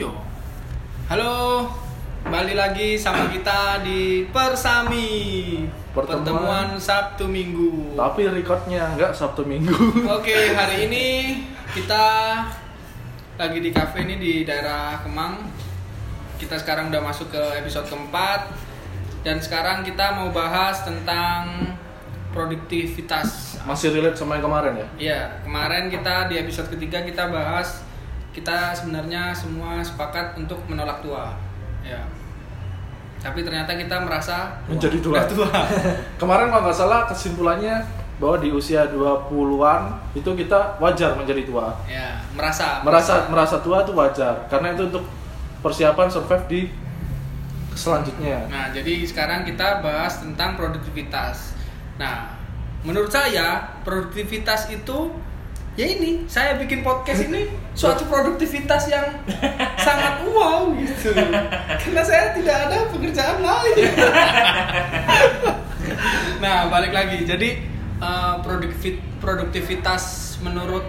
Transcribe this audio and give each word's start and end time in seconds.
Ayo. 0.00 0.16
Halo, 1.12 1.68
kembali 2.24 2.56
lagi 2.56 2.96
sama 2.96 3.28
kita 3.28 3.84
di 3.84 4.24
Persami. 4.32 5.12
Pertemuan. 5.92 6.24
Pertemuan 6.24 6.68
Sabtu 6.80 7.28
Minggu. 7.28 8.00
Tapi 8.00 8.24
recordnya 8.32 8.96
nggak 8.96 9.12
Sabtu 9.12 9.44
Minggu. 9.44 9.76
Oke, 10.16 10.56
hari 10.56 10.88
ini 10.88 11.06
kita 11.76 12.00
lagi 13.36 13.60
di 13.60 13.68
cafe 13.76 14.08
ini 14.08 14.16
di 14.16 14.32
daerah 14.48 15.04
Kemang. 15.04 15.36
Kita 16.40 16.56
sekarang 16.56 16.88
udah 16.88 17.04
masuk 17.04 17.28
ke 17.28 17.60
episode 17.60 17.84
keempat 17.92 18.56
dan 19.20 19.36
sekarang 19.36 19.84
kita 19.84 20.16
mau 20.16 20.32
bahas 20.32 20.80
tentang 20.80 21.76
produktivitas. 22.32 23.60
Masih 23.68 23.92
relate 23.92 24.16
sama 24.16 24.40
yang 24.40 24.48
kemarin 24.48 24.72
ya? 24.80 24.88
Iya, 24.96 25.20
kemarin 25.44 25.92
kita 25.92 26.32
di 26.32 26.40
episode 26.40 26.72
ketiga 26.72 27.04
kita 27.04 27.28
bahas 27.28 27.89
kita 28.30 28.70
sebenarnya 28.70 29.34
semua 29.34 29.82
sepakat 29.82 30.38
untuk 30.38 30.62
menolak 30.70 31.02
tua. 31.02 31.34
Ya. 31.82 31.98
Tapi 33.20 33.44
ternyata 33.44 33.74
kita 33.76 34.00
merasa 34.00 34.54
Menjadi 34.64 34.98
tua. 35.02 35.20
tua. 35.26 35.50
Kemarin 36.20 36.48
kalau 36.48 36.62
nggak 36.64 36.78
salah 36.78 37.04
kesimpulannya 37.04 37.82
bahwa 38.20 38.36
di 38.36 38.52
usia 38.52 38.84
20-an 38.92 39.96
itu 40.12 40.30
kita 40.36 40.76
wajar 40.76 41.16
menjadi 41.16 41.42
tua. 41.48 41.72
ya, 41.88 42.20
merasa 42.36 42.84
Merasa 42.84 43.24
merasa 43.32 43.56
tua 43.64 43.80
itu 43.80 43.96
wajar 43.96 44.44
karena 44.52 44.76
itu 44.76 44.92
untuk 44.92 45.08
persiapan 45.64 46.08
survive 46.08 46.44
di 46.48 46.60
selanjutnya. 47.72 48.44
Nah, 48.52 48.68
jadi 48.76 49.08
sekarang 49.08 49.48
kita 49.48 49.80
bahas 49.80 50.20
tentang 50.20 50.52
produktivitas. 50.52 51.56
Nah, 51.96 52.36
menurut 52.84 53.08
saya 53.08 53.72
produktivitas 53.84 54.68
itu 54.68 55.12
ya 55.80 55.96
ini, 55.96 56.28
saya 56.28 56.60
bikin 56.60 56.84
podcast 56.84 57.24
ini 57.24 57.48
suatu 57.72 58.04
produktivitas 58.04 58.92
yang 58.92 59.16
sangat 59.80 60.28
wow 60.28 60.68
gitu. 60.76 61.16
Karena 61.80 62.02
saya 62.04 62.36
tidak 62.36 62.68
ada 62.68 62.84
pekerjaan 62.92 63.40
lain. 63.40 63.76
nah, 66.44 66.68
balik 66.68 66.92
lagi. 66.92 67.24
Jadi 67.24 67.64
produktivi- 68.44 69.00
produktivitas 69.24 70.36
menurut 70.44 70.84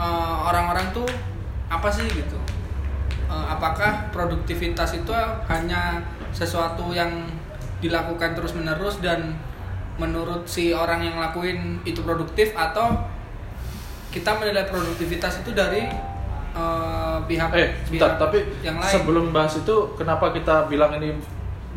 eh, 0.00 0.36
orang-orang 0.48 0.88
tuh 0.96 1.08
apa 1.68 1.92
sih 1.92 2.08
gitu? 2.08 2.40
Eh, 3.28 3.46
apakah 3.52 4.08
produktivitas 4.08 4.96
itu 4.96 5.12
hanya 5.52 6.00
sesuatu 6.32 6.96
yang 6.96 7.28
dilakukan 7.84 8.32
terus 8.32 8.56
menerus 8.56 9.04
dan 9.04 9.36
menurut 10.00 10.48
si 10.48 10.72
orang 10.72 11.04
yang 11.04 11.20
lakuin 11.20 11.84
itu 11.84 12.00
produktif 12.00 12.56
atau 12.56 13.11
kita 14.12 14.36
menilai 14.36 14.68
produktivitas 14.68 15.40
itu 15.40 15.56
dari 15.56 15.88
eh, 16.52 17.18
pihak 17.24 17.48
Eh, 17.56 17.72
pihak 17.88 17.96
bentar, 17.96 18.12
tapi 18.20 18.44
yang 18.60 18.76
lain 18.76 18.92
sebelum 18.92 19.32
bahas 19.32 19.56
itu 19.56 19.74
kenapa 19.96 20.30
kita 20.36 20.68
bilang 20.68 20.92
ini 21.00 21.16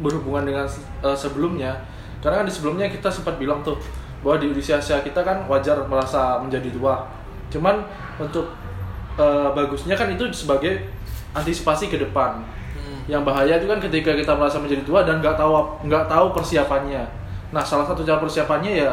berhubungan 0.03 0.43
dengan 0.43 0.67
eh, 1.01 1.15
sebelumnya? 1.15 1.79
Karena 2.19 2.43
kan 2.43 2.45
di 2.45 2.53
sebelumnya 2.53 2.91
kita 2.91 3.07
sempat 3.07 3.39
bilang 3.39 3.63
tuh 3.63 3.79
bahwa 4.19 4.41
di 4.41 4.51
usia-usia 4.51 4.99
kita 4.99 5.23
kan 5.23 5.47
wajar 5.47 5.79
merasa 5.87 6.41
menjadi 6.43 6.75
tua. 6.75 7.07
Cuman 7.47 7.87
untuk 8.19 8.51
eh, 9.15 9.49
bagusnya 9.55 9.95
kan 9.95 10.11
itu 10.11 10.27
sebagai 10.35 10.91
antisipasi 11.31 11.87
ke 11.87 11.95
depan. 11.95 12.43
Hmm. 12.75 12.99
Yang 13.07 13.23
bahaya 13.23 13.53
itu 13.55 13.67
kan 13.71 13.79
ketika 13.79 14.11
kita 14.11 14.35
merasa 14.35 14.59
menjadi 14.59 14.83
tua 14.83 15.07
dan 15.07 15.23
nggak 15.23 15.39
tahu 15.39 15.79
nggak 15.87 16.11
tahu 16.11 16.35
persiapannya. 16.35 17.07
Nah, 17.55 17.63
salah 17.63 17.87
satu 17.87 18.03
cara 18.03 18.19
persiapannya 18.19 18.83
ya 18.83 18.91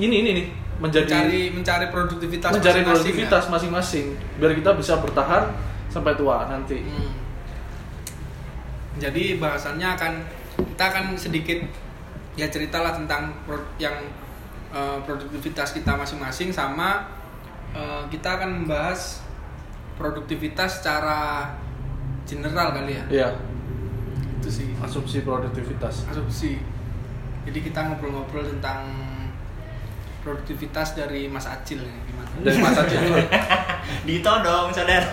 ini 0.00 0.24
ini 0.24 0.30
nih 0.32 0.46
menjadi 0.80 1.12
mencari 1.12 1.42
mencari 1.52 1.86
produktivitas 1.92 2.50
mencari 2.56 2.80
masing-masing, 2.80 2.88
produktivitas 2.88 3.44
ya? 3.44 3.50
masing-masing 3.52 4.06
biar 4.40 4.52
kita 4.56 4.70
bisa 4.80 4.92
bertahan 4.96 5.44
sampai 5.92 6.12
tua 6.16 6.48
nanti. 6.48 6.80
Hmm. 6.80 7.12
Jadi 8.96 9.36
bahasannya 9.36 9.88
akan 9.96 10.12
kita 10.56 10.84
akan 10.92 11.04
sedikit 11.16 11.60
ya 12.34 12.48
ceritalah 12.48 12.96
tentang 12.96 13.32
pro- 13.44 13.68
yang 13.76 13.94
eh, 14.72 14.98
produktivitas 15.04 15.76
kita 15.76 15.92
masing-masing 15.96 16.48
sama 16.48 17.04
eh, 17.76 18.02
kita 18.08 18.40
akan 18.40 18.64
membahas 18.64 19.20
produktivitas 20.00 20.80
secara 20.80 21.52
general 22.24 22.72
kali 22.72 22.96
ya. 22.96 23.04
Iya, 23.10 23.28
Itu 24.40 24.48
sih 24.48 24.68
asumsi 24.80 25.20
produktivitas. 25.26 26.08
asumsi. 26.08 26.56
Jadi 27.44 27.58
kita 27.60 27.84
ngobrol-ngobrol 27.84 28.48
tentang 28.48 28.88
produktivitas 30.20 30.96
dari 30.96 31.26
Mas 31.26 31.48
Acil 31.48 31.80
ya, 31.80 31.96
gimana? 32.04 32.30
Dari 32.40 32.58
masa 32.60 32.82
dulu. 32.84 33.16
Ditodong 34.08 34.68
saudara. 34.72 35.08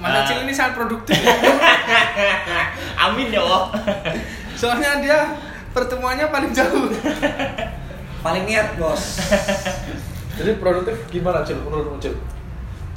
Mas 0.00 0.10
Ah. 0.10 0.22
Acil 0.24 0.42
ini 0.42 0.52
sangat 0.54 0.80
produktif. 0.80 1.16
Amin 3.04 3.28
ya 3.30 3.40
Allah. 3.44 3.70
Soalnya 4.56 5.00
dia 5.00 5.18
pertemuannya 5.70 6.28
paling 6.28 6.52
jauh. 6.52 6.90
paling 8.20 8.44
niat 8.44 8.76
bos 8.76 9.16
Jadi 10.40 10.60
produktif 10.60 10.92
gimana 11.08 11.40
cil 11.40 11.56
menurutmu 11.56 11.96
cil? 11.96 12.12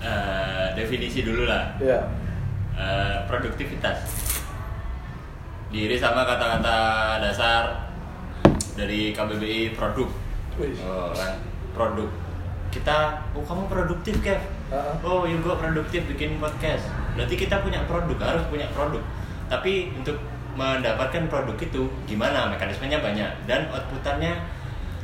Eh, 0.03 0.67
definisi 0.75 1.23
dulu 1.23 1.47
lah. 1.47 1.75
Iya. 1.79 1.99
Eh, 2.75 3.15
produktivitas. 3.27 4.03
Diri 5.71 5.95
sama 5.95 6.27
kata-kata 6.27 6.77
dasar 7.23 7.87
dari 8.75 9.11
KBBI 9.15 9.75
produk. 9.75 10.22
Wih. 10.61 10.77
Oh, 10.85 11.09
produk. 11.73 12.09
Kita, 12.69 13.21
oh 13.37 13.45
kamu 13.45 13.69
produktif 13.69 14.17
Kev. 14.21 14.41
Ah. 14.73 14.97
Oh, 15.05 15.25
ya 15.25 15.37
gua 15.41 15.57
produktif 15.57 16.05
bikin 16.09 16.37
podcast. 16.41 16.89
Berarti 17.13 17.35
kita 17.37 17.61
punya 17.61 17.85
produk, 17.85 18.17
harus 18.21 18.45
punya 18.49 18.65
produk. 18.73 19.01
Tapi 19.49 19.93
untuk 19.93 20.17
mendapatkan 20.53 21.25
produk 21.29 21.57
itu 21.57 21.89
gimana 22.05 22.53
mekanismenya 22.53 23.01
banyak 23.01 23.29
dan 23.49 23.65
outputannya 23.73 24.37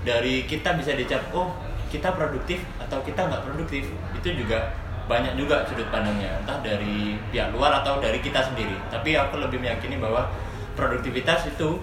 dari 0.06 0.46
kita 0.46 0.78
bisa 0.78 0.94
dicap 0.94 1.26
oh 1.34 1.50
kita 1.90 2.14
produktif 2.14 2.62
atau 2.78 3.02
kita 3.02 3.26
nggak 3.26 3.50
produktif 3.50 3.90
itu 4.14 4.30
juga 4.38 4.70
banyak 5.10 5.34
juga 5.42 5.66
sudut 5.66 5.90
pandangnya 5.90 6.38
entah 6.38 6.62
dari 6.62 7.18
pihak 7.34 7.50
luar 7.50 7.82
atau 7.82 7.98
dari 7.98 8.22
kita 8.22 8.46
sendiri 8.46 8.78
tapi 8.94 9.18
aku 9.18 9.42
lebih 9.42 9.58
meyakini 9.58 9.98
bahwa 9.98 10.30
produktivitas 10.78 11.50
itu 11.50 11.82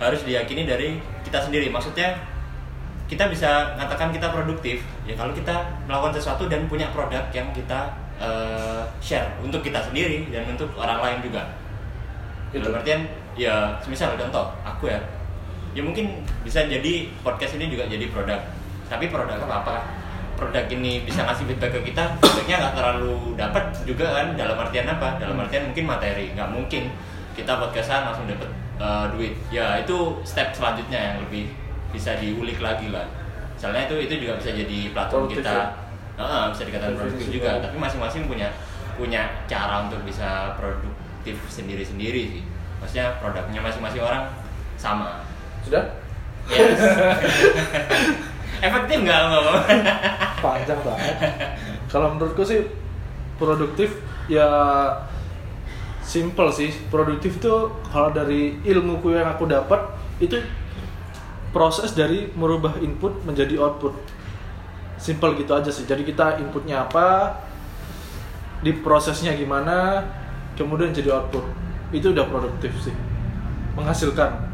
harus 0.00 0.24
diyakini 0.24 0.64
dari 0.64 0.96
kita 1.28 1.44
sendiri 1.44 1.68
maksudnya 1.68 2.16
kita 3.04 3.28
bisa 3.28 3.76
mengatakan 3.76 4.08
kita 4.08 4.32
produktif 4.32 4.80
ya 5.04 5.12
kalau 5.12 5.36
kita 5.36 5.52
melakukan 5.84 6.16
sesuatu 6.16 6.48
dan 6.48 6.64
punya 6.64 6.88
produk 6.96 7.20
yang 7.36 7.52
kita 7.52 7.92
eh, 8.16 8.82
share 9.04 9.28
untuk 9.44 9.60
kita 9.60 9.76
sendiri 9.84 10.32
dan 10.32 10.48
untuk 10.48 10.72
orang 10.80 11.00
lain 11.04 11.18
juga. 11.20 11.44
Dalam 12.54 12.70
artian 12.80 13.02
ya 13.34 13.76
misal 13.84 14.16
contoh 14.16 14.54
aku 14.64 14.88
ya. 14.88 15.00
Ya 15.74 15.82
mungkin 15.82 16.22
bisa 16.46 16.64
jadi 16.70 17.10
podcast 17.20 17.58
ini 17.58 17.66
juga 17.66 17.84
jadi 17.90 18.06
produk 18.08 18.40
tapi 18.88 19.10
produk 19.12 19.36
apa 19.44 19.56
apa? 19.66 19.76
Produk 20.34 20.64
ini 20.70 21.04
bisa 21.04 21.26
ngasih 21.28 21.44
feedback 21.50 21.76
ke 21.76 21.92
kita 21.92 22.14
feedbacknya 22.22 22.56
nggak 22.62 22.74
terlalu 22.78 23.36
dapat 23.36 23.64
juga 23.84 24.06
kan? 24.16 24.26
Dalam 24.38 24.56
artian 24.56 24.86
apa? 24.88 25.18
Dalam 25.20 25.36
artian 25.36 25.68
mungkin 25.68 25.84
materi 25.84 26.32
nggak 26.32 26.48
mungkin 26.48 26.88
kita 27.36 27.52
podcastan 27.58 28.08
langsung 28.08 28.24
dapat 28.30 28.48
eh, 28.80 29.04
duit. 29.12 29.34
Ya 29.52 29.82
itu 29.82 30.22
step 30.24 30.56
selanjutnya 30.56 30.96
yang 30.96 31.16
lebih 31.26 31.63
bisa 31.94 32.18
diulik 32.18 32.58
lagi 32.58 32.90
lah 32.90 33.06
misalnya 33.54 33.86
itu 33.86 33.94
itu 34.10 34.14
juga 34.26 34.34
bisa 34.42 34.50
jadi 34.50 34.78
platform 34.90 35.30
Produktif 35.30 35.46
kita 35.46 35.54
ya? 35.54 35.66
Heeh, 36.14 36.42
bisa 36.54 36.62
dikatakan 36.66 36.94
produktif 36.94 37.26
Definisi 37.26 37.36
juga 37.38 37.50
tapi 37.62 37.76
masing-masing 37.78 38.22
punya 38.26 38.48
punya 38.94 39.22
cara 39.46 39.86
untuk 39.86 40.02
bisa 40.02 40.54
produktif 40.58 41.36
sendiri-sendiri 41.46 42.22
sih 42.38 42.42
maksudnya 42.82 43.14
produknya 43.22 43.62
masing-masing 43.62 44.02
orang 44.02 44.26
sama 44.74 45.22
Sudah? 45.62 45.86
yes. 46.50 46.76
efektif 48.64 48.98
nggak 49.00 49.20
ngomong 49.32 49.60
Panjang 50.44 50.80
banget. 50.84 51.14
Kalau 51.88 52.12
menurutku 52.12 52.44
sih 52.44 52.60
produktif 53.40 53.96
ya 54.28 54.44
simple 56.04 56.52
sih. 56.52 56.68
Produktif 56.92 57.40
itu 57.40 57.54
kalau 57.88 58.12
dari 58.12 58.60
ilmuku 58.60 59.16
yang 59.16 59.24
aku 59.32 59.48
dapat 59.48 59.80
itu 60.20 60.36
proses 61.54 61.94
dari 61.94 62.26
merubah 62.34 62.74
input 62.76 63.22
menjadi 63.22 63.54
output. 63.56 63.94
Simple 64.98 65.38
gitu 65.38 65.54
aja 65.54 65.70
sih. 65.70 65.86
Jadi 65.86 66.02
kita 66.02 66.36
inputnya 66.36 66.82
apa, 66.82 67.38
di 68.60 68.74
prosesnya 68.74 69.32
gimana, 69.32 70.02
kemudian 70.52 70.90
jadi 70.90 71.14
output. 71.14 71.46
Itu 71.88 72.10
udah 72.10 72.26
produktif 72.26 72.74
sih. 72.82 72.94
Menghasilkan. 73.74 74.50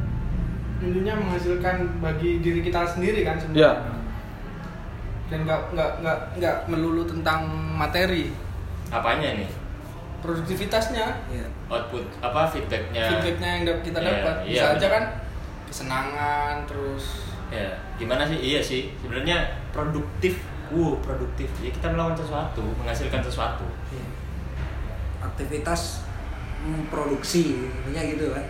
intinya 0.80 1.12
menghasilkan 1.12 2.00
bagi 2.00 2.40
diri 2.40 2.64
kita 2.64 2.80
sendiri 2.88 3.20
kan 3.20 3.36
Ya. 3.52 3.76
sebenarnya 3.76 4.00
dan 5.28 5.38
nggak 5.44 5.60
nggak 5.76 5.90
nggak 6.00 6.18
nggak 6.40 6.56
melulu 6.66 7.04
tentang 7.04 7.44
materi 7.76 8.32
apanya 8.88 9.44
nih 9.44 9.50
produktivitasnya 10.24 11.20
Iya. 11.28 11.46
output 11.68 12.08
apa 12.24 12.48
feedbacknya 12.48 13.02
feedbacknya 13.12 13.48
yang 13.60 13.64
kita 13.84 13.98
Iya, 14.00 14.08
dapat 14.08 14.34
iya, 14.42 14.48
bisa 14.48 14.66
aja 14.74 14.86
kan 14.88 15.04
kesenangan 15.70 16.66
terus 16.66 17.30
ya 17.48 17.70
gimana 17.96 18.26
sih? 18.26 18.36
Iya 18.36 18.60
sih 18.60 18.90
sebenarnya 18.98 19.46
produktif. 19.70 20.42
Wow 20.74 20.98
produktif. 20.98 21.50
Ya 21.62 21.70
kita 21.70 21.94
melakukan 21.94 22.18
sesuatu 22.26 22.62
menghasilkan 22.82 23.22
sesuatu. 23.22 23.66
Aktivitas 25.22 26.02
memproduksi 26.60 27.56
intinya 27.70 28.02
gitu 28.04 28.34
kan. 28.34 28.44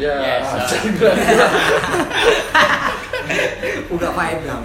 Ya, 0.00 0.40
Yes, 0.40 0.48
anjing. 0.48 0.96
udah 3.92 4.10
vibe 4.16 4.42
dong 4.48 4.64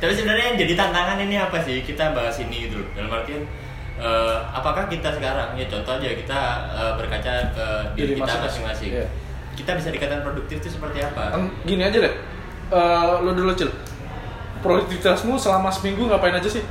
Tapi 0.00 0.12
sebenarnya 0.16 0.44
yang 0.52 0.58
jadi 0.64 0.74
tantangan 0.80 1.20
ini 1.20 1.36
apa 1.36 1.60
sih? 1.60 1.84
Kita 1.84 2.16
bahas 2.16 2.40
ini 2.40 2.68
gitu. 2.68 2.80
Dalam 2.96 3.12
artian 3.12 3.44
eh, 3.96 4.36
apakah 4.52 4.86
kita 4.86 5.08
sekarang 5.12 5.56
ya 5.56 5.66
contoh 5.68 5.96
aja 5.96 6.08
kita 6.12 6.40
eh, 6.72 6.92
berkaca 7.00 7.32
ke 7.52 7.66
diri, 7.96 8.14
Diri 8.14 8.20
kita 8.20 8.32
masing-masing. 8.44 8.90
Iya. 8.92 9.06
Kita 9.56 9.70
bisa 9.72 9.88
dikatakan 9.88 10.20
produktif 10.20 10.60
itu 10.60 10.68
seperti 10.68 11.00
apa? 11.00 11.32
Gini 11.64 11.80
aja 11.80 11.96
deh, 11.96 12.14
Eh, 12.66 13.12
lo 13.22 13.30
dulu 13.30 13.54
cil. 13.54 13.70
Produktivitasmu 14.58 15.38
selama 15.38 15.70
seminggu 15.70 16.10
ngapain 16.10 16.34
aja 16.34 16.50
sih? 16.50 16.64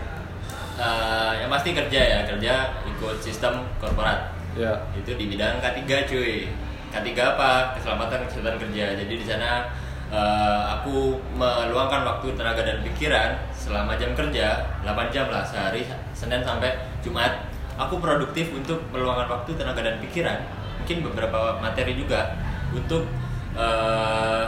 Eh, 0.75 1.31
yang 1.39 1.48
pasti 1.48 1.72
kerja 1.72 2.01
ya, 2.04 2.19
kerja 2.27 2.75
ikut 2.83 3.24
sistem 3.24 3.63
korporat. 3.80 4.36
Ya. 4.60 4.75
Itu 4.92 5.16
di 5.16 5.31
bidang 5.31 5.63
K3 5.63 6.04
cuy. 6.04 6.51
K3 6.92 7.07
apa? 7.16 7.80
Keselamatan 7.80 8.27
kesehatan 8.27 8.60
kerja. 8.60 8.86
Jadi 9.00 9.13
di 9.16 9.24
sana 9.24 9.72
eh, 10.12 10.62
aku 10.75 11.16
meluangkan 11.39 12.04
waktu, 12.04 12.36
tenaga 12.36 12.68
dan 12.68 12.83
pikiran 12.83 13.39
selama 13.65 13.97
jam 13.97 14.13
kerja 14.13 14.62
8 14.85 15.09
jam 15.09 15.25
lah 15.33 15.41
sehari 15.41 15.89
Senin 16.13 16.45
sampai 16.45 16.77
Jumat. 17.01 17.50
Aku 17.75 17.97
produktif 17.97 18.53
untuk 18.53 18.77
meluangkan 18.94 19.27
waktu, 19.27 19.57
tenaga 19.57 19.81
dan 19.81 19.97
pikiran. 20.00 20.38
Mungkin 20.79 21.01
beberapa 21.01 21.57
materi 21.57 21.97
juga 21.97 22.38
untuk 22.69 23.09
eh, 23.57 24.45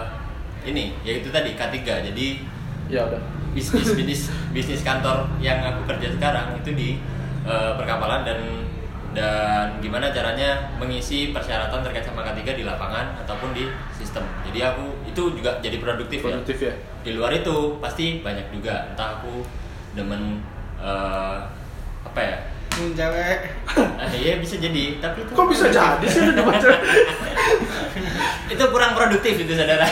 ini 0.70 0.94
yaitu 1.02 1.34
tadi 1.34 1.58
K3. 1.58 1.82
Jadi 2.14 2.28
Ya 2.88 3.04
udah. 3.04 3.20
bisnis 3.52 3.90
bisnis 3.98 4.22
bisnis 4.54 4.80
kantor 4.86 5.28
yang 5.44 5.60
aku 5.60 5.84
kerja 5.90 6.14
sekarang 6.14 6.56
itu 6.62 6.72
di 6.78 6.90
eh, 7.44 7.72
perkapalan 7.74 8.22
dan 8.24 8.40
dan 9.18 9.82
gimana 9.82 10.14
caranya 10.14 10.70
mengisi 10.78 11.34
persyaratan 11.34 11.82
terkait 11.82 12.06
sama 12.06 12.22
K3 12.22 12.54
di 12.54 12.62
lapangan 12.62 13.18
ataupun 13.26 13.50
di 13.50 13.66
sistem. 13.90 14.22
Jadi 14.46 14.62
aku 14.62 14.94
itu 15.10 15.34
juga 15.34 15.58
jadi 15.58 15.82
produktif, 15.82 16.22
Produktif 16.22 16.62
ya. 16.62 16.70
ya. 16.70 16.74
Di 17.02 17.18
luar 17.18 17.34
itu 17.34 17.82
pasti 17.82 18.22
banyak 18.22 18.54
juga 18.54 18.94
entah 18.94 19.18
aku 19.18 19.42
demen 19.98 20.38
eh, 20.78 21.38
apa 22.06 22.20
ya? 22.22 22.38
Hmm, 22.78 22.94
cewek 22.94 23.40
Ah, 23.98 24.06
iya 24.14 24.38
bisa 24.38 24.62
jadi, 24.62 25.02
tapi 25.02 25.26
itu 25.26 25.34
Kok 25.34 25.50
bisa 25.50 25.66
jadi 25.74 26.06
sih 26.06 26.22
udah 26.30 26.46
baca? 26.54 26.70
itu 28.48 28.64
kurang 28.70 28.94
produktif 28.94 29.34
itu 29.42 29.52
saudara 29.52 29.84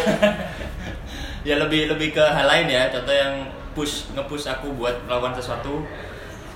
ya 1.48 1.58
lebih 1.58 1.90
lebih 1.90 2.14
ke 2.14 2.22
hal 2.24 2.46
lain 2.46 2.70
ya 2.70 2.88
contoh 2.88 3.12
yang 3.12 3.34
push 3.76 4.08
ngepush 4.16 4.48
aku 4.48 4.72
buat 4.78 4.96
melakukan 5.06 5.36
sesuatu 5.36 5.84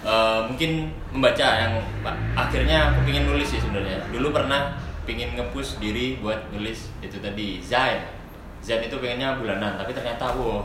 eh, 0.06 0.40
mungkin 0.48 0.92
membaca 1.12 1.48
yang 1.60 1.74
akhirnya 2.38 2.94
aku 2.94 3.08
pingin 3.08 3.28
nulis 3.28 3.48
sih 3.50 3.60
sebenarnya. 3.60 4.00
Dulu 4.14 4.32
pernah 4.32 4.76
pingin 5.10 5.34
ngepush 5.34 5.82
diri 5.82 6.22
buat 6.22 6.38
nulis 6.54 6.94
itu 7.02 7.18
tadi 7.18 7.58
Zain. 7.60 8.06
Zain 8.62 8.86
itu 8.86 8.96
pengennya 9.00 9.40
bulanan 9.40 9.80
tapi 9.80 9.96
ternyata 9.96 10.36
wow 10.38 10.62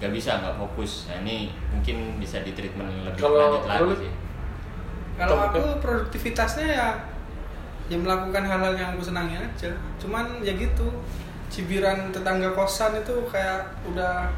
gak 0.00 0.12
bisa 0.12 0.40
nggak 0.40 0.56
fokus. 0.60 1.08
Nah 1.08 1.24
ini 1.24 1.52
mungkin 1.72 2.20
bisa 2.20 2.40
di 2.44 2.52
treatment 2.52 2.88
lebih 3.04 3.20
Kalau 3.20 3.64
lanjut 3.64 3.64
lagi 3.68 3.94
sih. 4.08 4.12
kalau 5.16 5.36
aku 5.48 5.80
produktivitasnya 5.80 6.68
ya 6.68 6.88
ya 7.88 7.96
melakukan 7.96 8.44
hal-hal 8.44 8.76
yang 8.76 8.92
aku 8.96 9.04
senangi 9.04 9.40
aja. 9.40 9.72
Cuman 9.96 10.44
ya 10.44 10.52
gitu 10.56 10.88
cibiran 11.48 12.12
tetangga 12.12 12.52
kosan 12.52 12.98
itu 13.00 13.14
kayak 13.30 13.64
udah 13.88 14.28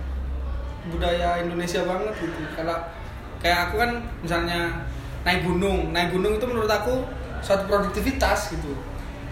budaya 0.92 1.42
Indonesia 1.42 1.82
banget 1.82 2.14
gitu. 2.22 2.42
Kalau 2.54 2.78
kayak 3.38 3.70
aku 3.70 3.75
kan 3.79 3.90
misalnya 4.20 4.82
naik 5.23 5.44
gunung 5.44 5.90
naik 5.90 6.11
gunung 6.11 6.37
itu 6.37 6.46
menurut 6.46 6.69
aku 6.69 7.05
suatu 7.38 7.64
produktivitas 7.67 8.50
gitu. 8.52 8.75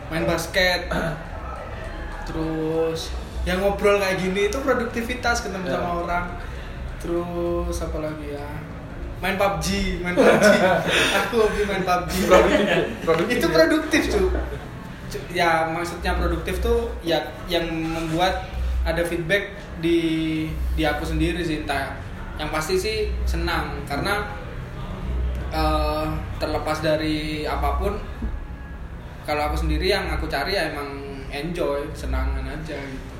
Main 0.06 0.22
basket 0.24 0.86
terus 2.26 3.10
yang 3.46 3.62
ngobrol 3.62 3.98
kayak 3.98 4.18
gini 4.18 4.50
itu 4.50 4.58
produktivitas 4.58 5.42
ketemu 5.42 5.66
Ya. 5.66 5.78
sama 5.78 5.90
orang. 6.02 6.24
Terus 6.98 7.76
apa 7.78 7.98
lagi 8.02 8.34
ya? 8.34 8.46
Main 9.16 9.40
PUBG 9.40 9.66
main 10.04 10.12
PUBG 10.12 10.46
aku 11.24 11.34
hobi 11.40 11.62
main 11.64 11.82
PUBG 11.82 12.14
Produktif, 12.28 12.68
produktif 13.00 13.32
itu 13.32 13.46
ya. 13.46 13.54
produktif 13.54 14.02
tuh 14.06 14.26
ya 15.32 15.50
maksudnya 15.72 16.12
produktif 16.20 16.54
tuh 16.60 16.92
ya 17.00 17.24
yang 17.48 17.64
membuat 17.64 18.44
ada 18.84 19.00
feedback 19.00 19.56
di 19.80 19.98
di 20.76 20.82
aku 20.84 21.08
sendiri 21.08 21.40
sih 21.40 21.64
entah 21.64 21.96
yang 22.36 22.50
pasti 22.50 22.74
sih 22.74 22.96
senang 23.24 23.80
karena 23.84 24.24
eh, 25.48 26.06
terlepas 26.36 26.78
dari 26.80 27.42
apa 27.42 27.76
pun 27.76 27.94
kalau 29.22 29.42
aku 29.42 29.56
sendiri 29.58 29.88
yang 29.88 30.06
aku 30.06 30.26
cari 30.26 30.52
ya 30.52 30.70
emang 30.70 30.86
enjoy 31.28 31.82
senangan 31.92 32.44
aja 32.44 32.76
gitu 32.76 33.16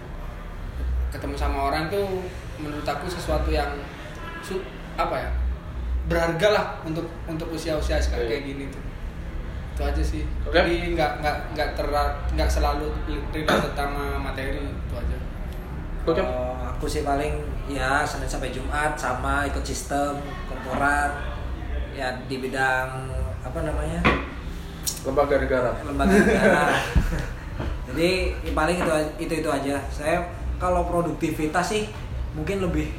ketemu 1.11 1.35
sama 1.35 1.71
orang 1.71 1.89
tuh 1.89 2.23
menurut 2.57 2.85
aku 2.85 3.07
sesuatu 3.07 3.49
yang 3.49 3.73
su- 4.41 4.63
apa 4.95 5.17
ya 5.19 5.31
berharga 6.07 6.49
lah 6.53 6.67
untuk 6.83 7.05
untuk 7.27 7.51
usia-usia 7.51 7.99
sekarang 7.99 8.27
Iya. 8.27 8.33
kayak 8.33 8.45
gini 8.47 8.65
tuh 8.69 8.83
itu 9.75 9.83
aja 9.83 10.03
sih 10.03 10.23
Oke. 10.43 10.57
jadi 10.57 10.95
nggak 10.95 11.11
nggak 11.21 11.37
nggak 11.53 11.69
terla- 11.75 12.17
nggak 12.33 12.49
selalu 12.49 12.89
relate 13.31 13.75
sama 13.75 14.17
materi 14.17 14.63
itu 14.63 14.95
aja 14.95 15.17
Oke. 16.07 16.15
Kalau 16.15 16.55
aku 16.65 16.87
sih 16.87 17.03
paling 17.03 17.35
ya 17.67 18.07
Senin 18.07 18.31
sampai 18.31 18.55
Jumat 18.55 18.95
sama 18.95 19.43
ikut 19.47 19.63
sistem 19.63 20.19
korporat 20.47 21.19
ya 21.91 22.15
di 22.27 22.39
bidang 22.39 23.11
apa 23.43 23.59
namanya 23.63 24.01
Lembaga 25.07 25.39
negara. 25.39 25.71
lembaga 25.87 26.15
negara. 26.19 26.67
Jadi 27.91 28.35
ya 28.43 28.53
paling 28.55 28.77
itu 28.83 28.91
itu 29.23 29.35
itu 29.39 29.49
aja. 29.51 29.79
Saya 29.87 30.19
kalau 30.59 30.83
produktivitas 30.87 31.63
sih 31.71 31.87
mungkin 32.35 32.59
lebih 32.63 32.91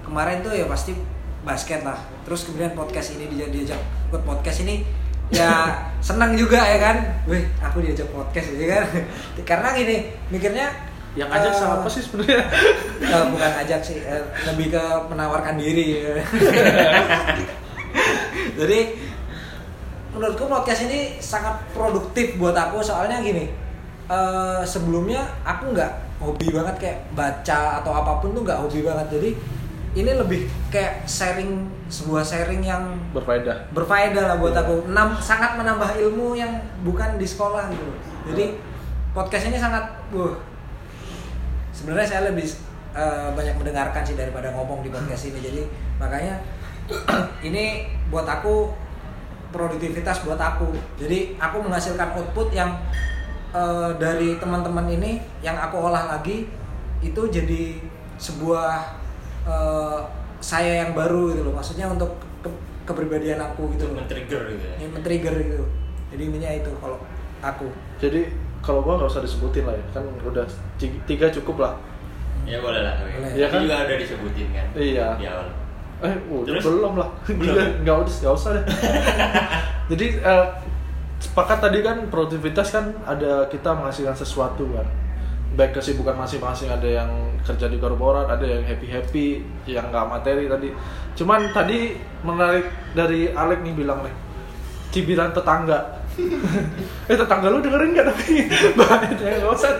kemarin 0.00 0.40
tuh 0.40 0.56
ya 0.56 0.64
pasti 0.64 0.96
basket 1.44 1.84
lah. 1.84 1.96
Terus 2.24 2.48
kemudian 2.48 2.72
podcast 2.72 3.16
ini 3.16 3.28
dia 3.32 3.48
diajak 3.52 3.80
ikut 4.08 4.22
podcast 4.24 4.64
ini 4.64 4.80
ya 5.28 5.76
senang 6.08 6.32
juga 6.36 6.60
ya 6.60 6.78
kan. 6.80 6.96
Wih, 7.28 7.44
aku 7.60 7.84
diajak 7.84 8.08
podcast 8.12 8.56
gitu 8.56 8.64
kan. 8.68 8.84
Karena 9.48 9.76
gini, 9.76 9.96
mikirnya 10.32 10.72
Yang 11.16 11.28
ajak 11.32 11.50
eh, 11.50 11.56
sama 11.56 11.74
apa 11.80 11.88
sih 11.88 12.02
sebenarnya? 12.04 12.44
Eh, 13.06 13.24
bukan 13.30 13.50
ajak 13.62 13.80
sih, 13.80 13.98
eh, 14.02 14.22
lebih 14.44 14.66
ke 14.70 14.82
menawarkan 15.06 15.54
diri. 15.56 16.00
Jadi 18.58 18.78
menurutku 20.10 20.44
podcast 20.46 20.84
ini 20.84 21.16
sangat 21.18 21.54
produktif 21.70 22.34
buat 22.36 22.54
aku 22.54 22.80
soalnya 22.80 23.20
gini. 23.20 23.48
eh, 24.06 24.60
sebelumnya 24.62 25.18
aku 25.42 25.74
nggak 25.74 25.92
hobi 26.16 26.48
banget 26.48 26.74
kayak 26.78 26.98
baca 27.12 27.82
atau 27.82 27.90
apa 27.90 28.20
pun 28.20 28.32
tuh 28.32 28.42
nggak 28.42 28.58
hobi 28.58 28.80
banget. 28.80 29.06
Jadi 29.12 29.30
ini 29.96 30.10
lebih 30.12 30.40
kayak 30.68 31.04
sharing 31.04 31.64
sebuah 31.88 32.22
sharing 32.22 32.60
yang 32.60 32.82
Berfaedah. 33.10 33.68
berfaedah 33.72 34.24
lah 34.24 34.36
buat 34.36 34.54
aku. 34.54 34.86
Enam, 34.86 35.16
sangat 35.18 35.56
menambah 35.56 35.96
ilmu 35.96 36.34
yang 36.34 36.52
bukan 36.80 37.16
di 37.16 37.24
sekolah 37.24 37.68
gitu. 37.68 37.84
Jadi 38.30 38.44
podcast 39.10 39.48
ini 39.48 39.56
sangat, 39.56 39.82
wah. 40.12 40.36
Sebenarnya 41.86 42.08
saya 42.10 42.22
lebih 42.34 42.42
eh, 42.98 43.30
banyak 43.30 43.54
mendengarkan 43.62 44.02
sih 44.02 44.18
daripada 44.18 44.50
ngomong 44.50 44.82
di 44.82 44.90
podcast 44.90 45.30
ini. 45.30 45.38
Jadi 45.38 45.62
makanya 46.02 46.34
ini 47.46 47.86
buat 48.10 48.26
aku 48.26 48.74
produktivitas 49.54 50.26
buat 50.26 50.34
aku. 50.34 50.74
Jadi 50.98 51.38
aku 51.38 51.62
menghasilkan 51.62 52.10
output 52.18 52.50
yang 52.50 52.74
eh, 53.54 53.90
dari 54.02 54.34
teman-teman 54.42 54.90
ini 54.90 55.22
yang 55.46 55.54
aku 55.54 55.78
olah 55.78 56.18
lagi 56.18 56.50
itu 57.06 57.22
jadi 57.30 57.78
sebuah 58.18 58.98
eh, 59.46 60.00
saya 60.42 60.82
yang 60.82 60.90
baru 60.90 61.38
gitu 61.38 61.46
loh. 61.46 61.54
Maksudnya 61.54 61.86
untuk 61.86 62.18
ke- 62.42 62.62
kepribadian 62.82 63.38
aku 63.38 63.70
gitu 63.78 63.94
loh. 63.94 64.02
men-trigger 64.02 64.42
gitu 64.50 64.64
ya 64.66 64.74
Yang 64.82 64.90
men-trigger 64.90 65.34
gitu. 65.38 65.64
Jadi 66.10 66.22
intinya 66.34 66.50
itu 66.50 66.70
kalau 66.82 66.98
aku. 67.38 67.70
Jadi 68.02 68.26
kalau 68.66 68.82
gua 68.82 68.98
nggak 68.98 69.06
usah 69.08 69.22
disebutin 69.22 69.62
lah 69.62 69.72
ya, 69.72 69.84
kan 69.92 70.02
udah 70.20 70.42
ti- 70.74 70.98
tiga 71.06 71.30
cukup 71.30 71.56
lah. 71.60 71.74
ya 72.42 72.58
boleh 72.58 72.78
lah 72.78 72.94
Boleh. 72.96 73.30
Iya 73.32 73.46
Itu 73.46 73.52
kan? 73.52 73.60
juga 73.60 73.74
udah 73.80 73.96
disebutin 73.96 74.48
kan 74.50 74.66
Iya. 74.74 75.06
di 75.14 75.26
awal 75.26 75.48
Eh, 75.96 76.12
udah 76.28 76.52
Terus? 76.52 76.62
belum 76.62 76.92
lah. 76.94 77.08
Belum. 77.40 77.68
Nggak 77.80 77.96
usah, 78.04 78.16
nggak 78.20 78.34
usah 78.34 78.50
deh. 78.52 78.64
Jadi 79.90 80.06
eh, 80.20 80.46
sepakat 81.16 81.58
tadi 81.60 81.78
kan 81.80 81.96
produktivitas 82.06 82.68
kan 82.68 82.84
ada 83.02 83.46
kita 83.46 83.72
menghasilkan 83.72 84.12
sesuatu 84.12 84.68
kan. 84.70 84.84
Baik 85.54 85.72
kesibukan 85.74 86.12
masing-masing 86.14 86.68
ada 86.68 86.84
yang 86.84 87.08
kerja 87.40 87.64
di 87.64 87.78
korporat, 87.78 88.28
ada 88.28 88.44
yang 88.44 88.60
happy 88.62 88.86
happy, 88.86 89.26
yang 89.64 89.88
nggak 89.88 90.04
materi 90.06 90.44
tadi. 90.46 90.68
Cuman 91.14 91.48
tadi 91.50 91.96
menarik 92.20 92.66
dari 92.92 93.32
Alek 93.32 93.64
nih 93.64 93.72
bilang 93.74 94.04
nih, 94.04 94.12
cibiran 94.90 95.32
tetangga. 95.32 96.04
eh 97.10 97.16
tetangga 97.16 97.52
lu 97.52 97.60
dengerin 97.60 97.92
nggak 97.92 98.06
tapi? 98.08 98.48
Bahaya 98.78 99.12
nggak 99.12 99.52
usah 99.52 99.76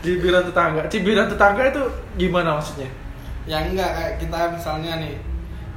cibiran 0.00 0.44
tetangga. 0.44 0.82
Cibiran 0.86 1.26
tetangga 1.26 1.62
itu 1.66 1.82
gimana 2.16 2.56
maksudnya? 2.56 2.88
Ya 3.48 3.64
enggak 3.64 3.90
kayak 3.96 4.14
kita 4.20 4.38
misalnya 4.52 4.92
nih 5.00 5.16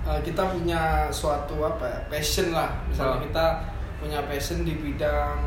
eh, 0.04 0.20
kita 0.22 0.44
punya 0.46 1.08
suatu 1.10 1.56
apa 1.62 1.88
ya 1.88 2.00
passion 2.10 2.52
lah. 2.52 2.70
Misalnya 2.86 3.18
Oh. 3.18 3.24
kita 3.24 3.46
punya 3.98 4.20
passion 4.28 4.64
di 4.64 4.76
bidang 4.76 5.40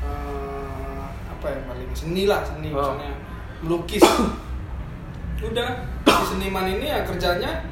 eh, 0.00 1.02
apa 1.30 1.46
ya 1.46 1.58
paling 1.64 1.90
seni 1.92 2.24
lah 2.26 2.40
seni 2.42 2.68
Oh. 2.70 2.78
misalnya. 2.78 3.12
Melukis. 3.60 4.04
Udah 5.40 5.68
si 6.04 6.36
seniman 6.36 6.68
ini 6.68 6.84
ya 6.84 7.00
kerjanya 7.00 7.64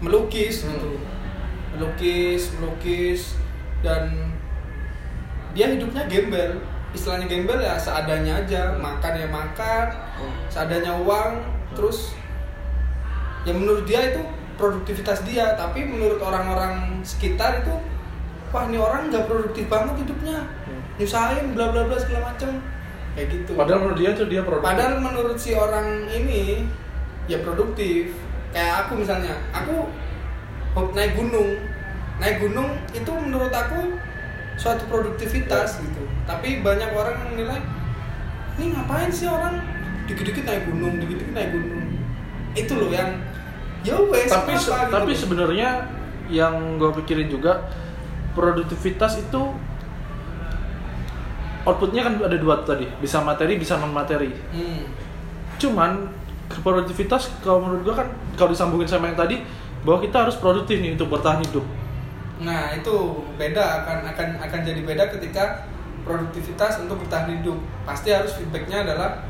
melukis 0.00 0.64
Hmm. 0.64 0.76
gitu 0.76 0.92
melukis 1.72 2.42
melukis 2.56 3.20
dan 3.80 4.29
dia 5.56 5.66
hidupnya 5.70 6.06
gembel 6.06 6.58
istilahnya 6.90 7.26
gembel 7.30 7.58
ya 7.62 7.78
seadanya 7.78 8.42
aja 8.42 8.74
makan 8.78 9.12
ya 9.14 9.28
makan 9.30 9.86
seadanya 10.50 10.92
uang 11.00 11.42
terus 11.78 12.18
ya 13.46 13.54
menurut 13.54 13.86
dia 13.86 14.10
itu 14.10 14.22
produktivitas 14.58 15.22
dia 15.24 15.54
tapi 15.54 15.86
menurut 15.86 16.20
orang-orang 16.20 17.00
sekitar 17.06 17.62
itu 17.62 17.74
wah 18.50 18.66
ini 18.66 18.76
orang 18.76 19.08
nggak 19.08 19.24
produktif 19.30 19.70
banget 19.70 20.04
hidupnya 20.04 20.44
Hmm. 20.60 20.82
nyusahin 21.00 21.56
bla 21.56 21.72
bla 21.72 21.88
bla 21.88 21.96
segala 21.98 22.30
macem 22.30 22.62
kayak 23.16 23.26
gitu 23.32 23.58
Padahal 23.58 23.80
menurut 23.82 23.98
dia 23.98 24.10
tuh 24.14 24.26
dia 24.30 24.42
produktif. 24.46 24.70
Padahal 24.70 24.94
menurut 25.02 25.34
si 25.34 25.50
orang 25.50 26.06
ini 26.14 26.62
ya 27.26 27.42
produktif. 27.42 28.14
Kayak 28.54 28.86
aku 28.86 29.02
misalnya, 29.02 29.34
aku 29.50 29.86
naik 30.94 31.18
gunung. 31.18 31.58
Naik 32.22 32.38
gunung 32.42 32.70
itu 32.90 33.10
menurut 33.10 33.50
aku 33.50 33.98
suatu 34.60 34.84
produktivitas 34.86 35.80
gitu. 35.80 36.04
Tapi 36.22 36.60
banyak 36.60 36.92
orang 36.92 37.16
yang 37.16 37.30
menilai 37.32 37.60
ini 38.54 38.76
ngapain 38.76 39.08
sih 39.08 39.24
orang 39.24 39.56
dikit-dikit 40.04 40.44
naik 40.44 40.68
gunung, 40.68 41.00
dikit-dikit 41.00 41.32
naik 41.32 41.50
gunung. 41.50 41.88
Itu 42.52 42.76
loh 42.76 42.92
yang 42.92 43.08
ya 43.80 43.96
wes 43.96 44.28
tapi 44.28 44.52
se- 44.52 44.68
gitu 44.68 44.92
tapi 44.92 45.12
sebenarnya 45.16 45.88
yang 46.28 46.76
gue 46.76 46.92
pikirin 47.00 47.26
juga 47.26 47.64
produktivitas 48.36 49.16
itu 49.18 49.40
outputnya 51.60 52.04
kan 52.04 52.14
ada 52.18 52.36
dua 52.36 52.60
tadi 52.60 52.88
bisa 53.00 53.20
materi 53.20 53.56
bisa 53.56 53.76
non 53.76 53.88
materi 53.90 54.32
Hmm. 54.52 54.84
cuman 55.56 56.12
produktivitas 56.60 57.32
kalau 57.40 57.62
menurut 57.62 57.82
gue 57.82 57.94
kan 57.94 58.08
kalau 58.34 58.50
disambungin 58.50 58.84
sama 58.84 59.08
yang 59.08 59.16
tadi 59.16 59.40
bahwa 59.80 60.00
kita 60.00 60.28
harus 60.28 60.36
produktif 60.36 60.76
nih 60.76 60.92
untuk 60.92 61.08
bertahan 61.08 61.40
hidup 61.40 61.64
Nah 62.40 62.72
itu 62.72 62.94
beda 63.34 63.60
akan 63.80 63.98
akan 64.06 64.28
akan 64.40 64.60
jadi 64.62 64.80
beda 64.80 65.04
ketika 65.10 65.68
produktivitas 66.00 66.80
untuk 66.80 66.96
bertahan 66.98 67.28
hidup 67.30 67.56
pasti 67.84 68.08
harus 68.08 68.32
feedbacknya 68.32 68.82
adalah 68.82 69.20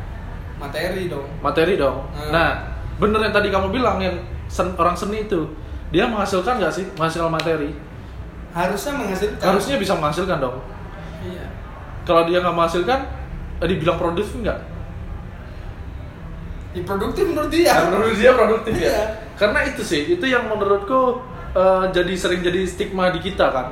materi 0.56 1.08
dong. 1.08 1.26
materi 1.40 1.74
dong 1.74 2.04
Hmm. 2.10 2.30
nah 2.30 2.50
bener 2.96 3.18
yang 3.18 3.32
tadi 3.32 3.48
kamu 3.48 3.68
bilang 3.70 3.96
yang 3.96 4.12
sen- 4.46 4.76
orang 4.76 4.92
seni 4.92 5.24
itu 5.24 5.48
dia 5.88 6.04
menghasilkan 6.04 6.60
nggak 6.60 6.70
sih 6.70 6.84
menghasilkan 6.94 7.32
materi 7.32 7.72
Harusnya 8.50 8.92
menghasilkan. 8.94 9.40
harusnya 9.42 9.76
bisa 9.76 9.94
menghasilkan 9.94 10.38
dong 10.38 10.60
Iya. 11.20 11.48
kalau 12.04 12.22
dia 12.24 12.38
nggak 12.38 12.52
menghasilkan 12.52 13.00
eh, 13.58 13.66
dibilang 13.66 13.96
produktif 13.96 14.30
nggak 14.36 14.58
Ya, 16.70 16.86
produktif 16.86 17.26
menurut 17.26 17.50
dia. 17.50 17.66
Ya, 17.66 17.76
menurut 17.82 18.14
dia 18.14 18.30
produktif 18.30 18.74
ya. 18.76 18.86
Iya. 18.86 19.02
Karena 19.34 19.66
itu 19.66 19.82
sih, 19.82 20.06
itu 20.08 20.22
yang 20.22 20.46
menurutku 20.46 21.18
eh, 21.56 21.84
jadi 21.90 22.12
sering 22.14 22.40
jadi 22.42 22.60
stigma 22.66 23.10
di 23.10 23.20
kita 23.22 23.50
kan. 23.50 23.66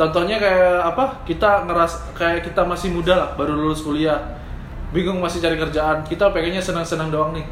Contohnya 0.00 0.40
kayak 0.40 0.96
apa? 0.96 1.04
Kita 1.28 1.68
ngeras 1.68 2.16
kayak 2.16 2.48
kita 2.48 2.64
masih 2.64 2.88
muda 2.88 3.14
lah, 3.20 3.28
baru 3.36 3.52
lulus 3.52 3.84
kuliah, 3.84 4.16
bingung 4.96 5.20
masih 5.20 5.44
cari 5.44 5.60
kerjaan. 5.60 6.00
Kita 6.08 6.32
pengennya 6.32 6.64
senang-senang 6.64 7.12
doang 7.12 7.36
nih. 7.36 7.44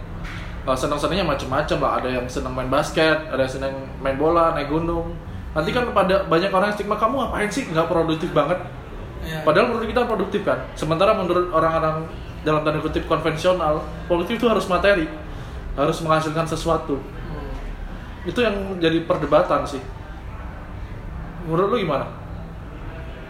Nah, 0.64 0.76
senang-senangnya 0.76 1.24
macam-macam 1.28 1.78
lah. 1.80 1.92
Ada 2.00 2.08
yang 2.20 2.26
senang 2.28 2.52
main 2.56 2.68
basket, 2.72 3.28
ada 3.28 3.40
yang 3.44 3.52
senang 3.52 3.72
main 4.00 4.16
bola, 4.16 4.56
naik 4.56 4.72
gunung. 4.72 5.12
Nanti 5.52 5.72
kan 5.72 5.88
pada 5.92 6.24
banyak 6.28 6.52
orang 6.52 6.72
yang 6.72 6.76
stigma 6.76 6.96
kamu 6.96 7.14
ngapain 7.24 7.48
sih 7.52 7.68
nggak 7.68 7.88
produktif 7.88 8.30
banget. 8.32 8.60
Iya. 9.24 9.44
Padahal 9.44 9.72
menurut 9.72 9.88
kita 9.88 10.00
produktif 10.08 10.40
kan. 10.44 10.58
Sementara 10.72 11.12
menurut 11.16 11.52
orang-orang 11.52 12.08
dalam 12.46 12.64
tanda 12.64 12.80
kutip 12.80 13.04
konvensional, 13.04 13.84
produktif 14.06 14.40
itu 14.40 14.46
harus 14.48 14.64
materi, 14.70 15.04
harus 15.76 15.98
menghasilkan 16.00 16.46
sesuatu. 16.48 16.96
Itu 18.24 18.40
yang 18.40 18.54
jadi 18.78 19.04
perdebatan 19.04 19.62
sih. 19.62 19.82
Menurut 21.44 21.68
lu 21.70 21.76
gimana? 21.78 22.06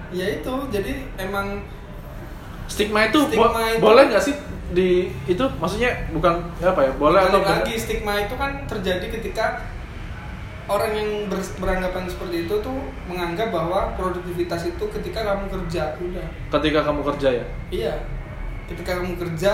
Ya 0.09 0.26
itu, 0.30 0.54
jadi 0.68 0.92
emang 1.16 1.61
Stigma 2.64 3.09
itu, 3.09 3.21
Stigma 3.23 3.49
bo- 3.49 3.61
itu- 3.61 3.80
boleh 3.80 4.02
nggak 4.09 4.23
sih 4.23 4.35
di 4.71 5.09
itu? 5.25 5.45
Maksudnya 5.57 6.09
bukan 6.11 6.35
apa 6.59 6.80
ya? 6.83 6.92
Boleh 6.95 7.21
atau 7.23 7.40
lagi 7.40 7.75
stigma 7.75 8.21
itu 8.21 8.35
kan 8.35 8.64
terjadi 8.64 9.09
ketika 9.11 9.64
orang 10.66 10.92
yang 10.92 11.11
ber- 11.26 11.57
beranggapan 11.57 12.04
seperti 12.04 12.45
itu 12.45 12.54
tuh 12.61 12.76
menganggap 13.04 13.49
bahwa 13.49 13.97
produktivitas 13.97 14.68
itu 14.68 14.85
ketika 14.90 15.25
kamu 15.25 15.49
kerja 15.49 15.97
udah. 15.97 16.26
Ketika 16.52 16.80
kamu 16.85 17.00
kerja 17.04 17.28
ya. 17.40 17.45
Iya. 17.68 17.95
Ketika 18.68 19.00
kamu 19.00 19.16
kerja 19.16 19.52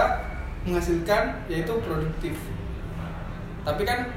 menghasilkan 0.64 1.22
yaitu 1.46 1.70
produktif. 1.78 2.34
Tapi 3.62 3.82
kan 3.84 4.10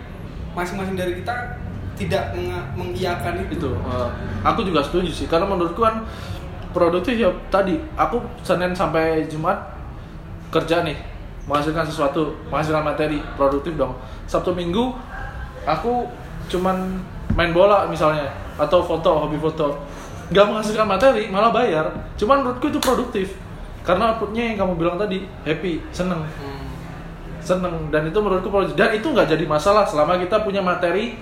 masing-masing 0.57 0.97
dari 0.97 1.13
kita 1.21 1.61
tidak 1.93 2.33
menga- 2.33 2.67
mengiyakan 2.73 3.45
itu. 3.45 3.61
itu 3.61 3.69
eh, 3.73 4.09
aku 4.41 4.65
juga 4.65 4.81
setuju 4.81 5.09
sih. 5.13 5.29
Karena 5.29 5.45
menurutku 5.45 5.85
kan 5.85 6.01
produktif 6.73 7.17
ya 7.17 7.29
tadi 7.53 7.77
aku 7.93 8.21
senin 8.41 8.73
sampai 8.73 9.29
jumat 9.29 9.57
kerja 10.49 10.81
nih 10.81 10.97
menghasilkan 11.45 11.85
sesuatu 11.85 12.33
menghasilkan 12.49 12.81
materi 12.81 13.21
produktif 13.37 13.77
dong. 13.77 13.93
Sabtu 14.25 14.53
minggu 14.57 14.97
aku 15.65 16.09
cuman 16.49 17.01
main 17.37 17.53
bola 17.53 17.85
misalnya 17.85 18.25
atau 18.57 18.81
foto 18.81 19.29
hobi 19.29 19.37
foto. 19.37 19.77
Nggak 20.33 20.45
menghasilkan 20.49 20.87
materi 20.89 21.29
malah 21.29 21.53
bayar. 21.53 21.85
Cuman 22.17 22.41
menurutku 22.41 22.73
itu 22.73 22.81
produktif. 22.81 23.37
Karena 23.87 24.11
outputnya 24.11 24.51
yang 24.51 24.57
kamu 24.59 24.73
bilang 24.75 24.97
tadi 24.99 25.23
happy 25.47 25.79
seneng. 25.95 26.19
Hmm. 26.19 26.56
Seneng 27.47 27.87
dan 27.87 28.03
itu 28.03 28.19
menurutku 28.19 28.51
dan 28.75 28.91
itu 28.91 29.07
nggak 29.07 29.31
jadi 29.31 29.45
masalah 29.47 29.87
selama 29.87 30.19
kita 30.19 30.43
punya 30.43 30.59
materi 30.59 31.15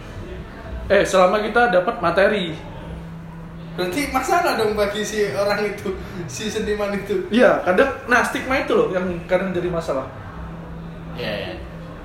eh 0.90 1.06
selama 1.06 1.46
kita 1.46 1.70
dapat 1.70 2.02
materi 2.02 2.58
Berarti 3.76 4.08
masalah 4.08 4.56
dong 4.56 4.72
bagi 4.72 5.04
si 5.04 5.36
orang 5.36 5.60
itu, 5.68 5.92
si 6.32 6.48
seniman 6.48 6.96
itu. 6.96 7.28
Iya, 7.28 7.60
kadang 7.60 7.92
nah 8.08 8.24
stigma 8.24 8.64
itu 8.64 8.72
loh 8.72 8.88
yang 8.96 9.04
kadang 9.28 9.52
jadi 9.52 9.68
masalah. 9.68 10.08
Ya, 11.20 11.28
ya. 11.28 11.52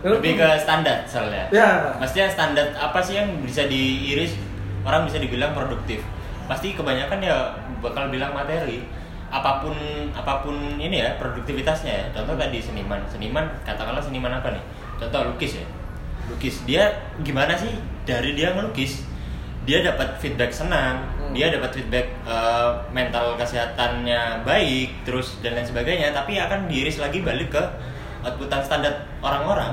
Lebih 0.02 0.34
ke 0.34 0.48
standar 0.58 1.06
soalnya. 1.06 1.46
Ya. 1.54 1.94
Maksudnya 2.02 2.26
standar 2.26 2.74
apa 2.74 2.98
sih 2.98 3.22
yang 3.22 3.38
bisa 3.46 3.70
diiris 3.70 4.34
orang 4.82 5.06
bisa 5.06 5.22
dibilang 5.22 5.54
produktif? 5.54 6.02
Pasti 6.50 6.74
kebanyakan 6.74 7.22
ya 7.22 7.54
bakal 7.78 8.10
bilang 8.10 8.34
materi. 8.34 8.82
Apa 9.30 9.62
pun 9.62 9.74
apa 10.10 10.42
pun 10.42 10.56
ini 10.76 11.00
ya 11.00 11.14
produktivitasnya 11.16 11.92
ya. 11.92 12.04
Contoh 12.10 12.34
tadi 12.34 12.58
seniman. 12.58 12.98
Seniman 13.06 13.46
katakanlah 13.62 14.02
seniman 14.02 14.34
apa 14.34 14.50
nih? 14.52 14.64
Contoh 14.98 15.30
lukis 15.32 15.62
ya. 15.62 15.66
Lukis 16.26 16.66
dia 16.66 16.90
gimana 17.22 17.54
sih 17.54 17.70
dari 18.04 18.34
dia 18.34 18.52
ngelukis? 18.52 19.06
Dia 19.68 19.84
dapat 19.84 20.16
feedback 20.18 20.50
senang, 20.50 21.04
Hmm. 21.20 21.36
dia 21.36 21.52
dapat 21.52 21.70
feedback 21.70 22.10
eh, 22.26 22.70
mental 22.90 23.38
kesehatannya 23.38 24.42
baik, 24.42 25.04
terus 25.06 25.38
dan 25.44 25.54
lain 25.54 25.68
sebagainya. 25.68 26.10
Tapi 26.10 26.40
akan 26.40 26.66
diiris 26.66 26.98
lagi 26.98 27.22
balik 27.22 27.54
ke 27.54 27.62
outputan 28.24 28.60
standar 28.60 28.92
orang-orang 29.24 29.72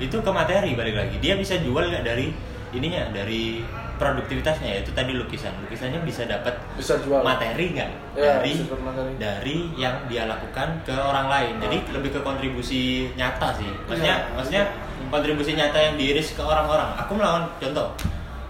itu 0.00 0.16
ke 0.16 0.30
materi 0.32 0.72
balik 0.72 0.96
lagi 0.96 1.20
dia 1.20 1.36
bisa 1.36 1.60
jual 1.60 1.84
nggak 1.92 2.04
dari 2.06 2.32
ininya 2.72 3.12
dari 3.12 3.60
produktivitasnya 4.00 4.80
yaitu 4.80 4.90
tadi 4.96 5.12
lukisan. 5.12 5.52
Lukisannya 5.60 6.00
bisa 6.00 6.24
dapat 6.24 6.56
Bisa 6.74 6.96
jual. 7.04 7.20
materi 7.20 7.76
nggak? 7.76 7.90
Ya, 8.16 8.40
dari 8.40 8.56
materi. 8.80 9.12
dari 9.20 9.56
yang 9.76 10.08
dia 10.08 10.24
lakukan 10.24 10.80
ke 10.88 10.96
orang 10.96 11.28
lain. 11.28 11.54
Jadi 11.60 11.76
lebih 11.92 12.16
ke 12.16 12.20
kontribusi 12.24 13.12
nyata 13.14 13.52
sih. 13.52 13.68
Maksudnya 13.84 14.16
Iya. 14.24 14.32
maksudnya 14.32 14.64
kontribusi 15.12 15.52
nyata 15.52 15.76
yang 15.76 15.94
diiris 16.00 16.32
ke 16.32 16.40
orang-orang. 16.40 16.96
Aku 16.96 17.12
melakukan 17.12 17.44
contoh 17.60 17.88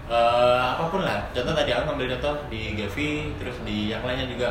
eh, 0.06 0.62
apa 0.74 0.84
pun 0.86 1.02
lah. 1.02 1.26
Contoh 1.30 1.54
tadi 1.54 1.70
aku 1.70 1.82
ngambil 1.90 2.06
contoh 2.18 2.34
di 2.46 2.74
Gavi 2.74 3.10
terus 3.38 3.56
di 3.66 3.90
yang 3.90 4.02
lainnya 4.06 4.30
juga. 4.30 4.48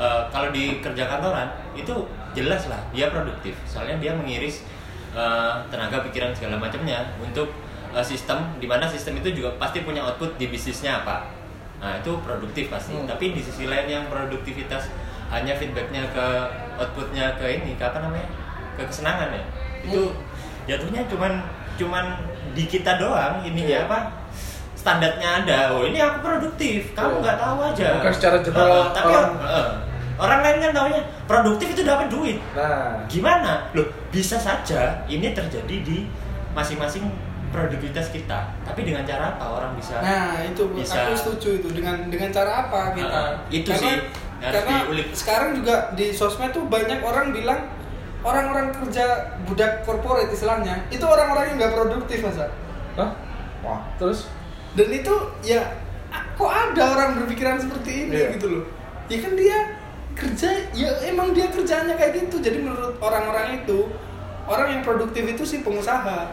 Eh, 0.00 0.20
kalau 0.32 0.48
di 0.48 0.80
kerja 0.80 1.04
kantoran 1.04 1.48
itu 1.76 1.92
jelas 2.32 2.64
lah 2.72 2.80
dia 2.90 3.12
produktif. 3.12 3.52
Soalnya 3.68 4.00
dia 4.00 4.12
mengiris 4.16 4.64
eh, 5.12 5.52
tenaga 5.68 6.00
pikiran 6.08 6.32
segala 6.32 6.56
macamnya 6.56 7.04
untuk 7.20 7.52
eh, 7.90 8.02
sistem 8.02 8.38
di 8.56 8.66
mana 8.66 8.84
sistem 8.84 9.16
itu 9.16 9.30
juga 9.32 9.50
pasti 9.56 9.80
punya 9.80 10.02
output 10.02 10.36
di 10.36 10.46
bisnisnya 10.46 11.00
apa 11.00 11.26
nah 11.80 11.96
itu 11.96 12.12
produktif 12.20 12.68
pasti. 12.68 12.92
Hmm. 12.92 13.08
tapi 13.08 13.32
di 13.32 13.40
sisi 13.40 13.64
lain 13.64 13.88
yang 13.88 14.04
produktivitas 14.06 14.92
hanya 15.30 15.56
feedbacknya 15.56 16.04
ke 16.12 16.26
outputnya 16.76 17.32
ke 17.38 17.46
ini 17.48 17.72
ke 17.72 17.80
apa 17.80 18.02
namanya? 18.02 18.28
Ke 18.76 18.84
kesenangan 18.84 19.30
ya. 19.30 19.42
Itu 19.80 20.12
jatuhnya 20.66 21.08
cuman 21.08 21.40
cuman 21.78 22.04
di 22.52 22.66
kita 22.66 22.98
doang. 22.98 23.40
Ini 23.40 23.62
ya 23.64 23.78
apa? 23.88 24.12
Standarnya 24.76 25.40
ada. 25.40 25.72
Oh 25.72 25.84
ini 25.84 25.96
aku 25.96 26.20
produktif. 26.20 26.92
Kamu 26.92 27.16
Iya. 27.16 27.20
nggak 27.22 27.36
tahu 27.38 27.56
aja. 27.62 27.88
Bukan 27.96 28.12
secara 28.12 28.36
general 28.42 28.68
Eh, 28.68 28.86
tapi 28.92 29.12
orang- 29.12 29.40
eh, 29.40 29.66
orang 30.18 30.40
lain 30.42 30.56
kan 30.60 30.70
taunya 30.74 31.00
produktif 31.24 31.68
itu 31.70 31.82
dapat 31.82 32.06
duit. 32.12 32.36
Nah, 32.52 33.00
gimana? 33.06 33.52
Loh 33.72 33.88
bisa 34.12 34.36
saja 34.36 35.00
ini 35.06 35.32
terjadi 35.32 35.76
di 35.80 36.04
masing-masing 36.52 37.08
produktivitas 37.50 38.10
kita 38.10 38.54
tapi 38.62 38.86
dengan 38.86 39.02
cara 39.02 39.34
apa 39.34 39.44
orang 39.50 39.72
bisa 39.74 39.98
Nah 39.98 40.38
itu 40.42 40.62
bisa 40.70 41.10
aku 41.10 41.14
setuju 41.18 41.48
itu 41.58 41.68
dengan 41.74 42.06
dengan 42.06 42.30
cara 42.30 42.66
apa 42.66 42.94
kita? 42.94 43.10
Ah, 43.10 43.30
itu 43.50 43.66
karena, 43.66 43.82
sih, 43.82 43.96
karena 44.38 44.74
diulik. 44.86 45.06
sekarang 45.10 45.50
juga 45.58 45.74
di 45.92 46.14
sosmed 46.14 46.54
tuh 46.54 46.64
banyak 46.64 47.02
orang 47.02 47.34
bilang 47.34 47.66
orang-orang 48.22 48.70
kerja 48.70 49.34
budak 49.42 49.82
korporat 49.82 50.30
istilahnya 50.30 50.78
itu 50.88 51.02
orang-orang 51.02 51.50
yang 51.50 51.56
nggak 51.58 51.74
produktif 51.74 52.18
masa. 52.22 52.46
Hah? 52.94 53.10
Wah, 53.60 53.80
terus 53.96 54.30
Dan 54.70 54.86
itu 54.86 55.10
ya 55.42 55.66
kok 56.38 56.46
ada 56.46 56.82
orang 56.94 57.18
berpikiran 57.18 57.58
seperti 57.58 58.06
ini 58.06 58.14
Iya. 58.14 58.38
gitu 58.38 58.46
loh. 58.46 58.64
Ya 59.10 59.18
kan 59.18 59.34
dia 59.34 59.58
kerja 60.14 60.50
ya 60.70 60.90
emang 61.02 61.34
dia 61.34 61.50
kerjanya 61.50 61.98
kayak 61.98 62.14
gitu. 62.14 62.38
Jadi 62.38 62.62
menurut 62.62 62.94
orang-orang 63.02 63.58
itu 63.58 63.90
orang 64.46 64.78
yang 64.78 64.82
produktif 64.86 65.26
itu 65.26 65.42
sih 65.42 65.66
pengusaha. 65.66 66.30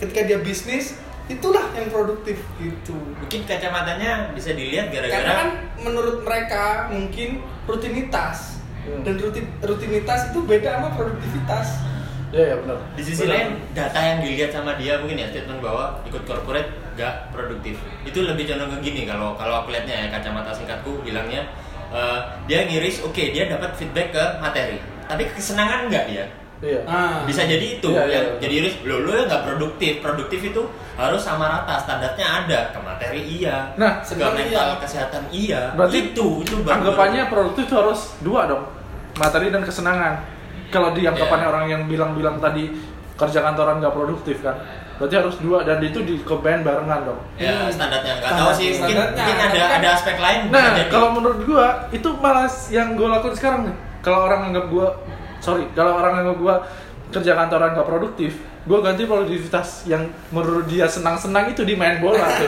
Ketika 0.00 0.20
dia 0.24 0.38
bisnis 0.40 0.96
itulah 1.28 1.62
yang 1.78 1.86
produktif 1.86 2.42
gitu. 2.58 2.96
mungkin 3.14 3.46
kacamatanya 3.46 4.34
bisa 4.34 4.50
dilihat 4.50 4.90
Karena 4.90 5.06
gara-gara 5.06 5.30
kan 5.30 5.48
menurut 5.78 6.26
mereka 6.26 6.64
mungkin 6.90 7.38
rutinitas 7.64 8.58
Hmm. 8.80 9.04
dan 9.04 9.20
rutin, 9.20 9.44
rutinitas 9.60 10.32
itu 10.32 10.40
beda 10.40 10.80
sama 10.80 10.88
produktivitas. 10.96 11.84
ya 12.32 12.42
ya 12.46 12.56
benar. 12.56 12.78
di 12.96 13.02
sisi 13.04 13.28
Benar. 13.28 13.34
lain 13.36 13.48
data 13.76 13.98
yang 14.00 14.18
dilihat 14.22 14.50
sama 14.50 14.72
dia 14.74 14.96
mungkin 14.96 15.18
ya 15.18 15.28
statement 15.28 15.60
bahwa 15.60 15.98
ikut 16.06 16.22
corporate 16.24 16.70
gak 16.96 17.28
produktif 17.28 17.76
itu 18.02 18.22
lebih 18.22 18.48
condong 18.48 18.70
ke 18.78 18.88
gini 18.88 19.02
kalau 19.04 19.34
kalau 19.34 19.60
aku 19.60 19.74
lihatnya 19.74 19.92
ya 19.92 20.08
kacamata 20.08 20.48
singkatku 20.48 21.02
bilangnya 21.02 21.44
eh, 21.90 22.18
dia 22.46 22.64
ngiris 22.64 23.02
oke 23.02 23.18
dia 23.20 23.50
dapat 23.50 23.74
feedback 23.74 24.14
ke 24.14 24.24
materi 24.38 24.78
tapi 25.04 25.26
kesenangan 25.28 25.90
nggak 25.90 26.04
dia 26.06 26.24
Iya. 26.60 26.84
Ah. 26.84 27.24
bisa 27.24 27.40
jadi 27.42 27.66
itu 27.74 27.88
Iya, 27.88 28.04
iya, 28.04 28.12
yang 28.12 28.26
iya. 28.26 28.38
jadi 28.38 28.54
iris 28.60 28.74
lo 28.84 29.00
lo 29.00 29.16
nggak 29.16 29.42
produktif 29.42 29.92
produktif 29.98 30.40
itu 30.44 30.62
harus 30.92 31.16
sama 31.18 31.48
rata 31.48 31.74
standarnya 31.78 32.26
ada 32.44 32.60
ke 32.68 32.78
materi 32.78 33.20
iya 33.24 33.72
Nah, 33.74 33.98
ke 33.98 34.12
sebenarnya 34.12 34.44
mental 34.46 34.68
iya. 34.68 34.76
kesehatan 34.78 35.22
iya 35.30 35.62
Berarti 35.72 35.98
itu 36.10 36.26
itu 36.42 36.54
baru- 36.58 36.74
anggapannya 36.76 37.22
produktif 37.26 37.64
itu 37.64 37.74
harus 37.74 38.00
dua 38.20 38.44
dong, 38.44 38.68
materi 39.14 39.48
dan 39.48 39.62
kesenangan. 39.62 40.20
Kalau 40.68 40.92
di 40.92 41.02
anggapannya 41.02 41.42
Iya. 41.42 41.50
orang 41.50 41.64
yang 41.66 41.82
bilang-bilang 41.84 42.36
tadi 42.38 42.68
kerja 43.14 43.40
kantoran 43.42 43.80
nggak 43.80 43.90
produktif 43.90 44.40
kan, 44.40 44.56
berarti 44.94 45.14
harus 45.14 45.36
dua 45.38 45.60
dan 45.60 45.80
itu 45.80 45.98
di 46.00 46.20
combine 46.20 46.60
barengan 46.60 47.04
dong. 47.06 47.20
ya 47.36 47.56
Hmm. 47.58 47.68
standarnya 47.70 48.16
nggak 48.18 48.32
tahu 48.34 48.50
sih 48.54 48.68
mungkin, 48.76 48.96
mungkin 49.10 49.36
ada 49.38 49.56
kan- 49.58 49.76
ada 49.78 49.88
aspek 49.90 50.16
lain 50.16 50.40
Nah, 50.46 50.76
kalau 50.86 51.08
menurut 51.10 51.40
gua 51.42 51.66
itu 51.90 52.08
malah 52.14 52.44
yang 52.68 52.92
gua 52.94 53.08
lakuin 53.14 53.32
sekarang 53.34 53.60
nih. 53.64 53.76
Kalau 53.98 54.24
orang 54.24 54.40
anggap 54.46 54.68
gua 54.68 54.88
sorry, 55.40 55.64
kalau 55.72 55.98
orang 55.98 56.20
anggap 56.20 56.36
gua 56.36 56.54
kerja 57.10 57.34
kantoran 57.34 57.74
gak 57.74 57.88
produktif, 57.88 58.38
gua 58.64 58.78
ganti 58.80 59.02
produktivitas 59.02 59.82
yang 59.84 60.06
menurut 60.30 60.64
dia 60.64 60.86
senang-senang 60.86 61.50
itu 61.50 61.66
di 61.66 61.74
main 61.74 61.98
bola 61.98 62.22
tuh. 62.38 62.46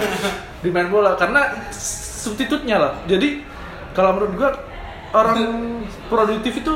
di 0.63 0.71
main 0.71 0.87
bola 0.87 1.19
karena 1.19 1.51
substitutnya 1.75 2.79
lah. 2.79 2.93
Jadi 3.05 3.43
kalau 3.93 4.15
menurut 4.15 4.33
gua 4.39 4.51
orang 5.13 5.39
produktif 6.07 6.63
itu 6.63 6.75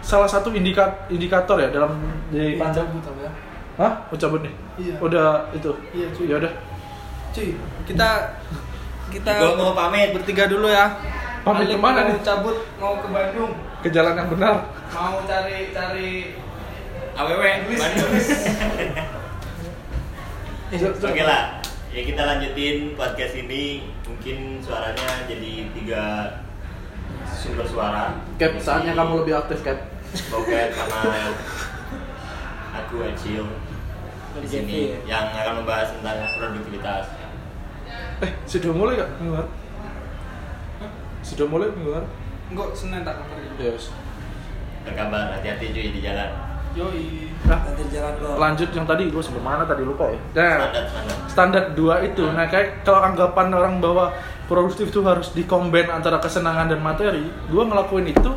salah 0.00 0.30
satu 0.30 0.54
indika- 0.54 1.04
indikator 1.10 1.58
ya 1.58 1.68
dalam 1.68 1.98
di 2.30 2.54
pandang 2.56 2.86
cabut 2.86 3.04
apa 3.04 3.20
ya? 3.20 3.32
Hah? 3.76 3.92
Mau 4.08 4.16
cabut 4.16 4.40
nih? 4.40 4.54
Iya. 4.80 4.94
Udah 5.02 5.28
itu. 5.52 5.70
Iya, 5.92 6.06
cuy. 6.16 6.24
Ya 6.30 6.36
udah. 6.40 6.52
Cuy, 7.34 7.48
kita 7.84 8.08
kita 9.12 9.32
Gua 9.36 9.52
mau 9.54 9.72
pamit. 9.76 10.16
bertiga 10.16 10.48
dulu 10.48 10.70
ya. 10.70 10.96
Pamit 11.44 11.68
Alik 11.68 11.76
ke 11.76 11.82
mana 11.82 12.00
mau 12.00 12.08
nih? 12.08 12.16
Cabut 12.24 12.56
mau 12.80 12.94
ke 12.98 13.06
Bandung. 13.12 13.52
Ke 13.86 13.94
jalan 13.94 14.18
yang 14.18 14.26
benar. 14.34 14.66
Mau 14.90 15.22
cari 15.30 15.70
cari 15.70 16.34
aww 17.14 17.38
Inggris. 17.38 17.78
Eh, 20.74 20.82
Oke 20.82 21.22
lah, 21.22 21.62
ya 21.94 22.02
kita 22.02 22.18
lanjutin 22.26 22.98
podcast 22.98 23.38
ini. 23.38 23.86
Mungkin 24.02 24.58
suaranya 24.58 25.30
jadi 25.30 25.70
tiga 25.70 26.02
sumber 27.30 27.62
suara. 27.62 28.18
Cap, 28.42 28.58
saatnya 28.58 28.98
kamu 28.98 29.22
lebih 29.22 29.38
aktif, 29.38 29.62
Cap. 29.62 29.78
Boket 30.34 30.74
sama 30.74 31.30
aku 32.82 33.06
Acil 33.06 33.46
di 34.42 34.48
sini 34.50 34.98
yang 35.06 35.30
akan 35.30 35.62
membahas 35.62 35.94
tentang 35.94 36.26
produktivitas. 36.42 37.06
Eh, 38.26 38.34
sudah 38.50 38.74
mulai 38.74 38.98
gak? 38.98 39.14
Minggu 39.22 39.38
lalu? 39.38 39.50
Sudah 41.22 41.46
mulai 41.46 41.70
lalu? 41.70 42.25
Enggak, 42.46 42.68
Senin 42.72 43.02
tak 43.02 43.18
kabar 43.18 43.36
Yes. 43.58 43.90
Berkabar, 44.86 45.34
hati-hati 45.34 45.74
cuy 45.74 45.88
di 45.90 46.00
jalan. 46.00 46.30
Yoi. 46.76 47.32
Nah, 47.48 47.58
nanti 47.64 47.82
jalan 47.88 48.12
ke 48.20 48.26
lanjut 48.36 48.68
yang 48.70 48.84
tadi 48.84 49.08
gue 49.08 49.22
sebelum 49.22 49.44
mana 49.48 49.64
tadi 49.64 49.82
lupa 49.82 50.12
ya. 50.12 50.18
Nah, 50.36 50.54
Standar 50.60 50.84
standar. 50.86 51.16
standar 51.26 51.64
dua 51.72 52.04
itu. 52.04 52.22
Nah, 52.22 52.46
kayak 52.46 52.84
kalau 52.84 53.00
anggapan 53.00 53.48
orang 53.50 53.74
bahwa 53.80 54.12
produktif 54.46 54.92
itu 54.92 55.00
harus 55.02 55.32
dikombin 55.32 55.88
antara 55.88 56.20
kesenangan 56.20 56.68
dan 56.70 56.78
materi, 56.84 57.26
gue 57.48 57.62
ngelakuin 57.64 58.12
itu 58.12 58.30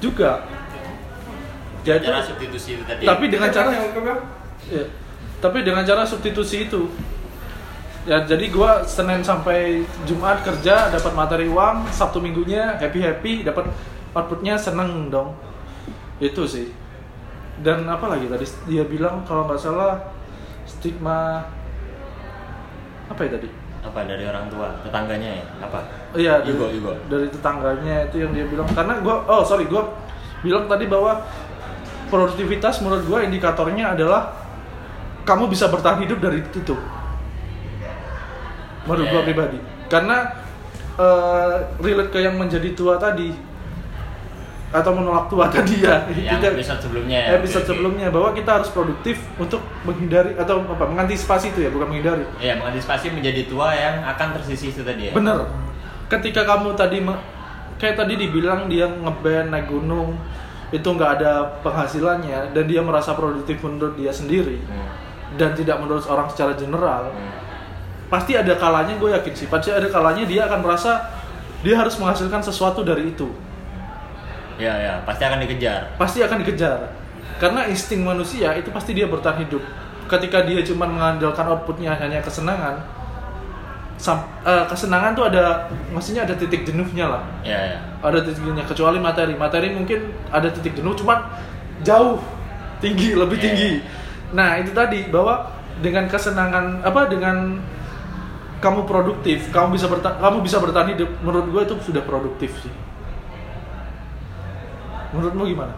juga. 0.00 0.48
Jadi, 1.86 2.02
Cara 2.10 2.18
substitusi 2.18 2.80
itu 2.80 2.82
tadi. 2.82 3.06
tapi 3.06 3.24
dengan 3.30 3.48
cara 3.54 3.70
yang 3.70 3.86
Ya. 4.66 4.82
Tapi 5.38 5.62
dengan 5.62 5.86
cara 5.86 6.02
substitusi 6.02 6.66
itu. 6.66 6.90
Ya 8.06 8.22
jadi 8.22 8.46
gua 8.54 8.86
Senin 8.86 9.18
sampai 9.26 9.82
Jumat 10.06 10.46
kerja 10.46 10.94
dapat 10.94 11.12
materi 11.18 11.50
uang, 11.50 11.90
Sabtu 11.90 12.22
minggunya 12.22 12.78
happy 12.78 13.02
happy 13.02 13.32
dapat 13.42 13.66
outputnya 14.14 14.54
seneng 14.54 15.10
dong. 15.10 15.34
Itu 16.22 16.46
sih. 16.46 16.70
Dan 17.58 17.82
apa 17.90 18.06
lagi 18.06 18.30
tadi 18.30 18.46
dia 18.70 18.86
bilang 18.86 19.26
kalau 19.26 19.50
nggak 19.50 19.58
salah 19.58 19.98
stigma 20.70 21.50
apa 23.10 23.20
ya 23.26 23.30
tadi? 23.38 23.50
apa 23.86 24.02
dari 24.02 24.26
orang 24.26 24.50
tua, 24.50 24.66
tetangganya 24.82 25.30
ya? 25.38 25.44
Apa? 25.62 25.78
Iya, 26.18 26.34
dari, 26.42 26.58
Yugo. 26.58 26.92
dari 27.06 27.30
tetangganya 27.30 28.10
itu 28.10 28.18
yang 28.18 28.34
dia 28.34 28.42
bilang 28.50 28.66
karena 28.74 28.98
gua 28.98 29.22
oh 29.30 29.46
sorry 29.46 29.70
gua 29.70 29.86
bilang 30.42 30.66
tadi 30.66 30.90
bahwa 30.90 31.22
produktivitas 32.10 32.82
menurut 32.82 33.06
gua 33.06 33.22
indikatornya 33.22 33.94
adalah 33.94 34.34
kamu 35.22 35.46
bisa 35.50 35.70
bertahan 35.70 36.02
hidup 36.02 36.18
dari 36.18 36.42
itu 36.42 36.74
menurut 38.86 39.06
Yeah. 39.08 39.22
pribadi 39.22 39.58
karena 39.86 40.16
eh, 40.96 41.54
relate 41.78 42.08
ke 42.08 42.18
yang 42.18 42.34
menjadi 42.34 42.72
tua 42.72 42.96
tadi 42.96 43.34
atau 44.68 44.92
menolak 44.92 45.28
tua 45.28 45.46
tadi 45.46 45.78
ya 45.78 46.04
Yang 46.06 46.42
Kita- 46.42 46.52
episode 46.52 46.80
sebelumnya 46.82 47.18
ya. 47.18 47.28
episode 47.36 47.62
oke. 47.62 47.70
sebelumnya 47.70 48.06
bahwa 48.10 48.30
kita 48.32 48.50
harus 48.52 48.68
produktif 48.68 49.16
untuk 49.36 49.62
menghindari 49.82 50.34
atau 50.34 50.58
apa 50.60 50.84
mengantisipasi 50.84 51.54
itu 51.54 51.60
ya 51.60 51.70
bukan 51.70 51.86
menghindari 51.86 52.26
Iya, 52.36 52.58
mengantisipasi 52.58 53.10
menjadi 53.10 53.46
tua 53.46 53.70
yang 53.72 54.02
akan 54.04 54.28
tersisih 54.34 54.70
itu 54.70 54.82
tadi 54.82 55.08
ya. 55.08 55.12
Bener. 55.12 55.46
Ketika 56.06 56.42
kamu 56.44 56.74
tadi 56.74 56.98
kayak 57.76 57.94
tadi 57.96 58.14
dibilang 58.16 58.66
dia 58.66 58.86
ngeband 58.86 59.48
naik 59.48 59.66
gunung 59.66 60.18
itu 60.68 60.82
nggak 60.84 61.10
ada 61.14 61.32
penghasilannya 61.60 62.50
dan 62.50 62.64
dia 62.66 62.82
merasa 62.82 63.14
produktif 63.14 63.62
menurut 63.62 63.94
dia 63.94 64.10
sendiri 64.10 64.58
Hmm. 64.60 64.88
dan 65.36 65.54
tidak 65.54 65.78
menurut 65.78 66.02
orang 66.04 66.26
secara 66.26 66.52
general 66.52 67.06
Hmm. 67.06 67.45
Pasti 68.06 68.32
ada 68.34 68.54
kalanya 68.54 68.94
gue 68.94 69.10
yakin 69.10 69.32
sih 69.34 69.46
pasti 69.46 69.70
ada 69.70 69.86
kalanya 69.86 70.22
dia 70.22 70.46
akan 70.46 70.62
merasa 70.62 71.02
dia 71.60 71.74
harus 71.74 71.98
menghasilkan 71.98 72.40
sesuatu 72.40 72.82
dari 72.82 73.10
itu 73.10 73.26
Ya, 74.56 74.72
ya, 74.72 74.94
pasti 75.04 75.20
akan 75.20 75.44
dikejar. 75.44 75.92
pasti 76.00 76.24
akan 76.24 76.40
dikejar 76.40 76.88
karena 77.36 77.68
insting 77.68 78.00
manusia 78.00 78.56
itu 78.56 78.72
pasti 78.72 78.96
dia 78.96 79.04
bertahan 79.04 79.44
hidup 79.44 79.60
ketika 80.08 80.48
dia 80.48 80.64
cuma 80.64 80.88
mengandalkan 80.88 81.44
outputnya 81.44 81.92
hanya 81.92 82.24
kesenangan 82.24 82.80
sam- 84.00 84.24
eh, 84.48 84.64
kesenangan 84.64 85.12
tuh 85.12 85.28
ada 85.28 85.68
maksudnya 85.92 86.24
ada 86.24 86.32
titik 86.32 86.64
jenuhnya 86.64 87.04
lah 87.10 87.22
Ya, 87.44 87.76
ya. 87.76 87.78
ada 88.00 88.24
titik 88.24 88.40
jenuhnya 88.40 88.64
kecuali 88.64 88.96
materi 88.96 89.36
materi 89.36 89.68
mungkin 89.72 90.08
ada 90.32 90.48
titik 90.48 90.72
jenuh 90.72 90.96
cuman 90.96 91.20
jauh 91.84 92.16
tinggi 92.80 93.12
lebih 93.12 93.36
Yeah. 93.36 93.44
tinggi 93.52 93.72
nah 94.32 94.56
itu 94.56 94.72
tadi 94.72 95.12
bahwa 95.12 95.52
dengan 95.80 96.08
kesenangan 96.08 96.80
apa 96.80 97.12
dengan 97.12 97.60
kamu 98.58 98.88
produktif 98.88 99.52
kamu 99.52 99.76
bisa 99.76 99.86
berta- 99.86 100.16
kamu 100.18 100.40
bisa 100.42 100.56
bertahan 100.58 100.92
hidup 100.96 101.10
menurut 101.20 101.46
gue 101.52 101.62
itu 101.68 101.74
sudah 101.92 102.02
produktif 102.02 102.50
sih 102.60 102.72
menurutmu 105.12 105.44
gimana 105.46 105.74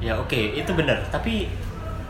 Ya 0.00 0.16
oke, 0.16 0.56
itu 0.56 0.72
benar. 0.72 0.96
Tapi 1.12 1.44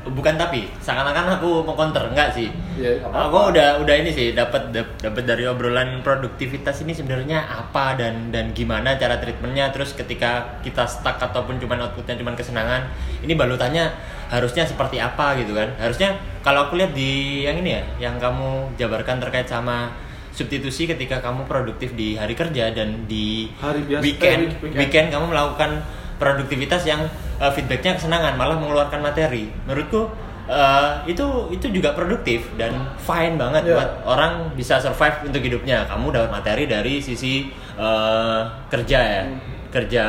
bukan 0.06 0.38
tapi, 0.38 0.70
seakan-akan 0.78 1.42
aku 1.42 1.66
mau 1.66 1.74
counter 1.74 2.06
enggak 2.06 2.30
sih? 2.30 2.46
Ya, 2.78 3.02
nggak 3.02 3.10
apa-apa. 3.10 3.26
Aku 3.26 3.38
udah 3.50 3.68
udah 3.82 3.94
ini 3.98 4.14
sih 4.14 4.30
dapat 4.30 4.70
dap- 4.70 4.94
dapat 5.02 5.26
dari 5.26 5.42
obrolan 5.50 5.98
produktivitas 5.98 6.86
ini 6.86 6.94
sebenarnya 6.94 7.42
apa 7.50 7.98
dan 7.98 8.30
dan 8.30 8.54
gimana 8.54 8.94
cara 8.94 9.18
treatmentnya 9.18 9.74
terus 9.74 9.90
ketika 9.98 10.62
kita 10.62 10.86
stuck 10.86 11.18
ataupun 11.18 11.58
cuman 11.58 11.82
outputnya 11.82 12.14
cuman 12.14 12.38
kesenangan 12.38 12.94
ini 13.26 13.34
balutannya 13.34 13.90
harusnya 14.30 14.62
seperti 14.62 14.96
apa 14.96 15.34
gitu 15.36 15.52
kan 15.52 15.66
harusnya 15.76 16.14
kalau 16.40 16.64
aku 16.64 16.78
lihat 16.78 16.94
di 16.94 17.42
yang 17.42 17.58
ini 17.58 17.70
ya 17.74 17.82
yang 18.00 18.14
kamu 18.16 18.72
jabarkan 18.76 19.18
terkait 19.18 19.44
sama 19.44 19.90
substitusi 20.30 20.86
ketika 20.86 21.18
kamu 21.18 21.44
produktif 21.44 21.92
di 21.92 22.14
hari 22.14 22.32
kerja 22.32 22.70
dan 22.70 23.04
di 23.04 23.50
Hari 23.58 23.82
biasa- 23.84 24.00
weekend, 24.00 24.40
eh, 24.40 24.46
week- 24.46 24.62
weekend. 24.62 24.78
weekend 24.78 25.06
kamu 25.10 25.24
melakukan 25.28 25.70
produktivitas 26.16 26.82
yang 26.84 27.02
uh, 27.36 27.50
feedbacknya 27.50 27.96
kesenangan 27.96 28.36
malah 28.36 28.54
mengeluarkan 28.54 29.00
materi 29.00 29.50
menurutku 29.64 30.06
eh, 30.46 30.90
itu 31.06 31.22
itu 31.48 31.66
juga 31.70 31.90
produktif 31.90 32.42
dan 32.54 32.74
fine 32.96 33.34
banget 33.34 33.62
Iya. 33.64 33.74
buat 33.74 33.90
orang 34.04 34.32
bisa 34.52 34.76
survive 34.76 35.22
untuk 35.24 35.38
hidupnya. 35.40 35.86
Kamu 35.86 36.10
dapat 36.10 36.30
materi 36.32 36.66
dari 36.66 36.98
sisi 36.98 37.46
eh, 37.74 38.40
kerja 38.66 38.98
ya, 39.00 39.22
kerja 39.70 40.04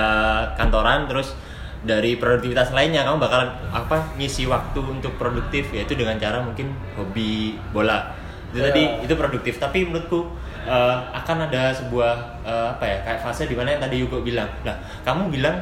kantoran 0.56 1.06
terus 1.06 1.38
dari 1.82 2.13
produktivitas 2.15 2.70
lainnya 2.72 3.02
kamu 3.02 3.17
bakal 3.17 3.41
apa 3.67 4.13
ngisi 4.15 4.46
waktu 4.46 4.78
untuk 4.80 5.17
produktif 5.17 5.74
yaitu 5.74 5.98
dengan 5.98 6.13
cara 6.15 6.38
mungkin 6.38 6.70
hobi 6.94 7.58
bola 7.72 8.13
itu 8.52 8.60
Iya. 8.60 8.67
tadi 8.70 8.84
itu 9.02 9.13
produktif 9.15 9.58
tapi 9.58 9.84
menurutku 9.84 10.30
eh, 10.62 10.96
akan 11.12 11.50
ada 11.50 11.74
sebuah 11.74 12.13
eh, 12.44 12.67
apa 12.70 12.84
ya 12.84 12.98
kayak 13.02 13.20
fase 13.22 13.48
di 13.48 13.56
mana 13.56 13.74
yang 13.74 13.82
tadi 13.82 13.96
Yugo 13.98 14.22
bilang 14.22 14.46
lah 14.62 14.78
kamu 15.02 15.32
bilang 15.32 15.58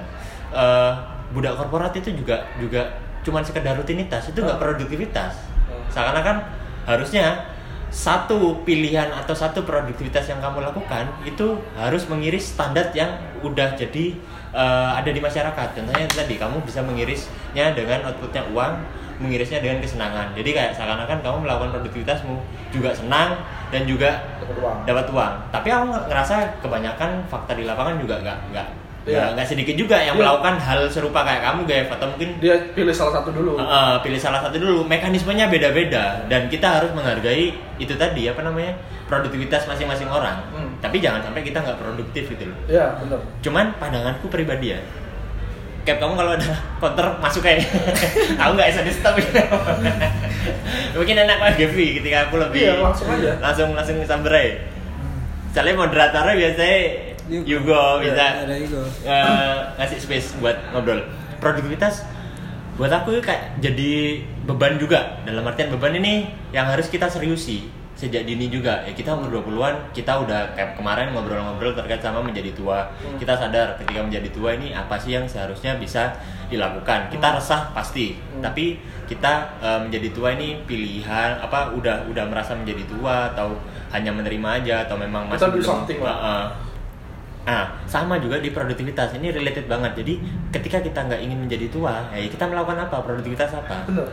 eh, 0.52 0.92
budak 1.32 1.56
korporat 1.56 1.94
itu 1.94 2.12
juga 2.12 2.44
juga 2.58 2.84
cuman 3.22 3.40
sekedar 3.40 3.76
rutinitas 3.76 4.28
itu 4.28 4.40
nggak 4.40 4.58
Ah. 4.58 4.62
produktivitas 4.62 5.34
Ah. 5.70 5.80
seakan-akan 5.88 6.36
harusnya 6.84 7.48
satu 7.90 8.62
pilihan 8.64 9.10
atau 9.16 9.34
satu 9.34 9.64
produktivitas 9.64 10.28
yang 10.28 10.38
kamu 10.40 10.62
lakukan 10.64 11.10
itu 11.24 11.58
harus 11.74 12.06
mengiris 12.06 12.54
standar 12.54 12.90
yang 12.92 13.10
udah 13.42 13.74
jadi 13.74 14.14
eh, 14.52 14.90
ada 14.96 15.10
di 15.10 15.20
masyarakat 15.20 15.68
contohnya 15.74 16.06
tadi 16.08 16.36
kamu 16.36 16.58
bisa 16.62 16.80
mengirisnya 16.82 17.74
dengan 17.74 18.06
outputnya 18.06 18.44
uang 18.50 18.74
mengirisnya 19.20 19.60
dengan 19.60 19.78
kesenangan 19.80 20.32
jadi 20.32 20.50
kayak 20.50 20.72
seakan-akan 20.74 21.20
kamu 21.20 21.38
melakukan 21.44 21.70
produktivitasmu 21.74 22.40
juga 22.70 22.90
senang 22.92 23.36
dan 23.68 23.84
juga 23.84 24.16
Dapat 24.40 24.56
uang. 24.58 24.78
dapat 24.86 25.06
uang 25.10 25.34
tapi 25.50 25.68
aku 25.68 25.86
nge- 25.88 26.06
ngerasa 26.08 26.36
kebanyakan 26.60 27.10
fakta 27.26 27.52
di 27.54 27.64
lapangan 27.64 27.96
juga 27.98 28.16
nggak 28.18 28.40
nggak 28.50 28.68
Iya. 29.08 29.32
nggak- 29.32 29.48
sedikit 29.48 29.74
juga 29.74 29.96
yang 29.98 30.14
Iya. 30.14 30.22
melakukan 30.22 30.56
hal 30.56 30.86
serupa 30.86 31.24
kayak 31.24 31.42
kamu 31.42 31.60
Gav 31.66 31.88
atau 31.92 32.08
mungkin 32.08 32.30
Dia 32.38 32.56
pilih 32.70 32.92
salah 32.92 33.14
satu 33.16 33.32
dulu. 33.32 33.56
Uh, 33.56 33.96
pilih 34.00 34.20
salah 34.20 34.38
satu 34.38 34.56
dulu 34.56 34.84
mekanismenya 34.84 35.48
beda-beda 35.48 36.24
dan 36.28 36.46
kita 36.46 36.68
harus 36.78 36.92
menghargai 36.92 37.50
itu 37.76 37.94
tadi 37.96 38.24
apa 38.26 38.40
namanya 38.40 38.76
produktivitas 39.10 39.66
masing-masing 39.66 40.06
orang 40.06 40.38
Hmm. 40.50 40.70
tapi 40.80 40.98
jangan 40.98 41.20
sampai 41.22 41.42
kita 41.42 41.60
nggak 41.60 41.76
produktif 41.76 42.30
gitu 42.30 42.46
loh 42.46 42.58
Iya, 42.66 42.86
benar. 42.96 43.20
cuman 43.42 43.66
pandanganku 43.76 44.26
pribadi 44.28 44.72
ya 44.72 44.82
Cap 45.80 45.98
kamu 45.98 46.14
kalau 46.14 46.32
ada 46.32 46.46
counter 46.80 47.08
masuk 47.18 47.42
kayak 47.42 47.66
aku 48.40 48.52
nggak 48.54 48.70
bisa 48.70 48.82
di 48.82 48.92
stop 48.92 49.16
gitu. 49.16 49.42
mungkin 50.96 51.16
enak 51.18 51.38
Mas 51.40 51.56
Gevi 51.56 51.98
ketika 51.98 52.30
aku 52.30 52.38
lebih 52.38 52.62
Iya, 52.62 52.74
langsung 52.80 53.08
aja. 53.10 53.32
langsung 53.40 53.70
langsung 53.74 53.98
samberai 54.00 54.60
soalnya 55.50 55.74
moderatornya 55.76 56.36
biasanya 56.36 56.78
Yugo 57.30 57.82
bisa 58.00 58.46
Yugo. 58.48 58.82
eh, 59.02 59.56
ngasih 59.76 59.98
space 59.98 60.38
buat 60.38 60.58
ngobrol 60.70 61.02
produktivitas 61.38 62.06
buat 62.76 62.92
aku 62.92 63.18
kayak 63.20 63.58
jadi 63.58 63.92
beban 64.46 64.78
juga 64.78 65.20
dalam 65.24 65.44
artian 65.44 65.68
beban 65.70 65.94
ini 65.94 66.26
yang 66.50 66.66
harus 66.66 66.86
kita 66.86 67.06
seriusi 67.06 67.66
sejak 68.00 68.24
dini 68.24 68.48
juga 68.48 68.80
ya 68.88 68.96
kita 68.96 69.12
umur 69.12 69.44
20-an 69.44 69.76
kita 69.92 70.24
udah 70.24 70.56
kayak 70.56 70.80
kemarin 70.80 71.12
ngobrol-ngobrol 71.12 71.76
terkait 71.76 72.00
sama 72.00 72.24
menjadi 72.24 72.56
tua 72.56 72.88
Hmm. 73.04 73.20
kita 73.20 73.36
sadar 73.36 73.76
ketika 73.76 74.00
menjadi 74.00 74.32
tua 74.32 74.56
ini 74.56 74.72
apa 74.72 74.96
sih 74.96 75.20
yang 75.20 75.28
seharusnya 75.28 75.76
bisa 75.76 76.16
dilakukan 76.48 77.12
kita 77.12 77.36
resah 77.36 77.76
pasti 77.76 78.16
Hmm. 78.16 78.40
tapi 78.40 78.80
kita 79.04 79.52
eh, 79.60 79.80
menjadi 79.84 80.16
tua 80.16 80.32
ini 80.32 80.64
pilihan 80.64 81.44
apa 81.44 81.76
udah 81.76 82.08
udah 82.08 82.24
merasa 82.32 82.56
menjadi 82.56 82.88
tua 82.88 83.36
atau 83.36 83.60
hanya 83.92 84.16
menerima 84.16 84.64
aja 84.64 84.76
atau 84.88 84.96
memang 84.96 85.28
masih 85.28 85.52
belum 85.52 85.84
lah. 86.00 86.16
Heeh. 86.16 86.44
Nah, 87.50 87.66
sama 87.90 88.22
juga 88.22 88.38
di 88.38 88.54
produktivitas. 88.54 89.18
Ini 89.18 89.34
related 89.34 89.66
banget. 89.66 89.98
Jadi, 89.98 90.22
ketika 90.54 90.78
kita 90.86 91.10
nggak 91.10 91.18
ingin 91.26 91.42
menjadi 91.42 91.66
tua, 91.74 92.06
ya 92.14 92.22
kita 92.30 92.46
melakukan 92.46 92.86
apa? 92.86 93.02
Produktivitas 93.02 93.50
apa? 93.58 93.90
Benar. 93.90 94.06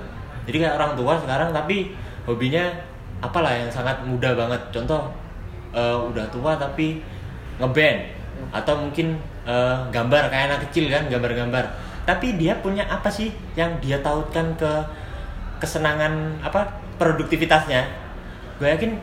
Jadi 0.48 0.56
kayak 0.64 0.74
orang 0.80 0.96
tua 0.96 1.20
sekarang 1.20 1.52
tapi 1.52 1.92
hobinya 2.24 2.64
apalah 3.20 3.52
yang 3.52 3.70
sangat 3.72 3.96
mudah 4.04 4.32
banget. 4.36 4.60
Contoh 4.72 5.12
eh, 5.72 5.96
udah 5.96 6.24
tua 6.32 6.56
tapi 6.56 7.00
ngeband 7.56 8.00
atau 8.52 8.74
mungkin 8.76 9.16
eh, 9.48 9.76
gambar 9.90 10.22
kayak 10.28 10.44
anak 10.52 10.60
kecil 10.68 10.92
kan, 10.92 11.08
gambar-gambar. 11.08 11.64
Tapi 12.06 12.38
dia 12.38 12.54
punya 12.62 12.86
apa 12.86 13.10
sih 13.10 13.34
yang 13.58 13.82
dia 13.82 13.98
tautkan 13.98 14.54
ke 14.54 14.70
kesenangan 15.58 16.38
apa 16.44 16.68
produktivitasnya? 17.00 17.82
Gue 18.60 18.70
yakin 18.70 18.94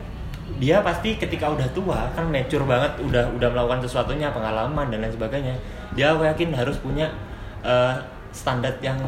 dia 0.60 0.80
pasti 0.84 1.16
ketika 1.16 1.48
udah 1.52 1.68
tua 1.72 2.08
kan 2.12 2.28
mature 2.28 2.64
banget, 2.64 2.96
udah 3.00 3.28
udah 3.36 3.48
melakukan 3.52 3.84
sesuatunya, 3.84 4.32
pengalaman 4.32 4.88
dan 4.88 5.04
lain 5.04 5.12
sebagainya. 5.12 5.54
Dia 5.92 6.16
gue 6.16 6.26
yakin 6.26 6.50
harus 6.56 6.80
punya 6.80 7.12
eh, 7.60 7.94
standar 8.32 8.72
yang 8.80 8.98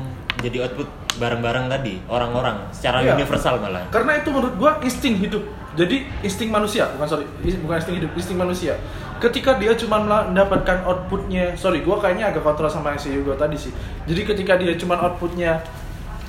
jadi 0.40 0.68
output 0.68 0.88
bareng-bareng 1.16 1.72
tadi 1.72 1.96
orang-orang 2.06 2.68
secara 2.68 3.00
Iya. 3.00 3.16
universal 3.16 3.56
malah. 3.56 3.88
Karena 3.88 4.20
itu 4.20 4.28
menurut 4.28 4.54
gua 4.60 4.76
insting 4.84 5.16
hidup. 5.16 5.40
Jadi 5.76 6.08
insting 6.24 6.48
manusia, 6.48 6.88
bukan 6.96 7.08
sorry, 7.08 7.24
bukan 7.60 7.76
insting 7.76 7.96
hidup, 8.00 8.10
insting 8.16 8.38
manusia. 8.40 8.76
Ketika 9.16 9.56
dia 9.56 9.72
cuma 9.76 10.00
mendapatkan 10.00 10.84
outputnya, 10.84 11.56
sorry, 11.56 11.80
gua 11.80 12.00
kayaknya 12.00 12.32
agak 12.32 12.44
kontra 12.44 12.68
sama 12.68 12.92
yang 12.92 13.00
si 13.00 13.12
Hugo 13.16 13.36
tadi 13.36 13.56
sih. 13.56 13.72
Jadi 14.04 14.20
ketika 14.24 14.56
dia 14.60 14.72
cuma 14.76 14.96
outputnya 15.00 15.60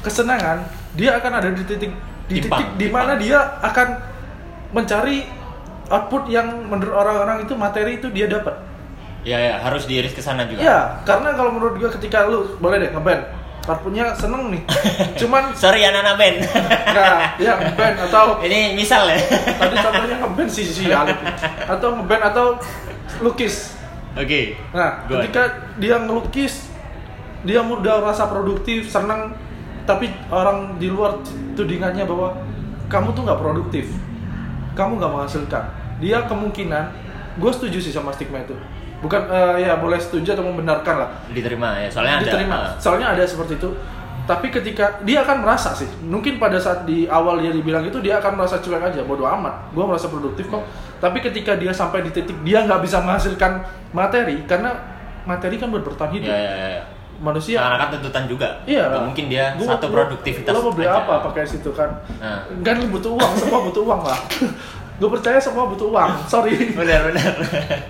kesenangan, 0.04 0.68
dia 0.96 1.16
akan 1.20 1.32
ada 1.44 1.50
di 1.52 1.64
titik 1.68 1.92
di 2.28 2.44
titik 2.44 2.68
di 2.76 2.88
mana 2.92 3.16
dia 3.16 3.40
akan 3.64 3.88
mencari 4.76 5.24
output 5.88 6.28
yang 6.28 6.68
menurut 6.68 6.92
orang-orang 6.96 7.48
itu 7.48 7.56
materi 7.56 8.00
itu 8.00 8.12
dia 8.12 8.28
dapat. 8.28 8.56
Ya 9.24 9.36
ya 9.40 9.60
harus 9.60 9.88
diiris 9.88 10.16
ke 10.16 10.24
sana 10.24 10.48
juga. 10.48 10.64
Iya, 10.64 10.80
karena 11.04 11.36
kalau 11.36 11.52
menurut 11.56 11.76
gua 11.80 11.92
ketika 11.92 12.28
lu 12.28 12.56
boleh 12.60 12.80
deh 12.80 12.92
ngeband, 12.96 13.24
outputnya 13.68 14.16
seneng 14.16 14.50
nih. 14.56 14.64
Cuman 15.20 15.52
Sorry 15.62 15.84
anak-anak 15.84 16.16
band. 16.16 16.38
Nah, 16.96 17.36
ya 17.36 17.54
ngeband 17.60 17.96
atau 18.08 18.40
Ini 18.40 18.74
misal 18.80 19.12
ya. 19.12 19.20
tadi 19.60 19.76
contohnya 19.76 20.16
ngeband 20.24 20.50
sih 20.50 20.64
si 20.64 20.88
Alif 20.88 21.20
atau 21.68 22.00
ngeband 22.00 22.24
atau 22.32 22.46
lukis. 23.20 23.76
Oke. 24.18 24.58
Nah, 24.74 25.06
Go 25.06 25.20
ketika 25.20 25.70
dia 25.78 26.02
ngelukis, 26.02 26.72
dia 27.46 27.62
udah 27.62 28.02
rasa 28.02 28.26
produktif, 28.32 28.90
seneng, 28.90 29.36
tapi 29.86 30.10
orang 30.34 30.82
di 30.82 30.90
luar 30.90 31.22
tudingannya 31.54 32.08
bahwa 32.10 32.34
kamu 32.90 33.14
tuh 33.14 33.22
nggak 33.28 33.40
produktif, 33.40 33.86
kamu 34.74 34.98
nggak 34.98 35.12
menghasilkan. 35.14 35.64
Dia 36.02 36.26
kemungkinan, 36.26 36.86
gue 37.38 37.52
setuju 37.54 37.78
sih 37.78 37.94
sama 37.94 38.10
stigma 38.10 38.42
itu. 38.42 38.58
Bukan 38.98 39.22
eh, 39.30 39.62
ya 39.62 39.78
boleh 39.78 39.98
setuju 39.98 40.34
atau 40.34 40.42
membenarkan 40.44 40.96
lah 40.98 41.10
diterima 41.30 41.78
ya 41.78 41.86
soalnya 41.86 42.18
ada 42.18 42.26
diterima. 42.26 42.56
uh, 42.58 42.70
Soalnya 42.78 43.08
ada 43.14 43.24
seperti 43.24 43.56
itu. 43.56 43.70
Tapi 44.28 44.52
ketika 44.52 45.00
dia 45.02 45.24
akan 45.24 45.40
merasa 45.40 45.72
sih, 45.72 45.88
mungkin 46.04 46.36
pada 46.36 46.60
saat 46.60 46.84
di 46.84 47.08
awal 47.08 47.40
dia 47.40 47.48
dibilang 47.48 47.80
itu 47.82 48.04
dia 48.04 48.20
akan 48.20 48.36
merasa 48.36 48.60
cuek 48.60 48.84
aja, 48.84 49.00
bodoh 49.02 49.24
amat. 49.24 49.72
Gua 49.72 49.88
merasa 49.88 50.12
produktif 50.12 50.52
kok. 50.52 50.68
Tapi 50.98 51.22
ketika 51.22 51.56
dia 51.56 51.72
sampai 51.72 52.04
di 52.04 52.12
titik 52.12 52.36
dia 52.44 52.60
nggak 52.62 52.84
bisa 52.84 53.00
menghasilkan 53.00 53.64
materi 53.90 54.44
karena 54.44 54.76
materi 55.24 55.56
kan 55.56 55.72
bertahan 55.72 56.12
hidup. 56.12 56.28
ya, 56.28 56.36
ya, 56.36 56.68
ya. 56.76 56.84
Manusia 57.18 57.58
Karena 57.58 57.78
kan 57.82 57.90
tuntutan 57.98 58.24
juga. 58.28 58.48
Iya 58.68 58.94
lah. 58.94 59.02
mungkin 59.02 59.26
dia 59.26 59.56
Gua- 59.56 59.74
satu 59.74 59.90
produktivitas. 59.90 60.52
Lo 60.52 60.60
mau 60.60 60.74
beli 60.76 60.86
aja. 60.86 61.02
apa 61.02 61.14
pakai 61.32 61.48
situ 61.48 61.72
kan? 61.72 61.90
Nah. 62.20 62.46
Kan 62.62 62.78
butuh 62.92 63.16
uang, 63.16 63.32
semua 63.34 63.60
butuh 63.64 63.82
uang 63.88 64.02
lah. 64.06 64.20
Gue 64.98 65.10
percaya 65.10 65.38
semua 65.38 65.70
butuh 65.70 65.94
uang. 65.94 66.10
Sorry. 66.32 66.74
Benar 66.74 67.10
benar. 67.10 67.34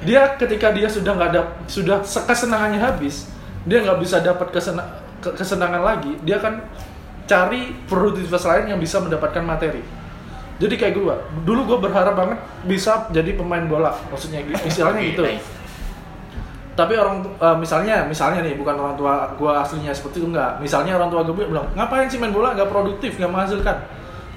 dia 0.04 0.36
ketika 0.36 0.72
dia 0.72 0.88
sudah 0.88 1.16
nggak 1.16 1.30
ada 1.32 1.42
sudah 1.66 2.04
se- 2.04 2.24
kesenangannya 2.24 2.80
habis 2.80 3.32
dia 3.64 3.80
nggak 3.80 4.00
bisa 4.00 4.20
dapat 4.20 4.48
kesena, 4.50 4.84
ke- 5.20 5.32
kesenangan 5.34 5.84
lagi 5.84 6.16
dia 6.24 6.40
akan 6.40 6.64
cari 7.28 7.76
produktivitas 7.84 8.44
lain 8.44 8.72
yang 8.72 8.80
bisa 8.80 9.00
mendapatkan 9.00 9.44
materi 9.44 9.84
jadi 10.58 10.74
kayak 10.74 10.94
gue 10.96 11.16
dulu 11.44 11.68
gue 11.68 11.80
berharap 11.84 12.16
banget 12.16 12.40
bisa 12.64 13.12
jadi 13.12 13.36
pemain 13.36 13.68
bola 13.68 13.92
maksudnya 14.08 14.40
gitu, 14.48 14.56
Oke, 14.56 15.04
gitu 15.04 15.24
nice. 15.28 15.44
tapi 16.74 16.96
orang 16.96 17.20
eh, 17.28 17.58
misalnya 17.60 18.08
misalnya 18.08 18.40
nih 18.40 18.56
bukan 18.56 18.80
orang 18.80 18.96
tua 18.96 19.36
gue 19.36 19.52
aslinya 19.52 19.92
seperti 19.92 20.24
itu 20.24 20.32
enggak 20.32 20.64
misalnya 20.64 20.96
orang 20.96 21.12
tua 21.12 21.28
gue 21.28 21.36
bilang 21.36 21.68
ngapain 21.76 22.08
sih 22.08 22.16
main 22.16 22.32
bola 22.32 22.56
nggak 22.56 22.72
produktif 22.72 23.20
nggak 23.20 23.28
menghasilkan 23.28 23.76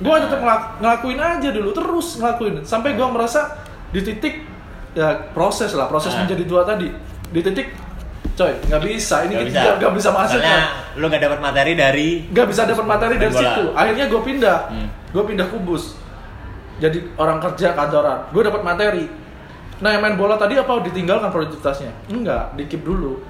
gue 0.00 0.14
tetap 0.18 0.40
ngelak- 0.40 0.68
ngelakuin 0.78 1.18
aja 1.18 1.48
dulu 1.50 1.70
terus 1.70 2.16
ngelakuin. 2.16 2.54
Sampai 2.62 2.92
gue 2.92 3.04
merasa 3.06 3.60
di 3.88 4.00
titik 4.00 4.48
ya 4.90 5.30
proses 5.30 5.70
lah 5.72 5.86
proses 5.86 6.10
Ah. 6.10 6.24
menjadi 6.24 6.42
tua 6.44 6.64
tadi. 6.64 6.88
Di 7.28 7.40
titik 7.40 7.68
coy 8.32 8.52
nggak 8.62 8.80
bisa 8.82 9.16
ini 9.22 9.34
Nggak 9.34 9.46
kita 9.46 9.60
nggak- 9.60 9.76
nggak 9.78 9.92
bisa 9.94 10.08
menghasilkan 10.10 10.48
Soalnya 10.50 10.96
lu 10.96 11.04
nggak 11.06 11.22
dapat 11.22 11.40
materi 11.40 11.72
dari 11.74 12.08
nggak 12.26 12.46
bisa 12.46 12.62
dapat 12.64 12.86
materi 12.86 13.14
dari 13.16 13.30
bola. 13.30 13.42
situ. 13.44 13.64
Akhirnya 13.72 14.04
gue 14.06 14.20
pindah. 14.20 14.58
Hmm. 14.66 14.88
gue 15.06 15.22
pindah 15.22 15.46
kubus. 15.46 15.84
Jadi 16.78 16.98
orang 17.14 17.38
kerja 17.38 17.72
kantoran. 17.72 18.18
Gue 18.30 18.42
dapat 18.42 18.62
materi. 18.62 19.04
Nah 19.78 19.90
yang 19.90 20.00
main 20.00 20.14
bola 20.14 20.34
tadi 20.34 20.54
apa? 20.54 20.80
Ditinggalkan 20.80 21.28
produktivitasnya? 21.28 21.92
Enggak 22.08 22.52
di 22.54 22.64
keep 22.66 22.80
dulu. 22.82 23.20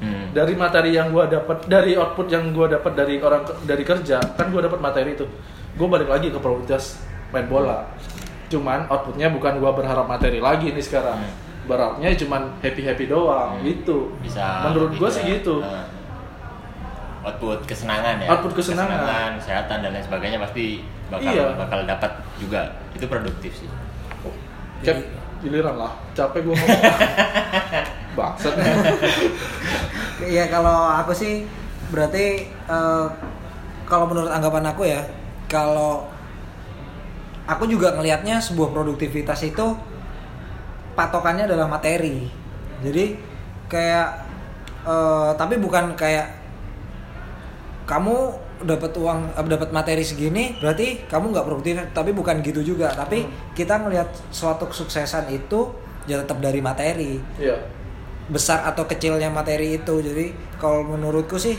Hmm. 0.00 0.32
dari 0.32 0.56
materi 0.56 0.96
yang 0.96 1.12
gue 1.12 1.28
dapat 1.28 1.68
dari 1.68 1.92
output 1.92 2.24
yang 2.26 2.56
gue 2.56 2.64
dapat 2.70 2.92
dari 2.94 3.20
orang 3.20 3.44
dari 3.60 3.84
kerja 3.84 4.16
kan 4.32 4.48
gue 4.48 4.56
dapat 4.58 4.80
materi 4.80 5.12
itu 5.12 5.28
gue 5.72 5.86
balik 5.86 6.08
lagi 6.08 6.28
ke 6.28 6.36
produktivitas 6.36 6.98
main 7.30 7.46
bola 7.46 7.86
cuman 8.46 8.86
outputnya 8.86 9.30
bukan 9.30 9.56
gue 9.56 9.70
berharap 9.72 10.04
materi 10.04 10.38
lagi 10.38 10.70
nih 10.70 10.82
sekarang 10.82 11.16
Hmm. 11.16 11.34
berharapnya 11.66 12.10
cuman 12.16 12.50
happy 12.58 12.82
happy 12.82 13.04
doang 13.06 13.54
Hmm. 13.54 13.62
gitu 13.62 14.10
bisa 14.18 14.66
menurut 14.66 14.90
gue 14.92 15.04
ke- 15.04 15.12
sih 15.12 15.24
gitu 15.30 15.60
uh, 15.60 15.86
output 17.22 17.62
kesenangan 17.64 18.16
ya 18.18 18.28
Output 18.28 18.56
kesenangan. 18.56 19.36
kesehatan 19.36 19.78
dan 19.80 19.90
lain 19.92 20.02
sebagainya 20.02 20.38
pasti 20.40 20.80
bakal 21.06 21.30
Iya. 21.30 21.52
bakal 21.54 21.78
dapat 21.84 22.10
juga 22.36 22.60
itu 22.90 23.04
produktif 23.04 23.52
sih 23.56 23.68
Cap, 24.80 24.96
giliran 25.38 25.76
lah. 25.76 25.92
Capek 26.10 26.40
gue 26.40 26.56
ngomong. 26.56 26.88
Bangsat. 28.16 28.56
Iya 30.20 30.48
kalau 30.48 30.72
aku 30.96 31.12
sih 31.12 31.44
berarti 31.88 32.48
eh, 32.48 33.06
kalau 33.84 34.04
menurut 34.06 34.32
anggapan 34.32 34.64
aku 34.66 34.82
ya 34.84 35.04
kalau 35.50 36.06
aku 37.44 37.66
juga 37.66 37.90
ngelihatnya 37.92 38.38
sebuah 38.38 38.70
produktivitas 38.70 39.42
itu 39.42 39.66
patokannya 40.94 41.50
adalah 41.50 41.66
materi. 41.66 42.30
Jadi 42.80 43.18
kayak 43.66 44.08
eh, 44.86 45.30
tapi 45.34 45.58
bukan 45.58 45.98
kayak 45.98 46.38
kamu 47.84 48.16
dapat 48.62 48.92
uang 48.94 49.34
eh, 49.34 49.46
dapat 49.48 49.70
materi 49.72 50.04
segini 50.04 50.54
berarti 50.60 51.08
kamu 51.08 51.32
nggak 51.32 51.46
produktif 51.48 51.74
tapi 51.90 52.12
bukan 52.12 52.44
gitu 52.44 52.60
juga 52.62 52.92
tapi 52.92 53.24
kita 53.56 53.80
ngelihat 53.80 54.08
suatu 54.30 54.68
kesuksesan 54.68 55.32
itu 55.32 55.72
ya 56.04 56.20
tetap 56.20 56.38
dari 56.38 56.60
materi 56.60 57.18
Iya. 57.40 57.56
besar 58.28 58.62
atau 58.62 58.84
kecilnya 58.84 59.32
materi 59.32 59.80
itu 59.80 59.94
jadi 60.00 60.30
kalau 60.60 60.86
menurutku 60.86 61.34
sih 61.34 61.56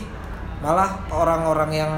malah 0.62 1.04
orang-orang 1.10 1.70
yang 1.74 1.92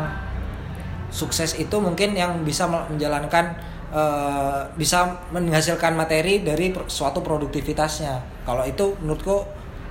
sukses 1.15 1.55
itu 1.55 1.77
mungkin 1.79 2.13
yang 2.13 2.43
bisa 2.43 2.67
me- 2.67 2.83
menjalankan 2.91 3.55
eh, 3.89 4.61
bisa 4.75 5.07
menghasilkan 5.31 5.95
materi 5.95 6.43
dari 6.43 6.69
suatu 6.85 7.23
produktivitasnya 7.23 8.19
kalau 8.43 8.65
itu 8.65 8.99
menurutku 8.99 9.47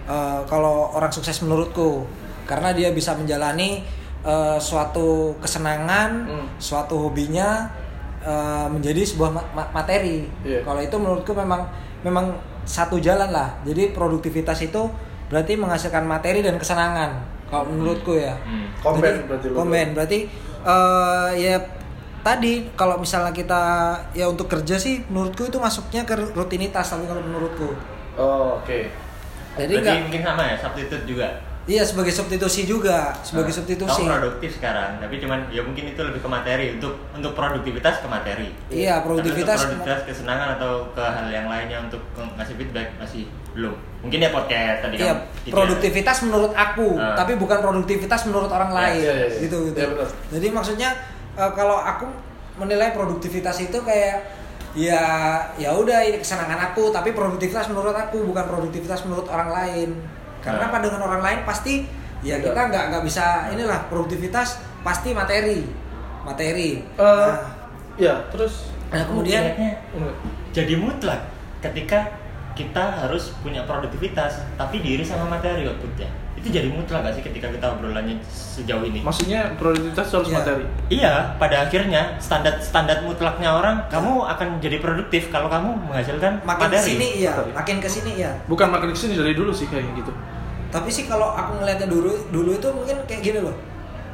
eh, 0.06 0.42
kalau 0.44 0.92
orang 0.92 1.10
sukses 1.10 1.40
menurutku 1.40 2.04
karena 2.44 2.76
dia 2.76 2.92
bisa 2.92 3.16
menjalani 3.16 3.88
eh, 4.22 4.58
suatu 4.60 5.32
kesenangan 5.40 6.28
Hmm. 6.28 6.48
suatu 6.60 7.00
hobinya 7.02 7.72
eh, 8.20 8.68
menjadi 8.68 9.02
sebuah 9.06 9.32
ma- 9.32 9.50
ma- 9.54 9.72
materi 9.74 10.28
Iya. 10.44 10.60
kalau 10.62 10.80
itu 10.80 10.96
menurutku 10.96 11.32
memang 11.34 11.64
memang 12.02 12.36
satu 12.64 12.96
jalan 12.98 13.28
lah 13.30 13.56
jadi 13.64 13.92
produktivitas 13.92 14.60
itu 14.62 14.92
berarti 15.28 15.56
menghasilkan 15.56 16.04
materi 16.04 16.40
dan 16.40 16.56
kesenangan 16.56 17.16
kalau 17.48 17.64
menurutku 17.66 18.14
ya 18.14 18.36
Hmm. 18.44 18.68
Jadi, 19.00 19.24
berarti 19.24 19.48
lu. 19.48 19.56
komen 19.56 19.88
berarti 19.94 20.20
eh, 20.64 21.30
ya 21.38 21.56
tadi 22.20 22.72
kalau 22.74 22.96
misalnya 22.96 23.30
kita 23.30 23.62
ya 24.12 24.26
untuk 24.26 24.48
kerja 24.48 24.76
sih 24.76 25.04
menurutku 25.06 25.44
itu 25.46 25.58
masuknya 25.58 26.04
ke 26.04 26.16
rutinitas 26.32 26.88
tapi 26.88 27.04
kalau 27.04 27.20
menurutku. 27.20 27.76
Oh, 28.16 28.58
oke. 28.58 28.80
jadi 29.54 29.70
Berarti 29.70 29.86
enggak 29.86 30.04
mungkin 30.04 30.22
sama 30.24 30.44
ya 30.44 30.56
substitute 30.58 31.06
juga? 31.06 31.28
Iya 31.64 31.80
sebagai 31.82 32.12
substitusi 32.12 32.68
juga 32.68 33.16
sebagai 33.22 33.48
Nah, 33.48 33.58
substitusi. 33.58 34.02
kamu 34.04 34.12
produktif 34.14 34.52
sekarang 34.60 35.00
tapi 35.00 35.16
cuman 35.16 35.48
ya 35.48 35.64
mungkin 35.64 35.96
itu 35.96 36.02
lebih 36.02 36.20
ke 36.20 36.28
materi 36.28 36.76
untuk 36.76 37.00
untuk 37.16 37.32
produktivitas 37.32 38.04
ke 38.04 38.08
materi. 38.08 38.52
Iya, 38.68 39.00
Tapi 39.00 39.04
produktivitas- 39.08 39.64
untuk 39.64 39.80
produktivitas 39.80 40.00
kesenangan 40.04 40.60
atau 40.60 40.92
ke 40.92 41.00
hal 41.00 41.28
yang 41.28 41.48
lainnya 41.48 41.80
untuk 41.80 42.04
ngasih 42.36 42.56
feedback 42.58 42.92
masih 43.00 43.32
belum 43.54 43.74
mungkin 44.02 44.20
ya 44.20 44.30
podcast 44.30 44.78
tadi 44.82 44.96
Iya, 44.98 45.14
kamu- 45.14 45.24
itu 45.40 45.48
ya. 45.48 45.54
produktivitas 45.56 46.18
menurut 46.22 46.52
aku, 46.52 46.88
Ah. 46.98 47.16
tapi 47.16 47.34
bukan 47.34 47.60
produktivitas 47.60 48.22
menurut 48.26 48.50
orang 48.50 48.68
Ya, 48.68 48.76
lain, 48.76 49.00
iya, 49.00 49.14
iya, 49.14 49.26
iya. 49.26 49.40
gitu 49.42 49.58
gitu. 49.66 49.80
Iya, 49.80 49.88
benar. 49.90 50.10
Jadi 50.30 50.48
maksudnya 50.50 50.90
eh, 51.34 51.52
kalau 51.52 51.78
aku 51.78 52.06
menilai 52.56 52.92
produktivitas 52.92 53.58
itu 53.60 53.78
kayak 53.80 54.22
ya 54.74 55.02
ya 55.56 55.70
udah 55.72 56.02
ini 56.02 56.18
kesenangan 56.18 56.60
aku, 56.68 56.90
tapi 56.90 57.10
produktivitas 57.12 57.70
menurut 57.70 57.90
aku 57.92 58.22
bukan 58.24 58.44
produktivitas 58.44 59.02
menurut 59.04 59.26
orang 59.28 59.50
lain. 59.50 59.90
Karena 60.40 60.66
Ah. 60.66 60.70
pandangan 60.70 61.02
orang 61.02 61.22
lain 61.22 61.40
pasti 61.44 61.88
ya 62.20 62.36
Iya. 62.36 62.46
kita 62.46 62.62
nggak 62.68 62.84
nggak 62.90 63.04
bisa 63.04 63.26
inilah 63.50 63.88
produktivitas 63.88 64.60
pasti 64.82 65.10
materi, 65.12 65.64
materi. 66.22 66.84
Eh, 66.84 67.02
Nah, 67.02 67.40
ya, 67.96 68.14
terus 68.28 68.68
nah, 68.90 69.02
kemudian 69.04 69.42
jadi 70.52 70.74
mutlak 70.76 71.24
ketika 71.62 72.04
kita 72.54 73.02
harus 73.02 73.34
punya 73.40 73.64
produktivitas 73.64 74.42
tapi 74.56 74.80
diri 74.80 75.02
sama 75.02 75.26
materi 75.28 75.66
outputnya 75.66 76.06
itu 76.34 76.50
jadi 76.50 76.68
mutlak 76.68 77.02
gak 77.02 77.16
sih 77.16 77.24
ketika 77.24 77.48
kita 77.48 77.66
obrolannya 77.72 78.20
sejauh 78.26 78.84
ini 78.84 79.00
maksudnya 79.00 79.56
produktivitas 79.56 80.12
harus 80.12 80.28
Iya. 80.28 80.36
materi. 80.36 80.64
Iya, 80.90 81.14
pada 81.38 81.56
akhirnya 81.64 82.02
standar 82.20 82.60
standar 82.60 83.00
mutlaknya 83.00 83.48
orang, 83.48 83.88
kamu 83.88 84.28
akan 84.28 84.60
jadi 84.60 84.78
produktif 84.78 85.32
kalau 85.32 85.48
kamu 85.48 85.72
menghasilkan 85.88 86.44
makin 86.44 86.68
materi. 86.68 86.76
ke 86.76 86.84
sini 86.84 87.08
ya, 87.22 87.32
Materi. 87.32 87.52
makin 87.56 87.78
ke 87.80 87.88
sini 87.88 88.12
ya. 88.20 88.32
Bukan 88.46 88.68
makin 88.68 88.92
ke 88.92 88.98
sini 88.98 89.14
dari 89.16 89.32
dulu 89.32 89.56
sih 89.56 89.66
kayak 89.66 89.88
gitu. 89.96 90.12
tapi 90.68 90.90
sih 90.90 91.06
kalau 91.06 91.32
aku 91.32 91.62
ngeliatnya 91.62 91.86
dulu 91.86 92.12
dulu 92.28 92.50
itu 92.52 92.68
mungkin 92.68 92.98
kayak 93.06 93.22
gini 93.24 93.40
loh 93.40 93.56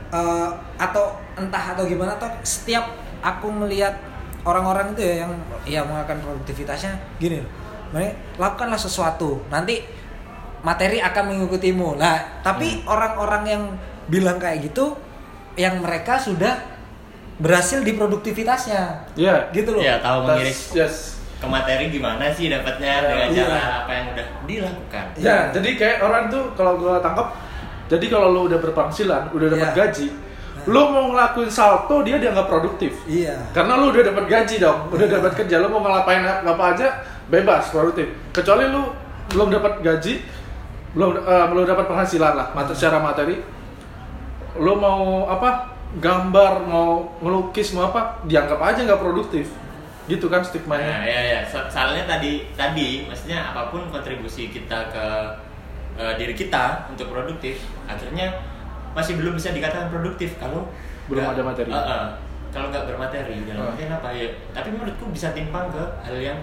Eh, 0.09 0.49
atau 0.75 1.13
entah 1.33 1.71
atau 1.71 1.85
gimana 1.85 2.13
atau 2.13 2.25
setiap 2.41 2.81
aku 3.21 3.45
melihat 3.47 3.93
orang-orang 4.41 4.91
itu 4.91 5.01
ya 5.01 5.13
yang 5.21 5.31
ya 5.63 5.81
melakukan 5.83 6.17
produktivitasnya 6.19 6.97
gini 7.17 7.39
loh 7.39 7.49
lakukanlah 8.35 8.77
sesuatu 8.77 9.41
nanti 9.47 9.81
materi 10.61 10.99
akan 10.99 11.23
mengikutimu 11.31 11.95
nah 11.95 12.41
tapi 12.41 12.83
orang-orang 12.83 13.43
yang 13.45 13.63
bilang 14.05 14.37
kayak 14.37 14.65
gitu 14.65 14.93
yang 15.55 15.79
mereka 15.79 16.15
sudah 16.15 16.55
berhasil 17.37 17.79
di 17.81 17.95
produktivitasnya 17.95 19.07
Iya. 19.15 19.47
gitu 19.51 19.71
loh 19.71 19.81
Ya, 19.81 19.97
tahu 19.99 20.27
mengiris 20.27 20.75
Yes. 20.75 20.95
ke 21.39 21.47
materi 21.47 21.87
gimana 21.87 22.27
sih 22.29 22.51
dapatnya 22.51 22.91
Ya, 22.91 23.01
dengan 23.01 23.27
iya. 23.31 23.45
cara 23.47 23.59
apa 23.79 23.91
yang 23.93 24.05
udah 24.11 24.27
dilakukan. 24.43 25.05
Ya, 25.15 25.23
Iya. 25.23 25.37
jadi 25.55 25.69
kayak 25.73 25.97
orang 26.03 26.23
tuh 26.27 26.43
kalau 26.53 26.75
gua 26.75 26.99
tangkap 26.99 27.31
jadi 27.87 28.05
kalau 28.05 28.27
lu 28.29 28.41
udah 28.45 28.59
berpenghasilan, 28.59 29.33
udah 29.33 29.47
dapat 29.49 29.65
Iya. 29.65 29.77
gaji, 29.81 30.07
lu 30.67 30.81
mau 30.85 31.09
ngelakuin 31.09 31.49
salto 31.49 32.03
dia 32.03 32.19
dianggap 32.19 32.45
produktif. 32.45 32.93
iya 33.07 33.33
Karena 33.49 33.79
lu 33.79 33.89
udah 33.89 34.03
dapat 34.05 34.25
gaji 34.27 34.55
dong, 34.59 34.79
udah 34.91 35.07
dapat 35.09 35.31
kerja, 35.33 35.55
lu 35.57 35.71
mau 35.71 35.81
ngelapain 35.81 36.21
apa 36.21 36.63
aja 36.69 36.87
bebas 37.29 37.69
produktif. 37.69 38.09
Kecuali 38.29 38.67
lu 38.67 38.89
belum 39.29 39.49
dapat 39.51 39.79
gaji, 39.79 40.25
belum 40.91 41.09
eh, 41.17 41.45
belum 41.47 41.65
dapat 41.65 41.85
penghasilan 41.85 42.33
lah, 42.33 42.47
materi 42.51 42.75
secara 42.75 42.97
materi. 42.99 43.35
Lu 44.55 44.73
mau 44.75 45.25
apa? 45.25 45.69
Gambar, 45.91 46.69
mau 46.69 47.17
ngelukis, 47.17 47.73
mau 47.73 47.89
apa? 47.89 48.21
Dianggap 48.23 48.59
aja 48.59 48.79
nggak 48.83 48.99
produktif. 48.99 49.49
Gitu 50.05 50.25
kan 50.25 50.41
Nah, 50.41 50.47
stigmanya. 50.47 51.01
ya 51.01 51.21
ya, 51.31 51.39
So- 51.43 51.65
soalnya 51.67 52.05
tadi 52.05 52.45
tadi 52.53 53.05
maksudnya 53.05 53.41
apa 53.43 53.69
pun 53.69 53.85
kontribusi 53.87 54.49
kita 54.49 54.89
ke 54.89 55.05
eh, 55.95 56.13
diri 56.15 56.31
kita 56.31 56.87
untuk 56.87 57.09
produktif, 57.09 57.59
akhirnya 57.83 58.31
masih 58.91 59.17
belum 59.17 59.35
bisa 59.35 59.51
dikatakan 59.51 59.89
produktif 59.89 60.37
kalau 60.37 60.65
Belum 61.05 61.21
nggak- 61.21 61.35
ada 61.35 61.43
materi. 61.43 61.69
Eh, 61.69 61.75
eh, 61.75 62.05
kalau 62.49 62.67
nggak 62.69 62.85
bermateri 62.87 63.35
dalam 63.43 63.67
artian 63.67 63.91
apa 63.91 64.09
ya? 64.09 64.25
Tapi 64.49 64.69
menurutku 64.71 65.05
bisa 65.09 65.29
timpang 65.31 65.69
ke 65.69 65.81
hal 66.01 66.15
yang 66.15 66.39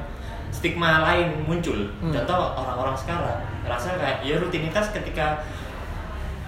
stigma 0.51 1.03
lain 1.03 1.45
muncul. 1.45 1.89
Hmm. 2.01 2.13
Contoh 2.13 2.55
orang-orang 2.55 2.97
sekarang 2.97 3.39
ngerasa 3.63 3.97
kayak 3.97 4.19
ya 4.23 4.37
rutinitas 4.37 4.91
ketika 4.91 5.43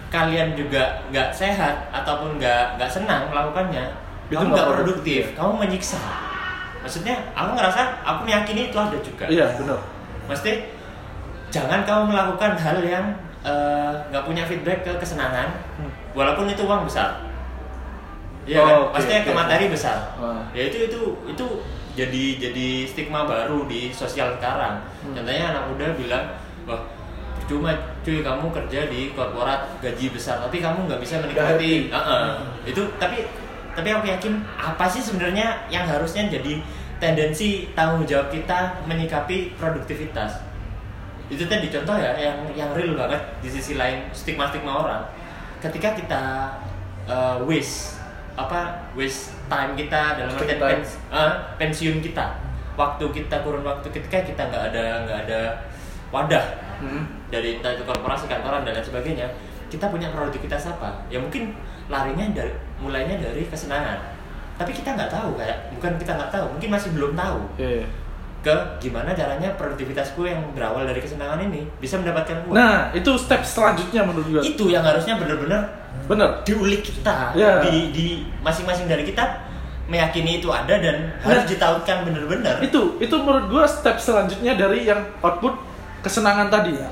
kalian 0.08 0.56
juga 0.56 1.04
nggak 1.08 1.28
sehat 1.30 1.92
ataupun 1.92 2.40
nggak 2.40 2.80
nggak 2.80 2.88
senang 2.88 3.28
melakukannya, 3.28 3.84
Itu 4.26 4.40
kamu 4.40 4.56
nggak 4.56 4.66
produktif. 4.72 5.24
produktif, 5.24 5.24
kamu 5.36 5.52
menyiksa. 5.58 6.00
Maksudnya 6.80 7.14
aku 7.32 7.50
ngerasa 7.52 7.80
aku 8.00 8.20
meyakini 8.24 8.70
itu 8.70 8.76
ada 8.78 8.96
juga. 8.98 9.24
Iya, 9.28 9.46
benar. 9.54 9.76
Mesti 10.24 10.52
jangan 11.48 11.84
kamu 11.84 12.02
melakukan 12.08 12.56
hal 12.56 12.78
yang 12.80 13.06
eh, 13.38 13.92
nggak 14.10 14.24
punya 14.24 14.42
feedback 14.42 14.82
ke 14.82 14.92
kesenangan, 14.96 15.46
Hmm. 15.78 15.88
walaupun 16.10 16.48
itu 16.48 16.64
uang 16.64 16.82
besar. 16.84 17.22
Iya 18.42 18.58
Oh, 18.58 18.66
kan? 18.66 18.74
oke, 18.74 18.90
Maksudnya 18.96 19.20
oke. 19.20 19.28
ke 19.28 19.32
materi 19.36 19.64
besar. 19.68 19.98
Ah. 20.16 20.40
Ya 20.50 20.62
itu 20.66 20.88
itu 20.88 21.00
itu 21.28 21.46
jadi 21.98 22.24
jadi 22.38 22.86
stigma 22.86 23.26
baru 23.26 23.66
di 23.66 23.90
sosial 23.90 24.38
sekarang. 24.38 24.86
Hmm. 25.02 25.18
Contohnya 25.18 25.50
anak 25.50 25.64
muda 25.74 25.86
bilang, 25.98 26.24
wah 26.62 26.78
cuma 27.48 27.72
cuy 28.04 28.20
kamu 28.20 28.52
kerja 28.52 28.80
di 28.92 29.16
korporat 29.16 29.80
gaji 29.80 30.12
besar 30.12 30.36
tapi 30.36 30.60
kamu 30.60 30.84
nggak 30.84 31.00
bisa 31.00 31.16
menikmati 31.24 31.88
Nggak 31.88 32.04
Heeh. 32.04 32.28
itu 32.68 32.82
tapi 33.00 33.24
tapi 33.72 33.88
aku 33.88 34.04
yakin 34.04 34.44
apa 34.60 34.84
sih 34.84 35.00
sebenarnya 35.00 35.64
yang 35.72 35.88
harusnya 35.88 36.28
jadi 36.28 36.60
tendensi 37.00 37.72
tanggung 37.72 38.04
jawab 38.04 38.28
kita 38.28 38.84
menyikapi 38.84 39.56
produktivitas 39.56 40.44
itu 41.32 41.40
tadi 41.48 41.72
contoh 41.72 41.96
ya 41.96 42.12
yang 42.20 42.36
yang 42.52 42.70
real 42.76 42.92
banget 42.92 43.20
di 43.40 43.48
sisi 43.48 43.80
lain 43.80 44.12
stigma 44.12 44.52
stigma 44.52 44.84
orang 44.84 45.02
ketika 45.64 45.96
kita 45.96 46.22
uh, 47.08 47.40
waste 47.48 47.96
apa 48.36 48.92
waste 48.92 49.37
time 49.48 49.72
kita 49.74 50.02
dalam 50.14 50.30
artian 50.30 50.60
pens- 50.60 51.00
eh, 51.08 51.32
pensiun 51.56 51.98
kita. 51.98 52.26
Waktu 52.74 53.04
kita 53.10 53.42
kurun 53.42 53.60
waktu 53.60 53.88
ketika 53.90 54.22
kita 54.22 54.42
nggak 54.44 54.62
ada 54.70 54.84
nggak 55.02 55.18
ada 55.26 55.40
wadah 56.08 56.46
Hmm. 56.78 57.02
dari 57.26 57.58
entah 57.58 57.74
itu 57.74 57.82
korporasi 57.82 58.24
kantoran 58.24 58.62
dan 58.62 58.70
lain 58.70 58.86
sebagainya. 58.86 59.26
Kita 59.66 59.90
punya 59.90 60.08
produktivitas 60.08 60.70
apa? 60.70 60.94
Ya 61.08 61.18
mungkin 61.18 61.50
larinya 61.88 62.22
dari 62.30 62.54
mulainya 62.78 63.18
dari 63.18 63.42
kesenangan. 63.44 63.98
Tapi 64.54 64.70
kita 64.70 64.94
nggak 64.94 65.10
tahu 65.10 65.34
kayak 65.34 65.74
bukan 65.74 65.98
kita 65.98 66.14
nggak 66.14 66.30
tahu 66.30 66.46
mungkin 66.48 66.70
masih 66.70 66.90
belum 66.94 67.12
tahu. 67.12 67.38
Iya. 67.58 67.82
Ke 68.38 68.54
gimana 68.78 69.10
caranya 69.12 69.50
produktivitasku 69.58 70.22
yang 70.22 70.38
berawal 70.54 70.86
dari 70.86 71.02
kesenangan 71.02 71.42
ini 71.42 71.66
bisa 71.82 71.98
mendapatkan 71.98 72.46
uang. 72.46 72.54
Nah, 72.54 72.94
itu 72.94 73.10
step 73.18 73.42
selanjutnya 73.42 74.06
menurut 74.06 74.26
gua. 74.30 74.42
itu 74.42 74.64
yang 74.70 74.86
harusnya 74.86 75.18
bener-bener 75.18 75.58
Bener. 76.06 76.30
diulik 76.46 76.86
kita 76.86 77.34
Ya. 77.34 77.58
di 77.66 77.90
di 77.90 78.06
masing-masing 78.40 78.86
dari 78.86 79.02
kita 79.02 79.42
meyakini 79.90 80.38
itu 80.38 80.46
ada 80.52 80.78
dan 80.78 81.10
harus 81.18 81.42
Nah. 81.44 81.50
ditautkan 81.50 82.06
bener-bener. 82.06 82.62
Itu 82.62 82.96
itu 82.98 83.14
menurut 83.18 83.50
gua 83.50 83.64
step 83.66 83.98
selanjutnya 83.98 84.54
dari 84.54 84.86
yang 84.86 85.02
output 85.18 85.58
kesenangan 86.00 86.46
tadi. 86.46 86.78
Iya. 86.78 86.88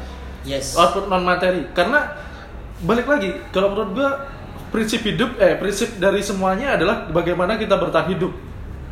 Yes. 0.58 0.74
Output 0.74 1.06
non 1.06 1.22
materi. 1.22 1.62
Karena 1.70 2.10
balik 2.82 3.06
lagi, 3.06 3.30
kalau 3.50 3.70
menurut 3.70 3.90
gua 3.94 4.10
prinsip 4.66 5.06
hidup 5.06 5.38
eh 5.38 5.54
prinsip 5.56 5.94
dari 5.96 6.18
semuanya 6.20 6.74
adalah 6.74 7.06
bagaimana 7.08 7.54
kita 7.54 7.78
bertahan 7.78 8.10
hidup. 8.10 8.34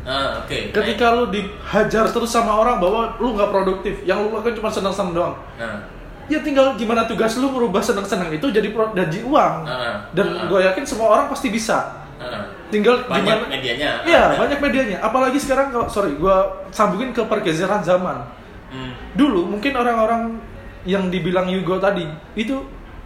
Ah, 0.05 0.39
oke. 0.39 0.69
Ketika 0.69 1.11
lu 1.11 1.27
dihajar 1.27 2.05
terus 2.07 2.29
sama 2.29 2.53
orang 2.53 2.77
bahwa 2.77 3.17
lu 3.17 3.33
nggak 3.33 3.49
produktif, 3.49 4.05
yang 4.05 4.21
lu 4.21 4.29
lakukan 4.29 4.53
cuma 4.55 4.69
senang-senang 4.69 5.13
doang. 5.13 5.35
Nah, 5.57 5.91
Ya 6.25 6.41
tinggal 6.41 6.73
gimana 6.73 7.05
tugas 7.05 7.37
lu 7.37 7.49
merubah 7.49 7.77
senang-senang 7.79 8.33
itu 8.33 8.49
jadi 8.49 8.69
pro- 8.69 8.89
jadi 8.91 9.21
uang. 9.21 9.55
Ah. 9.61 10.09
Dan 10.09 10.33
Ah. 10.35 10.45
gue 10.47 10.57
yakin 10.63 10.81
semua 10.81 11.09
orang 11.11 11.25
pasti 11.27 11.49
bisa. 11.49 12.01
ah. 12.17 12.49
Tinggal 12.67 13.05
banyak 13.05 13.29
gimana 13.29 13.45
medianya. 13.47 13.89
Iya, 14.01 14.23
ada. 14.23 14.37
banyak 14.39 14.57
medianya. 14.57 14.97
Apalagi 15.01 15.37
sekarang 15.37 15.69
kalau 15.69 15.85
sorry, 15.85 16.13
gue 16.13 16.37
sambungin 16.69 17.13
ke 17.13 17.21
pergeseran 17.21 17.81
zaman. 17.81 18.25
Hmm. 18.67 18.97
Dulu 19.13 19.45
mungkin 19.47 19.73
orang-orang 19.73 20.41
yang 20.81 21.09
dibilang 21.09 21.45
Yugo 21.45 21.77
tadi 21.77 22.05
itu 22.33 22.57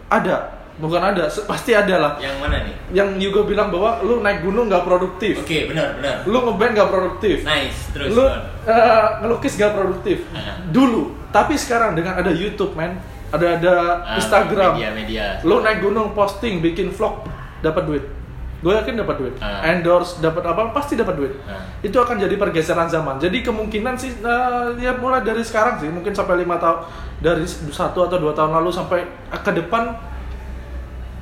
ada, 0.08 0.59
bukan 0.80 1.02
ada, 1.04 1.28
pasti 1.44 1.72
ada 1.72 1.96
lah. 1.96 2.12
Yang 2.18 2.36
mana 2.40 2.56
nih? 2.64 2.76
Yang 2.90 3.10
Yugo 3.20 3.44
bilang 3.44 3.68
bahwa 3.68 4.00
lu 4.00 4.20
naik 4.20 4.42
gunung 4.42 4.66
nggak 4.66 4.82
produktif, 4.82 5.44
Oke, 5.44 5.68
benar, 5.68 6.00
benar. 6.00 6.24
lu 6.24 6.38
ngeband 6.40 6.72
nggak 6.74 6.90
produktif, 6.90 7.38
Nice, 7.44 7.92
terus. 7.92 8.16
lu 8.16 8.24
eh, 8.66 9.08
ngelukis 9.20 9.54
nggak 9.54 9.74
produktif. 9.74 10.18
Ah. 10.32 10.56
Dulu, 10.66 11.14
tapi 11.30 11.54
sekarang 11.54 11.94
dengan 11.94 12.16
ada 12.16 12.32
YouTube 12.32 12.74
men, 12.74 12.96
ada 13.30 13.60
ada 13.60 13.74
Ah, 14.02 14.18
Instagram, 14.18 14.74
Media-media. 14.74 15.44
lu 15.44 15.60
naik 15.60 15.80
gunung 15.80 16.12
posting, 16.12 16.60
bikin 16.60 16.90
vlog, 16.90 17.28
dapat 17.60 17.84
duit. 17.84 18.06
Gue 18.60 18.76
yakin 18.76 18.92
dapat 18.98 19.16
duit. 19.16 19.36
Ah. 19.40 19.64
Endorse, 19.66 20.20
dapat 20.20 20.44
apa? 20.44 20.72
Pasti 20.72 20.96
dapat 20.96 21.16
duit. 21.16 21.32
Ah. 21.44 21.64
Itu 21.80 21.96
akan 21.96 22.20
jadi 22.20 22.36
pergeseran 22.36 22.88
zaman. 22.88 23.16
Jadi 23.16 23.40
kemungkinan 23.40 23.96
sih, 23.96 24.12
eh, 24.16 24.66
ya 24.78 24.96
mulai 24.96 25.22
dari 25.22 25.44
sekarang 25.44 25.80
sih, 25.80 25.88
mungkin 25.88 26.12
sampai 26.12 26.40
lima 26.40 26.56
tahun, 26.56 26.84
dari 27.20 27.44
satu 27.48 28.04
atau 28.06 28.18
dua 28.18 28.32
tahun 28.32 28.52
lalu 28.54 28.68
sampai 28.70 29.04
ke 29.30 29.52
depan, 29.54 29.96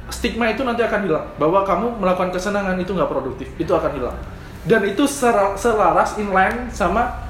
stigma 0.09 0.47
itu 0.47 0.61
nanti 0.61 0.81
akan 0.81 0.99
hilang. 1.03 1.25
Bahwa 1.35 1.61
kamu 1.61 1.97
melakukan 1.97 2.31
kesenangan 2.31 2.75
itu 2.75 2.91
nggak 2.91 3.07
produktif, 3.07 3.47
itu 3.55 3.69
akan 3.69 3.91
hilang. 3.93 4.17
Dan 4.63 4.83
itu 4.83 5.07
selaras 5.07 6.15
inline 6.17 6.67
sama 6.69 7.27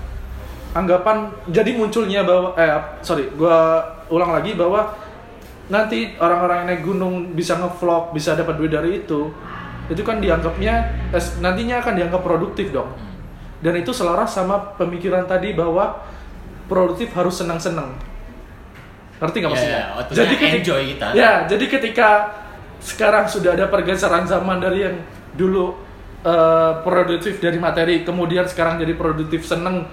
anggapan 0.73 1.29
jadi 1.47 1.73
munculnya 1.73 2.21
bahwa 2.21 2.53
eh 2.53 2.69
sorry 3.01 3.29
gua 3.33 3.81
ulang 4.09 4.29
lagi 4.29 4.53
bahwa 4.53 4.93
nanti 5.67 6.13
orang-orang 6.17 6.63
yang 6.63 6.67
naik 6.69 6.81
gunung 6.81 7.13
bisa 7.33 7.57
ngevlog 7.57 8.13
bisa 8.13 8.37
dapat 8.37 8.55
duit 8.55 8.69
dari 8.69 9.01
itu 9.01 9.33
itu 9.87 10.01
kan 10.01 10.21
dianggapnya 10.21 10.75
eh, 11.11 11.23
nantinya 11.39 11.81
akan 11.81 11.93
dianggap 11.97 12.21
produktif 12.21 12.69
dong 12.69 12.93
dan 13.59 13.73
itu 13.73 13.89
selaras 13.89 14.31
sama 14.31 14.77
pemikiran 14.77 15.25
tadi 15.25 15.57
bahwa 15.57 15.97
produktif 16.69 17.09
harus 17.13 17.33
senang-senang 17.35 17.97
ngerti 19.17 19.37
nggak 19.39 19.49
Ya, 19.49 19.55
maksudnya? 19.57 19.81
ya, 19.81 19.85
outputnya 19.97 20.25
ketika- 20.29 20.55
enjoy 20.61 20.81
kita. 20.93 21.05
Ya, 21.11 21.31
jadi 21.49 21.65
ketika 21.67 22.09
sekarang 22.87 23.27
sudah 23.27 23.59
ada 23.59 23.67
pergeseran 23.67 24.23
zaman 24.23 24.63
dari 24.63 24.87
yang 24.87 24.95
dulu 25.35 25.75
eh, 26.23 26.71
produktif 26.87 27.43
dari 27.43 27.59
materi, 27.59 28.07
kemudian 28.07 28.47
sekarang 28.47 28.79
jadi 28.79 28.95
produktif 28.95 29.43
seneng 29.43 29.83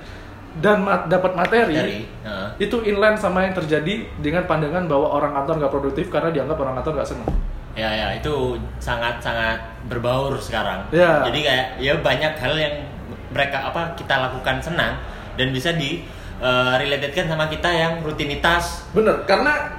dan 0.54 0.86
ma- 0.86 1.02
dapat 1.10 1.34
materi, 1.34 1.74
Dari. 1.74 1.98
ah. 2.22 2.54
itu 2.62 2.78
inline 2.86 3.18
sama 3.18 3.42
yang 3.42 3.58
terjadi 3.58 4.06
dengan 4.22 4.46
pandangan 4.46 4.86
bahwa 4.86 5.10
orang 5.10 5.34
kantor 5.34 5.66
nggak 5.66 5.72
produktif 5.74 6.06
karena 6.14 6.30
dianggap 6.30 6.54
orang 6.62 6.78
kantor 6.78 7.02
nggak 7.02 7.10
seneng. 7.10 7.30
Ya 7.74 7.90
ya 7.90 8.14
itu 8.14 8.54
sangat 8.78 9.18
sangat 9.18 9.58
berbaur 9.90 10.38
sekarang. 10.38 10.86
Ya. 10.94 11.26
Jadi 11.26 11.42
kayak 11.42 11.66
ya 11.82 11.98
banyak 11.98 12.38
hal 12.38 12.54
yang 12.54 12.86
mereka 13.34 13.66
apa 13.66 13.98
kita 13.98 14.14
lakukan 14.30 14.62
senang 14.62 14.94
dan 15.34 15.50
bisa 15.50 15.74
di 15.74 16.06
uh, 16.38 16.78
relatedkan 16.78 17.26
sama 17.26 17.50
kita 17.50 17.66
yang 17.74 17.98
rutinitas. 18.06 18.86
Bener, 18.94 19.26
karena 19.26 19.74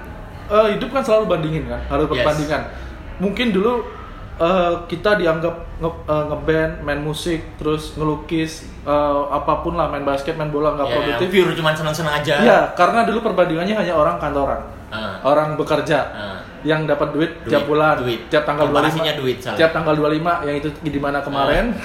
eh, 0.52 0.76
hidup 0.76 0.92
kan 0.92 1.02
selalu 1.08 1.26
bandingin 1.32 1.72
kan, 1.72 1.80
harus 1.88 2.12
Yes. 2.12 2.28
Mungkin 3.18 3.50
dulu 3.50 3.82
eh, 4.36 4.74
kita 4.86 5.16
dianggap 5.16 5.80
nge, 5.80 5.90
eh, 6.06 6.24
ngeband, 6.28 6.72
main 6.82 7.00
musik, 7.00 7.56
terus 7.56 7.96
ngelukis, 7.96 8.68
eh, 8.84 9.22
apa 9.32 9.64
pun 9.64 9.74
lah, 9.74 9.88
main 9.88 10.04
basket, 10.04 10.36
main 10.36 10.50
bola 10.50 10.74
nggak 10.74 10.82
Ya, 10.82 10.92
yang 10.92 11.02
produktif. 11.16 11.28
pure 11.32 11.52
cuman 11.56 11.74
senang-senang 11.74 12.14
aja. 12.20 12.34
Iya, 12.38 12.60
karena 12.74 13.04
dulu 13.04 13.24
perbandingannya 13.24 13.74
hanya 13.74 13.94
orang 13.94 14.16
kantoran, 14.20 14.60
Ah. 14.92 15.18
orang 15.24 15.56
bekerja, 15.56 15.98
Ah. 16.12 16.38
yang 16.62 16.84
dapat 16.84 17.12
duit, 17.12 17.32
Duit, 17.38 17.48
tiap 17.48 17.64
bulan, 17.64 17.96
duit. 17.98 18.20
tiap 18.28 18.44
tanggal 18.44 18.66
25, 18.66 18.92
Komparasinya 18.92 19.14
duit, 19.16 19.38
tiap 19.40 19.72
tanggal 19.72 19.94
25 19.96 20.32
yang 20.44 20.56
itu 20.58 20.68
di 20.84 21.00
mana 21.00 21.18
kemarin. 21.22 21.72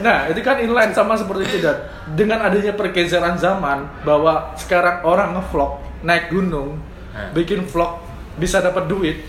nah, 0.00 0.26
itu 0.26 0.40
kan 0.40 0.56
inline 0.58 0.92
sama 0.92 1.12
seperti 1.12 1.42
itu 1.46 1.56
dan 1.60 1.76
dengan 2.10 2.40
adanya 2.40 2.72
pergeseran 2.72 3.36
zaman 3.36 3.84
bahwa 4.00 4.54
sekarang 4.56 5.02
orang 5.02 5.34
ngevlog 5.34 5.78
naik 6.00 6.30
gunung, 6.30 6.78
Ah. 7.10 7.26
bikin 7.32 7.64
vlog 7.64 7.96
bisa 8.40 8.58
dapat 8.58 8.88
duit. 8.88 9.20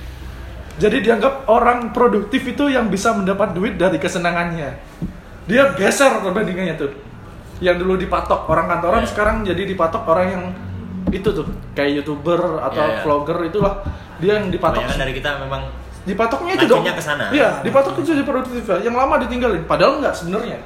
Jadi 0.80 1.04
dianggap 1.04 1.46
orang 1.46 1.92
produktif 1.92 2.42
itu 2.42 2.66
yang 2.66 2.88
bisa 2.88 3.12
mendapat 3.12 3.52
duit 3.52 3.76
dari 3.76 4.00
kesenangannya. 4.00 4.80
Dia 5.46 5.76
geser 5.76 6.24
perbandingannya 6.24 6.76
tuh. 6.76 6.92
Yang 7.60 7.86
dulu 7.86 7.94
dipatok 7.96 8.48
orang 8.48 8.66
kantoran 8.68 9.04
Ya. 9.04 9.10
sekarang 9.12 9.36
jadi 9.44 9.68
dipatok 9.68 10.08
orang 10.08 10.28
yang 10.28 10.44
itu 11.12 11.28
tuh 11.28 11.46
kayak 11.74 12.02
youtuber 12.02 12.40
atau 12.64 12.82
Ya, 12.82 12.88
ya. 12.88 13.02
vlogger 13.04 13.38
itulah 13.44 13.84
dia 14.18 14.40
yang 14.40 14.48
dipatok 14.48 14.82
Kebanyakan 14.82 15.02
dari 15.02 15.14
kita 15.14 15.30
memang 15.40 15.62
dipatoknya 16.02 16.54
itu 16.56 16.66
dong 16.66 16.82
Majunya 16.82 16.96
ke 16.96 17.04
sana. 17.04 17.26
iya 17.30 17.50
dipatok 17.60 17.94
itu 17.96 18.10
jadi 18.10 18.24
produktif 18.24 18.64
ya. 18.64 18.78
yang 18.82 18.96
lama 18.96 19.18
ditinggalin 19.20 19.66
padahal 19.66 19.98
nggak 19.98 20.14
sebenarnya 20.14 20.58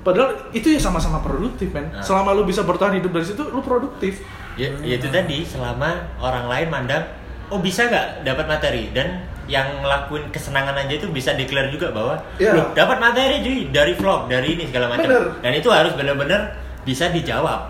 padahal 0.00 0.50
itu 0.50 0.66
ya 0.68 0.78
sama-sama 0.78 1.18
produktif 1.18 1.70
Nah. 1.72 1.98
selama 1.98 2.30
lu 2.32 2.42
bisa 2.42 2.62
bertahan 2.62 2.94
hidup 2.94 3.10
dari 3.12 3.22
situ 3.24 3.42
lu 3.44 3.58
produktif 3.58 4.22
ya, 4.54 4.70
ya 4.78 4.94
itu 4.94 5.08
tadi 5.08 5.42
selama 5.42 5.88
orang 6.18 6.46
lain 6.46 6.68
mandang 6.68 7.04
oh 7.52 7.60
bisa 7.60 7.84
nggak 7.84 8.24
dapat 8.24 8.46
materi? 8.48 8.88
Dan 8.90 9.20
yang 9.44 9.68
ngelakuin 9.78 10.30
kesenangan 10.30 10.72
aja 10.74 10.94
itu 10.94 11.06
bisa 11.08 11.34
declare 11.34 11.68
juga 11.68 11.90
bahwa 11.90 12.14
Iya. 12.36 12.54
"Loh, 12.54 12.66
dapat 12.72 12.96
materi 12.96 13.38
cuy 13.38 13.68
dari 13.68 13.92
vlog 13.92 14.26
dari 14.26 14.54
ini 14.54 14.64
segala 14.64 14.88
macam. 14.88 15.08
Dan 15.38 15.52
itu 15.52 15.68
harus 15.68 15.92
benar-benar 15.92 16.56
bisa 16.82 17.06
dijawab 17.08 17.68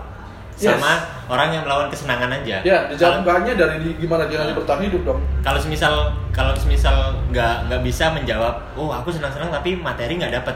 Yes. 0.53 0.69
sama 0.69 1.01
orang 1.27 1.49
yang 1.51 1.63
melawan 1.65 1.89
kesenangan 1.89 2.29
aja. 2.31 2.61
Ya 2.61 2.85
dijawab 2.85 2.97
Kalau- 2.97 3.19
enggaknya 3.19 3.53
dari 3.57 3.75
di- 3.79 3.97
gimana 3.97 4.23
dia 4.25 4.37
nanti 4.37 4.53
Nah. 4.53 4.59
bertahan 4.61 4.81
hidup 4.85 5.01
dong. 5.03 5.19
Kalau 5.41 5.59
semisal 5.59 5.93
kalau 6.29 6.53
semisal 6.53 6.95
nggak 7.27 7.67
nggak 7.67 7.81
bisa 7.81 8.05
menjawab 8.09 8.53
oh 8.73 8.89
aku 8.89 9.09
senang-senang 9.09 9.49
tapi 9.49 9.73
materi 9.75 10.15
nggak 10.15 10.33
dapat. 10.35 10.55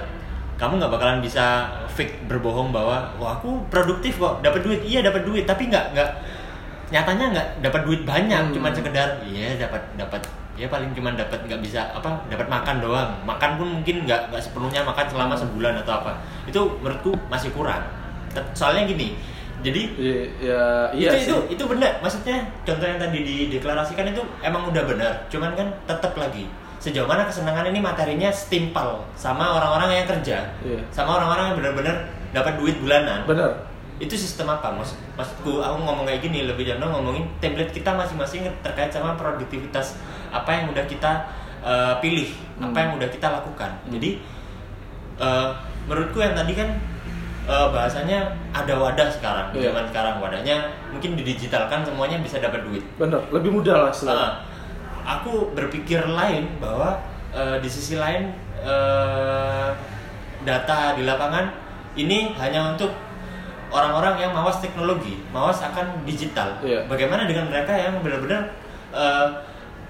Kamu 0.56 0.78
nggak 0.78 0.90
bakalan 0.92 1.20
bisa 1.20 1.66
fake 1.88 2.26
berbohong 2.26 2.70
bahwa 2.70 3.10
wah 3.18 3.36
aku 3.36 3.66
produktif 3.68 4.18
kok 4.18 4.42
dapat 4.42 4.62
duit. 4.62 4.82
Iya 4.82 5.02
dapat 5.02 5.26
duit 5.26 5.44
tapi 5.44 5.66
nggak 5.66 5.94
nggak 5.94 6.10
nyatanya 6.90 7.26
nggak 7.30 7.48
dapat 7.62 7.82
duit 7.84 8.02
banyak 8.04 8.42
Hmm. 8.42 8.54
cuman 8.54 8.72
sekedar 8.72 9.20
iya 9.24 9.56
dapat 9.58 9.82
dapat 9.96 10.22
ya 10.56 10.66
paling 10.66 10.90
cuman 10.92 11.14
dapat 11.14 11.38
nggak 11.44 11.62
bisa 11.62 11.86
apa 11.92 12.10
dapat 12.28 12.48
makan 12.48 12.80
doang 12.80 13.10
makan 13.24 13.52
pun 13.56 13.68
mungkin 13.76 14.04
nggak 14.04 14.32
nggak 14.32 14.42
sepenuhnya 14.42 14.82
makan 14.82 15.06
selama 15.06 15.36
sebulan 15.36 15.78
atau 15.78 15.94
apa 15.98 16.12
itu 16.46 16.58
menurutku 16.80 17.14
masih 17.28 17.52
kurang 17.52 17.84
soalnya 18.54 18.86
gini 18.86 19.14
jadi 19.60 19.82
Iya, 19.98 20.18
ya, 20.40 20.62
iya 20.94 21.10
itu, 21.12 21.18
sih. 21.18 21.26
itu 21.26 21.38
itu 21.54 21.64
benar 21.68 21.98
maksudnya 22.00 22.38
contoh 22.64 22.86
yang 22.86 22.98
tadi 22.98 23.20
dideklarasikan 23.20 24.06
itu 24.08 24.22
emang 24.40 24.66
udah 24.66 24.84
benar 24.86 25.14
cuman 25.28 25.54
kan 25.54 25.68
tetap 25.86 26.14
lagi 26.14 26.46
sejauh 26.78 27.06
mana 27.06 27.26
kesenangan 27.26 27.66
ini 27.68 27.82
materinya 27.82 28.30
setimpal 28.30 29.02
sama 29.14 29.58
orang-orang 29.58 29.98
yang 29.98 30.08
kerja 30.08 30.38
Iya. 30.62 30.82
sama 30.90 31.18
orang-orang 31.18 31.46
yang 31.50 31.58
benar-benar 31.58 31.96
dapat 32.32 32.54
duit 32.58 32.78
bulanan 32.78 33.26
Bener. 33.26 33.50
Itu 33.98 34.14
sistem 34.14 34.54
apa 34.54 34.70
maksud 34.70 34.98
maksudku 35.18 35.58
aku 35.58 35.78
ngomong 35.82 36.06
kayak 36.06 36.22
gini 36.22 36.46
lebih 36.46 36.70
condong 36.70 37.02
ngomongin 37.02 37.26
template 37.42 37.74
kita 37.74 37.90
masing-masing 37.90 38.46
terkait 38.62 38.94
sama 38.94 39.18
produktivitas 39.18 39.98
apa 40.30 40.50
yang 40.54 40.70
udah 40.70 40.86
kita 40.86 41.26
uh, 41.66 41.98
pilih 41.98 42.30
apa 42.62 42.74
Hmm. 42.74 42.78
yang 42.78 42.92
udah 42.98 43.10
kita 43.10 43.28
lakukan 43.30 43.72
jadi 43.90 44.10
uh, 45.18 45.50
menurutku 45.90 46.22
yang 46.22 46.38
tadi 46.38 46.54
kan 46.54 46.70
uh, 47.50 47.74
bahasanya 47.74 48.30
ada 48.54 48.74
wadah 48.78 49.10
sekarang 49.10 49.50
Iya. 49.54 49.74
zaman 49.74 49.86
sekarang 49.90 50.16
wadahnya 50.22 50.58
mungkin 50.94 51.18
didigitalkan 51.18 51.82
semuanya 51.82 52.22
bisa 52.22 52.38
dapat 52.38 52.62
duit 52.66 52.84
Bener. 53.02 53.22
Lebih 53.34 53.50
mudah 53.50 53.90
lah 53.90 53.94
Uh, 53.98 54.32
aku 55.08 55.56
berpikir 55.56 56.04
lain 56.06 56.46
bahwa 56.60 57.00
uh, 57.32 57.58
di 57.58 57.70
sisi 57.72 57.96
lain 57.96 58.30
uh, 58.62 59.72
data 60.44 60.94
di 60.94 61.08
lapangan 61.08 61.50
ini 61.96 62.36
hanya 62.38 62.76
untuk 62.78 62.92
orang-orang 63.68 64.16
yang 64.18 64.32
mawas 64.32 64.58
teknologi, 64.58 65.20
mawas 65.30 65.60
akan 65.60 66.04
digital. 66.04 66.56
Iya. 66.62 66.86
Bagaimana 66.86 67.26
dengan 67.26 67.48
mereka 67.48 67.72
yang 67.72 68.00
benar-benar 68.00 68.54
uh, 68.90 69.28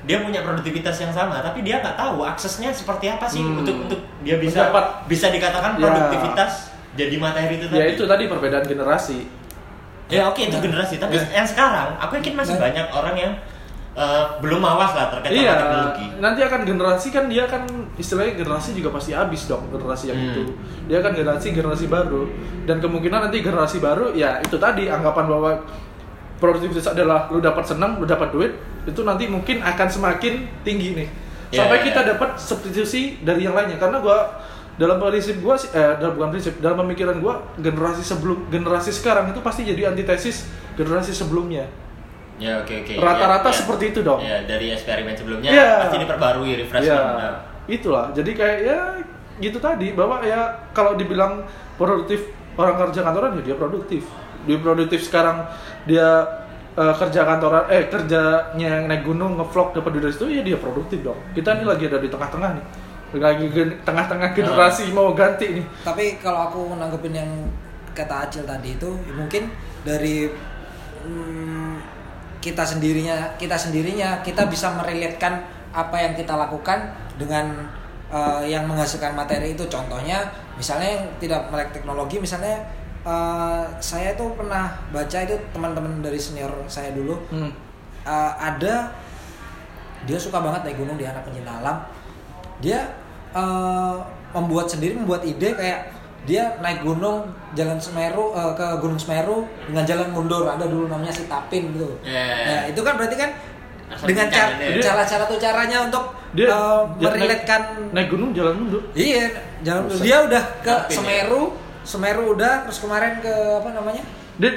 dia 0.04 0.22
punya 0.22 0.42
produktivitas 0.42 0.98
yang 0.98 1.12
sama, 1.12 1.42
tapi 1.42 1.62
dia 1.62 1.78
nggak 1.78 1.94
tahu 1.94 2.24
aksesnya 2.24 2.72
seperti 2.72 3.08
apa 3.08 3.28
sih 3.28 3.42
Hmm. 3.42 3.62
untuk 3.62 3.76
untuk 3.86 4.00
dia 4.22 4.38
bisa 4.38 4.70
Mendapat- 4.70 5.06
bisa 5.06 5.28
dikatakan 5.30 5.76
Ya. 5.76 5.82
produktivitas 5.84 6.52
jadi 6.94 7.16
materi 7.18 7.54
itu 7.56 7.66
tadi 7.68 7.78
ya 7.78 7.86
itu 7.92 8.04
tadi 8.04 8.24
perbedaan 8.26 8.66
generasi 8.66 9.20
Ya 10.08 10.24
oke 10.24 10.40
itu 10.40 10.56
generasi, 10.56 10.96
tapi 10.98 11.20
Ya. 11.20 11.44
yang 11.44 11.48
sekarang 11.48 12.00
aku 12.00 12.16
yakin 12.16 12.34
masih 12.34 12.56
Nah. 12.56 12.64
banyak 12.64 12.88
orang 12.90 13.16
yang 13.20 13.34
eh, 13.98 14.24
belum 14.40 14.62
awas 14.62 14.94
lah 14.94 15.10
terkait 15.10 15.34
sama 15.34 15.42
iya 15.42 15.54
teknologi. 15.58 16.06
nanti 16.20 16.40
akan 16.40 16.62
generasi 16.64 17.08
kan 17.10 17.26
dia 17.26 17.44
kan 17.44 17.64
istilahnya 17.98 18.38
generasi 18.38 18.70
juga 18.72 18.94
pasti 18.94 19.12
habis 19.12 19.50
dong 19.50 19.66
generasi 19.68 20.06
yang 20.08 20.18
Hmm. 20.18 20.30
itu 20.30 20.44
dia 20.86 21.00
kan 21.02 21.12
generasi 21.12 21.48
generasi 21.52 21.86
baru 21.88 22.30
dan 22.64 22.78
kemungkinan 22.78 23.28
nanti 23.28 23.42
generasi 23.42 23.78
baru 23.80 24.14
ya 24.14 24.38
itu 24.38 24.56
tadi 24.56 24.86
anggapan 24.86 25.26
bahwa 25.26 25.52
produktivitas 26.38 26.88
adalah 26.88 27.26
lu 27.28 27.42
dapat 27.42 27.66
senang 27.66 27.98
lu 27.98 28.06
dapat 28.06 28.30
duit 28.30 28.54
itu 28.86 29.02
nanti 29.02 29.26
mungkin 29.26 29.60
akan 29.60 29.88
semakin 29.88 30.34
tinggi 30.62 30.92
nih 30.96 31.10
Ya, 31.48 31.64
sampai 31.64 31.80
ya, 31.80 31.84
kita 31.88 32.02
ya. 32.04 32.08
dapat 32.12 32.36
substitusi 32.36 33.24
dari 33.24 33.48
yang 33.48 33.56
lainnya 33.56 33.80
karena 33.80 34.04
gua 34.04 34.36
dalam 34.76 35.00
prinsip 35.00 35.40
gua 35.40 35.56
eh 35.56 35.96
dalam 35.96 36.20
bukan 36.20 36.36
prinsip 36.36 36.60
dalam 36.60 36.84
pemikiran 36.84 37.24
gua 37.24 37.40
generasi 37.56 38.04
sebelum 38.04 38.52
generasi 38.52 38.92
sekarang 38.92 39.32
itu 39.32 39.40
pasti 39.40 39.64
jadi 39.64 39.88
antitesis 39.88 40.44
generasi 40.76 41.16
sebelumnya 41.16 41.64
Ya 42.38 42.62
oke 42.62 42.74
oke. 42.82 42.94
Rata-rata 42.96 43.50
Ya, 43.50 43.52
ya. 43.52 43.58
seperti 43.58 43.84
itu 43.90 44.00
dong. 44.02 44.20
Ya 44.22 44.38
dari 44.44 44.70
eksperimen 44.70 45.14
sebelumnya 45.14 45.50
Iya. 45.50 45.70
pasti 45.84 45.98
diperbarui 45.98 46.52
refreshment. 46.56 46.86
ya 46.86 47.18
Nah, 47.18 47.36
itulah 47.66 48.06
jadi 48.12 48.32
kayak 48.32 48.58
ya 48.62 48.80
gitu 49.38 49.58
tadi 49.58 49.92
bahwa 49.92 50.22
ya 50.22 50.40
kalau 50.72 50.94
dibilang 50.94 51.44
produktif 51.76 52.30
orang 52.56 52.78
kerja 52.80 53.02
kantoran 53.02 53.36
ya 53.36 53.42
dia 53.44 53.56
produktif 53.56 54.02
dia 54.44 54.58
produktif 54.58 55.04
sekarang 55.04 55.46
dia 55.84 56.26
eh, 56.74 56.94
kerja 56.96 57.22
kantoran 57.22 57.68
eh 57.68 57.86
kerjanya 57.86 58.82
naik 58.84 59.04
gunung 59.04 59.36
ngevlog 59.36 59.74
dapat 59.74 59.90
duit 59.92 60.04
dari 60.04 60.14
situ 60.14 60.26
ya 60.32 60.42
dia 60.42 60.58
produktif 60.58 61.04
dong 61.04 61.20
kita 61.34 61.54
ini 61.54 61.66
lagi 61.66 61.86
ada 61.86 61.98
di 61.98 62.08
tengah-tengah 62.08 62.50
nih 62.54 62.66
lagi 63.14 63.46
tengah-tengah 63.82 64.30
generasi 64.32 64.90
mau 64.92 65.12
ganti 65.12 65.48
nih 65.54 65.66
Tapi 65.82 66.18
kalau 66.18 66.48
aku 66.48 66.62
nanggepin 66.76 67.14
yang 67.14 67.32
kata 67.92 68.26
Acil 68.26 68.44
tadi 68.44 68.74
itu 68.74 68.90
ya 69.04 69.14
mungkin 69.14 69.44
dari 69.84 70.30
mm, 71.04 71.97
kita 72.48 72.64
sendirinya 72.64 73.36
kita 73.36 73.60
sendirinya 73.60 74.24
kita 74.24 74.48
bisa 74.48 74.72
merelatekan 74.72 75.44
apa 75.76 76.00
yang 76.00 76.16
kita 76.16 76.32
lakukan 76.32 76.96
dengan 77.20 77.68
eh, 78.08 78.48
yang 78.48 78.64
menghasilkan 78.64 79.12
materi 79.12 79.52
itu 79.52 79.68
contohnya 79.68 80.24
misalnya 80.56 80.96
yang 80.96 81.06
tidak 81.20 81.42
melek 81.52 81.76
teknologi 81.76 82.24
misalnya 82.24 82.64
eh, 83.04 83.64
saya 83.84 84.16
tuh 84.16 84.32
pernah 84.40 84.80
baca 84.96 85.18
itu 85.28 85.36
teman-teman 85.52 86.00
dari 86.00 86.16
senior 86.16 86.52
saya 86.72 86.96
dulu 86.96 87.20
hmm. 87.36 87.52
uh, 88.08 88.32
ada 88.40 88.96
dia 90.08 90.16
suka 90.16 90.40
banget 90.40 90.64
naik 90.64 90.80
gunung 90.80 90.96
dia 90.96 91.12
anak 91.12 91.28
pencinta 91.28 91.52
alam 91.60 91.84
dia 92.64 92.96
uh, 93.36 94.00
membuat 94.32 94.72
sendiri 94.72 94.96
membuat 94.96 95.28
ide 95.28 95.52
kayak 95.52 95.97
dia 96.26 96.58
naik 96.60 96.84
gunung 96.84 97.30
jalan 97.54 97.78
Semeru 97.80 98.34
uh, 98.34 98.52
ke 98.58 98.66
Gunung 98.82 99.00
Semeru 99.00 99.48
dengan 99.70 99.84
jalan 99.88 100.10
mundur. 100.12 100.44
Ada 100.50 100.66
dulu 100.68 100.90
namanya 100.90 101.14
si 101.14 101.30
Tapin 101.30 101.72
gitu. 101.72 102.00
Ya. 102.04 102.24
Nah, 102.44 102.62
itu 102.68 102.80
kan 102.82 102.98
berarti 102.98 103.16
kan 103.16 103.32
Asal 103.88 104.04
dengan 104.12 104.28
cara 104.28 104.52
cara-cara 104.84 105.24
tuh 105.32 105.40
caranya 105.40 105.88
untuk 105.88 106.12
dia 106.36 106.52
uh, 106.52 106.84
dia 107.00 107.08
naik- 107.08 107.24
merelatekan 107.24 107.62
naik, 107.96 108.08
gunung 108.12 108.36
jalan 108.36 108.54
mundur. 108.60 108.84
Iya 108.92 109.32
jalan 109.64 109.88
Buset. 109.88 110.04
dia 110.04 110.18
udah 110.28 110.44
ke 110.60 110.74
Tapin, 110.76 110.92
ya? 110.92 110.96
Semeru 111.00 111.44
Semeru 111.88 112.24
udah 112.36 112.54
terus 112.68 112.80
kemarin 112.84 113.24
ke 113.24 113.32
apa 113.32 113.70
namanya? 113.72 114.04
Dia 114.36 114.52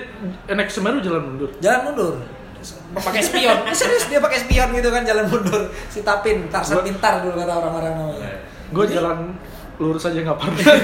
naik 0.50 0.66
Semeru 0.66 0.98
jalan 0.98 1.22
mundur. 1.22 1.50
Jalan 1.62 1.80
mundur. 1.86 2.14
Pakai 2.90 3.22
spion. 3.22 3.62
Serius 3.78 4.10
dia 4.10 4.18
pakai 4.18 4.42
spion 4.42 4.74
gitu 4.74 4.90
kan 4.90 5.06
jalan 5.06 5.30
mundur. 5.30 5.70
Si 5.86 6.02
Tapin 6.02 6.50
Tarsan 6.50 6.82
pintar 6.82 7.22
dulu 7.22 7.38
kata 7.38 7.52
orang-orang 7.54 7.94
namanya. 7.94 8.34
Gue 8.74 8.84
jalan 8.90 9.30
lurus 9.80 10.04
aja 10.04 10.20
nggak 10.20 10.38
pernah. 10.38 10.60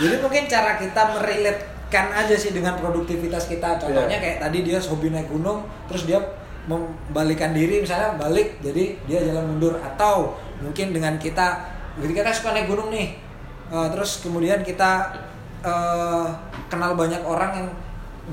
Jadi 0.00 0.16
mungkin 0.24 0.48
cara 0.48 0.80
kita 0.80 1.12
merelatekan 1.12 2.06
aja 2.16 2.32
sih 2.32 2.56
dengan 2.56 2.80
produktivitas 2.80 3.44
kita. 3.44 3.76
Contohnya 3.76 4.16
Iya. 4.16 4.24
kayak 4.24 4.38
tadi 4.48 4.58
dia 4.64 4.80
hobi 4.80 5.12
naik 5.12 5.28
gunung 5.28 5.68
terus 5.84 6.08
dia 6.08 6.16
membalikan 6.64 7.52
diri 7.52 7.84
misalnya 7.84 8.16
balik 8.16 8.56
jadi 8.64 8.96
dia 9.04 9.20
jalan 9.20 9.52
mundur. 9.52 9.76
Atau 9.76 10.40
mungkin 10.64 10.96
dengan 10.96 11.20
kita 11.20 11.60
ketika 12.00 12.24
kita 12.24 12.32
suka 12.32 12.56
naik 12.56 12.72
gunung 12.72 12.88
nih 12.88 13.20
eh, 13.68 13.88
terus 13.92 14.24
kemudian 14.24 14.64
kita 14.64 15.12
eh, 15.60 16.26
kenal 16.72 16.96
banyak 16.96 17.20
orang 17.20 17.52
yang 17.52 17.68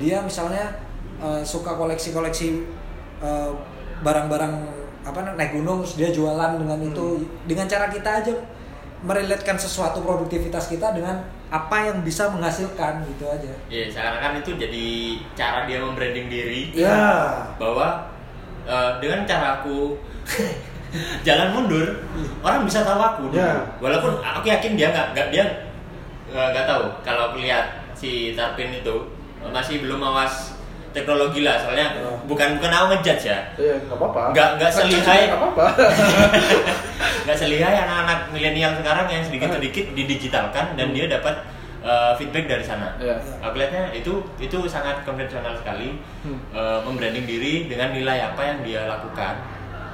dia 0.00 0.16
misalnya 0.24 0.64
eh, 1.20 1.44
suka 1.44 1.76
koleksi-koleksi 1.76 2.80
barang-barang 3.98 4.54
apa 5.02 5.18
namanya, 5.26 5.42
naik 5.42 5.58
gunung 5.58 5.82
terus 5.82 5.98
dia 5.98 6.08
jualan 6.14 6.54
dengan 6.56 6.78
itu. 6.80 7.26
Dengan 7.50 7.66
cara 7.66 7.90
kita 7.90 8.22
aja 8.22 8.30
merelatekan 9.02 9.54
sesuatu 9.54 10.02
produktivitas 10.02 10.66
kita 10.66 10.90
dengan 10.90 11.22
apa 11.48 11.88
yang 11.88 12.02
bisa 12.02 12.28
menghasilkan 12.28 13.06
gitu 13.08 13.24
aja. 13.24 13.52
Ya 13.70 13.88
seakan-akan 13.88 14.42
itu 14.42 14.50
jadi 14.58 14.86
cara 15.38 15.64
dia 15.64 15.80
membranding 15.80 16.28
diri 16.28 16.74
ya 16.74 16.98
bahwa 17.56 18.10
eh, 18.66 18.90
dengan 19.00 19.24
cara 19.24 19.62
aku 19.62 19.96
jalan 21.26 21.48
mundur 21.52 21.88
orang 22.40 22.64
bisa 22.64 22.84
tahu 22.84 23.00
aku 23.00 23.22
dulu. 23.32 23.40
Ya. 23.40 23.60
walaupun 23.80 24.20
aku 24.24 24.48
yakin 24.48 24.72
dia 24.76 24.88
nggak 24.88 25.06
nggak 25.12 25.28
dia 25.32 25.44
nggak 26.32 26.64
tahu 26.64 26.84
kalau 27.04 27.32
aku 27.32 27.44
lihat 27.44 27.80
si 27.96 28.32
Tarpin 28.36 28.72
itu 28.72 28.96
masih 29.52 29.80
belum 29.84 30.00
awas 30.00 30.47
teknologi 30.98 31.40
lah 31.40 31.56
soalnya 31.56 31.88
Ya. 31.94 32.10
bukan 32.26 32.48
bukan 32.58 32.70
aku 32.70 32.86
ngejudge 32.92 33.24
ya 33.24 33.38
ya 33.54 33.74
nggak 33.78 33.94
apa-apa 33.94 34.20
Nggak- 34.30 34.52
nggak 34.56 34.72
selihai. 34.72 35.20
nggak 35.26 35.38
apa-apa 35.38 35.66
nggak 37.24 37.38
selihai 37.38 37.74
anak-anak 37.78 38.18
milenial 38.30 38.72
sekarang 38.74 39.06
yang 39.06 39.22
sedikit-sedikit 39.22 39.84
didigitalkan 39.92 40.66
dan 40.74 40.90
dia 40.90 41.06
dapat 41.06 41.34
uh, 41.80 42.12
feedback 42.14 42.48
dari 42.48 42.64
sana. 42.64 42.96
ya 42.98 43.16
Aku 43.40 43.54
lihatnya 43.54 43.92
itu 43.92 44.12
itu 44.38 44.58
sangat 44.66 45.00
konvensional 45.02 45.54
sekali 45.54 46.00
Hmm. 46.18 46.40
uh, 46.50 46.82
membranding 46.82 47.24
diri 47.24 47.66
dengan 47.66 47.92
nilai 47.92 48.18
apa 48.24 48.42
yang 48.42 48.58
dia 48.60 48.80
lakukan 48.84 49.38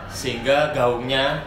sehingga 0.07 0.71
gaungnya 0.71 1.43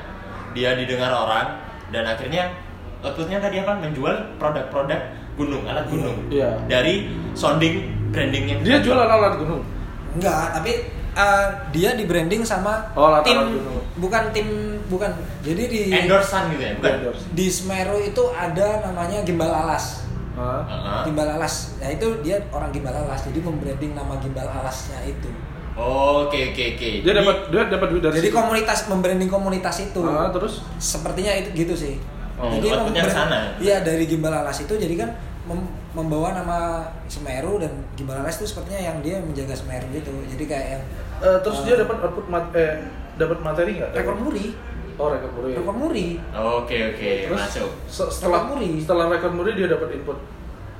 dia 0.51 0.73
didengar 0.73 1.09
orang 1.09 1.57
dan 1.87 2.03
akhirnya 2.05 2.51
outputnya 2.99 3.37
tadi 3.37 3.57
apa 3.57 3.73
menjual 3.75 4.15
produk-produk 4.35 5.01
gunung 5.37 5.63
alat 5.63 5.85
gunung 5.85 6.17
Iya. 6.27 6.57
dari 6.65 7.07
sounding 7.31 7.75
brandingnya 8.09 8.57
dia 8.59 8.77
jualan 8.79 9.05
alat 9.07 9.37
gunung 9.37 9.61
Enggak, 10.09 10.49
tapi 10.51 10.71
eh, 11.13 11.45
dia 11.71 11.93
di 11.93 12.03
branding 12.03 12.41
sama 12.41 12.89
Oh, 12.91 13.07
latar 13.07 13.21
tim 13.23 13.37
gunung. 13.53 13.85
bukan 13.95 14.23
tim 14.31 14.47
bukan. 14.87 15.11
Jadi 15.41 15.63
di 15.67 15.81
endorsean 15.91 16.49
gitu 16.49 16.63
ya 16.63 16.73
bukan 16.73 16.91
Endorse. 16.97 17.23
di 17.29 17.45
Semeru 17.47 17.97
itu 17.99 18.23
ada 18.31 18.81
namanya 18.81 19.21
gimbal 19.21 19.51
alas. 19.51 20.09
Hah? 20.33 20.63
Heeh. 20.63 20.99
Gimbal 21.05 21.29
alas. 21.31 21.77
Nah, 21.77 21.89
itu 21.91 22.07
dia 22.21 22.41
orang 22.49 22.69
gimbal 22.71 22.95
alas. 22.95 23.21
Jadi 23.21 23.37
membranding 23.39 23.93
nama 23.93 24.17
gimbal 24.17 24.47
alasnya 24.47 24.97
itu. 25.03 25.29
Oke 25.77 26.49
oke 26.49 26.63
oke. 26.73 26.89
dia 27.05 27.13
dapat 27.13 27.37
dia 27.53 27.61
dapat 27.67 27.87
duit 27.93 28.01
dari 28.01 28.15
Jadi 28.17 28.29
situ. 28.29 28.37
komunitas 28.37 28.79
membranding 28.87 29.29
komunitas 29.29 29.75
itu. 29.79 30.01
Ah, 30.01 30.33
terus 30.33 30.65
Sepertinya 30.77 31.29
itu 31.31 31.49
gitu 31.55 31.73
sih. 31.75 32.01
Oh, 32.37 32.49
jadi 32.51 32.67
outputnya 32.71 33.03
sana. 33.07 33.39
Iya, 33.57 33.81
dari 33.81 34.05
gimbal 34.05 34.29
alas 34.31 34.57
itu 34.57 34.69
jadi 34.71 34.93
kan 34.95 35.09
mem- 35.43 35.67
membawa 35.91 36.31
nama 36.31 36.57
Semeru 37.05 37.57
dan 37.57 37.73
gimbal 37.93 38.17
alas 38.17 38.37
itu 38.37 38.45
sepertinya 38.47 38.77
yang 38.83 38.97
dia 38.99 39.17
menjaga 39.17 39.53
Semeru 39.53 39.89
gitu. 39.91 40.13
Jadi 40.27 40.45
kayak 40.45 40.67
yang 40.71 40.83
Eh, 41.17 41.37
terus 41.41 41.65
dia 41.65 41.73
dapat 41.75 41.97
output 41.99 42.25
mat 42.27 42.45
eh 42.53 42.77
dapat 43.15 43.41
materi 43.41 43.75
nggak 43.75 43.89
rekor 43.91 44.13
muri. 44.15 44.53
oh 44.95 45.09
rekor 45.09 45.29
muri 45.31 45.49
Rekor 45.51 45.75
muri. 45.75 46.07
Oke 46.31 46.77
oke 46.87 47.09
terus 47.25 47.37
masuk. 47.39 47.69
se- 47.85 48.11
setelah 48.11 48.37
Rekor 48.39 48.49
muri. 48.55 48.69
setelah 48.77 49.05
rekor 49.07 49.31
muri 49.31 49.51
dia 49.51 49.65
dapat 49.67 49.89
input 49.91 50.17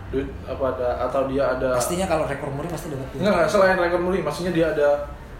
duit 0.08 0.30
apa 0.44 0.64
ada 0.72 0.90
atau 1.04 1.26
dia 1.26 1.44
ada 1.50 1.74
Pastinya 1.74 2.06
kalau 2.06 2.24
rekor 2.24 2.50
muri 2.50 2.66
pasti 2.68 2.88
dapat 2.88 3.08
duit. 3.08 3.20
Enggak, 3.20 3.34
enggak, 3.36 3.50
selain 3.50 3.78
rekor 3.78 4.00
muri, 4.00 4.22
maksudnya 4.22 4.54
dia 4.54 4.66
ada 4.70 4.90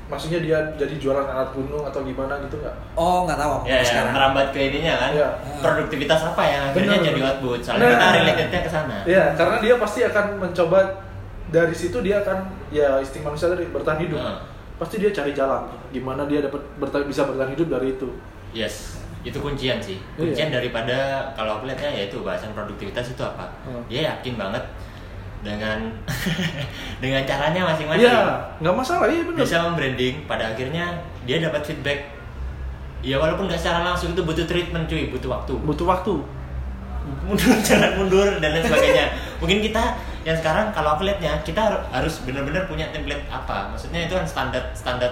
maksudnya 0.08 0.40
dia 0.40 0.56
jadi 0.74 0.96
jualan 0.96 1.24
alat 1.24 1.52
gunung 1.52 1.84
atau 1.84 2.00
gimana 2.02 2.40
gitu 2.40 2.56
nggak? 2.58 2.76
Oh, 2.94 3.28
nggak 3.28 3.36
tahu 3.36 3.52
Ya, 3.64 3.78
ya 3.78 4.08
merambat 4.08 4.50
ke 4.50 4.60
ininya 4.66 4.96
kan. 4.98 5.12
Iya. 5.12 5.28
Produktivitas 5.60 6.22
apa 6.26 6.42
yang 6.42 6.62
akhirnya 6.66 6.96
Bener. 6.96 7.08
jadi 7.08 7.22
output. 7.26 7.60
Soalnya 7.60 7.84
Nah. 7.84 7.92
kita 7.92 8.08
relatednya 8.14 8.60
ke 8.62 8.72
sana. 8.72 8.98
Iya, 9.04 9.24
karena 9.36 9.56
dia 9.60 9.76
pasti 9.76 10.00
akan 10.02 10.26
mencoba 10.40 10.80
dari 11.48 11.72
situ 11.72 11.98
dia 12.00 12.20
akan 12.20 12.38
ya 12.70 12.98
insting 12.98 13.22
manusia 13.22 13.48
tadi 13.48 13.68
bertahan 13.68 14.00
hidup. 14.00 14.18
Nah. 14.18 14.40
Pasti 14.78 14.96
dia 14.98 15.10
cari 15.10 15.32
jalan 15.32 15.66
gimana 15.90 16.24
dia 16.24 16.40
dapat 16.40 16.62
berta- 16.78 17.04
bisa 17.04 17.24
bertahan 17.24 17.52
hidup 17.52 17.68
dari 17.70 17.94
itu. 17.94 18.08
Yes. 18.52 18.96
Itu 19.22 19.40
kuncian 19.40 19.82
sih. 19.82 20.00
Iya. 20.14 20.24
Kuncian 20.24 20.50
daripada 20.50 20.96
kalau 21.34 21.58
aku 21.58 21.66
lihatnya 21.66 21.92
yaitu 21.94 22.22
bahasan 22.22 22.54
produktivitas 22.54 23.12
itu 23.12 23.20
apa? 23.20 23.50
Hmm. 23.66 23.84
Dia 23.86 24.14
yakin 24.14 24.38
banget 24.38 24.64
dengan 25.46 25.78
dengan 27.04 27.22
caranya 27.26 27.62
masing-masing. 27.74 28.10
Iya, 28.10 28.22
nggak 28.62 28.76
masalah, 28.76 29.08
iya 29.10 29.22
benar. 29.26 29.42
Bisa 29.46 29.58
membranding 29.64 30.16
pada 30.26 30.44
akhirnya 30.54 30.86
dia 31.30 31.38
dapat 31.42 31.62
feedback. 31.62 32.00
Ya 33.06 33.22
walaupun 33.22 33.46
nggak 33.46 33.62
secara 33.62 33.86
langsung 33.86 34.18
itu 34.18 34.22
butuh 34.26 34.46
treatment 34.50 34.90
cuy, 34.90 35.14
butuh 35.14 35.30
waktu. 35.30 35.54
Butuh 35.64 35.86
waktu. 35.86 36.16
mundur 37.24 37.56
jalan 37.68 37.92
mundur 37.96 38.28
dan 38.44 38.52
lain 38.52 38.68
sebagainya 38.68 39.08
mungkin 39.40 39.64
kita 39.64 39.96
yang 40.28 40.36
sekarang 40.36 40.76
kalau 40.76 41.00
aku 41.00 41.08
lihatnya 41.08 41.40
kita 41.48 41.56
har- 41.56 41.88
harus 41.88 42.20
benar-benar 42.28 42.68
punya 42.68 42.84
template 42.92 43.24
apa 43.32 43.72
maksudnya 43.72 44.12
itu 44.12 44.12
kan 44.12 44.28
standar 44.28 44.60
standar 44.76 45.08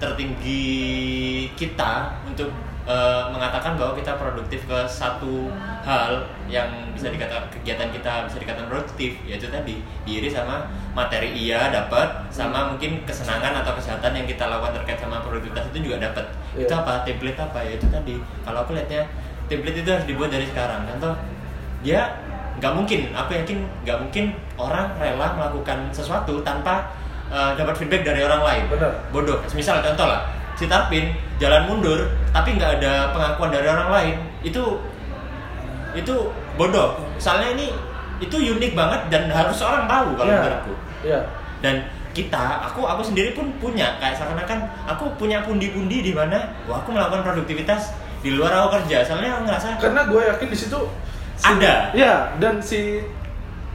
tertinggi 0.00 1.44
kita 1.52 2.08
untuk 2.24 2.48
eh, 2.86 3.24
mengatakan 3.34 3.74
bahwa 3.74 3.92
kita 3.98 4.14
produktif 4.14 4.62
ke 4.64 4.78
satu 4.86 5.50
hal 5.82 6.22
yang 6.46 6.70
bisa 6.94 7.10
dikatakan 7.10 7.50
kegiatan 7.50 7.90
kita 7.90 8.24
bisa 8.30 8.38
dikatakan 8.40 8.70
produktif 8.70 9.18
yaitu 9.26 9.50
tadi 9.50 9.82
diiri 10.06 10.30
sama 10.30 10.70
materi 10.94 11.34
iya 11.34 11.68
dapat 11.68 12.30
sama 12.30 12.72
mungkin 12.72 13.02
kesenangan 13.04 13.62
atau 13.62 13.74
kesehatan 13.76 14.14
yang 14.14 14.26
kita 14.26 14.46
lakukan 14.46 14.80
terkait 14.82 14.98
sama 15.02 15.20
produktivitas 15.20 15.66
itu 15.74 15.90
juga 15.90 16.08
dapat. 16.08 16.24
Iya. 16.56 16.64
itu 16.64 16.72
apa? 16.72 16.92
Template 17.04 17.38
apa? 17.42 17.58
Ya 17.60 17.72
itu 17.76 17.86
tadi 17.90 18.14
kalau 18.46 18.58
aku 18.64 18.72
lihatnya 18.72 19.02
template 19.50 19.78
itu 19.82 19.90
harus 19.90 20.06
dibuat 20.06 20.30
dari 20.32 20.46
sekarang. 20.46 20.86
Contoh 20.86 21.12
dia 21.84 22.16
nggak 22.56 22.72
mungkin 22.72 23.12
aku 23.12 23.36
yakin 23.36 23.58
nggak 23.84 23.98
mungkin 24.00 24.24
orang 24.56 24.88
rela 24.96 25.36
melakukan 25.36 25.92
sesuatu 25.92 26.40
tanpa 26.40 26.88
uh, 27.28 27.52
dapat 27.52 27.76
feedback 27.76 28.06
dari 28.06 28.24
orang 28.24 28.40
lain. 28.40 28.64
Benar. 28.72 28.92
bodoh. 29.12 29.38
Misal 29.52 29.84
contoh 29.84 30.08
lah 30.08 30.45
si 30.56 30.64
Tarpin 30.64 31.12
jalan 31.36 31.64
mundur 31.64 32.00
tapi 32.30 32.52
nggak 32.52 32.80
ada 32.80 33.12
pengakuan 33.12 33.50
dari 33.50 33.66
orang 33.66 33.88
lain 33.88 34.14
itu 34.40 34.62
itu 35.92 36.14
bodoh 36.54 36.96
soalnya 37.16 37.52
ini 37.52 37.72
itu 38.18 38.32
unik 38.32 38.72
banget 38.72 39.00
dan 39.08 39.28
harus 39.28 39.60
orang 39.60 39.84
tahu 39.86 40.08
kalau 40.14 40.28
Iya. 40.28 40.40
menurutku 40.40 40.74
Iya. 41.02 41.20
dan 41.60 41.74
kita 42.12 42.44
aku 42.64 42.80
aku 42.82 43.04
sendiri 43.04 43.32
pun 43.32 43.52
punya 43.58 43.96
kayak 43.98 44.16
seakan-akan 44.16 44.56
aku 44.86 45.04
punya 45.16 45.44
pundi-pundi 45.44 46.00
di 46.02 46.12
mana 46.12 46.40
wah 46.64 46.80
aku 46.80 46.88
melakukan 46.90 47.20
produktivitas 47.22 47.92
di 48.18 48.32
luar 48.32 48.48
aku 48.54 48.80
kerja 48.80 49.04
soalnya 49.04 49.36
aku 49.36 49.42
ngerasa 49.44 49.66
Karena 49.76 50.02
gue 50.02 50.22
yakin 50.26 50.48
di 50.48 50.56
situ 50.56 50.80
si- 51.36 51.44
Ada. 51.46 51.92
Iya, 51.92 52.14
dan 52.40 52.56
si 52.58 53.04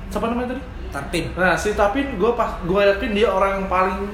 siapa 0.09 0.25
namanya 0.27 0.51
tadi? 0.51 0.61
Tarpin. 0.91 1.25
Nah, 1.34 1.53
si 1.55 1.71
Tapin 1.71 2.03
gue 2.11 2.32
pas 2.34 2.59
gue 2.59 2.82
yakin 2.84 3.09
dia 3.13 3.29
orang 3.29 3.61
yang 3.61 3.67
paling 3.69 4.11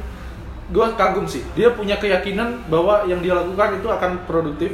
gue 0.67 0.85
kagum 0.99 1.23
sih. 1.23 1.43
Dia 1.55 1.71
punya 1.71 1.95
keyakinan 1.95 2.67
bahwa 2.67 3.07
yang 3.07 3.23
dia 3.23 3.33
lakukan 3.33 3.79
itu 3.79 3.87
akan 3.87 4.11
produktif. 4.27 4.71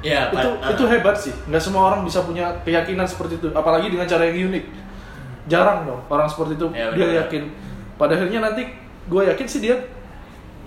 ya 0.00 0.32
itu 0.32 0.48
pa- 0.56 0.72
itu 0.72 0.82
ah. 0.86 0.90
hebat 0.96 1.12
sih. 1.12 1.34
Nggak 1.44 1.60
semua 1.60 1.92
orang 1.92 2.08
bisa 2.08 2.24
punya 2.24 2.56
keyakinan 2.64 3.04
seperti 3.04 3.36
itu, 3.36 3.48
apalagi 3.52 3.92
dengan 3.92 4.08
cara 4.08 4.24
yang 4.24 4.48
unik. 4.48 4.64
Jarang 5.44 5.84
dong 5.84 6.00
orang 6.08 6.24
seperti 6.24 6.56
itu 6.56 6.66
Ya, 6.72 6.88
dia 6.94 7.26
yakin. 7.26 7.42
Pada 7.98 8.16
akhirnya 8.16 8.40
nanti 8.40 8.64
gue 9.10 9.22
yakin 9.28 9.44
sih 9.44 9.60
dia 9.60 9.76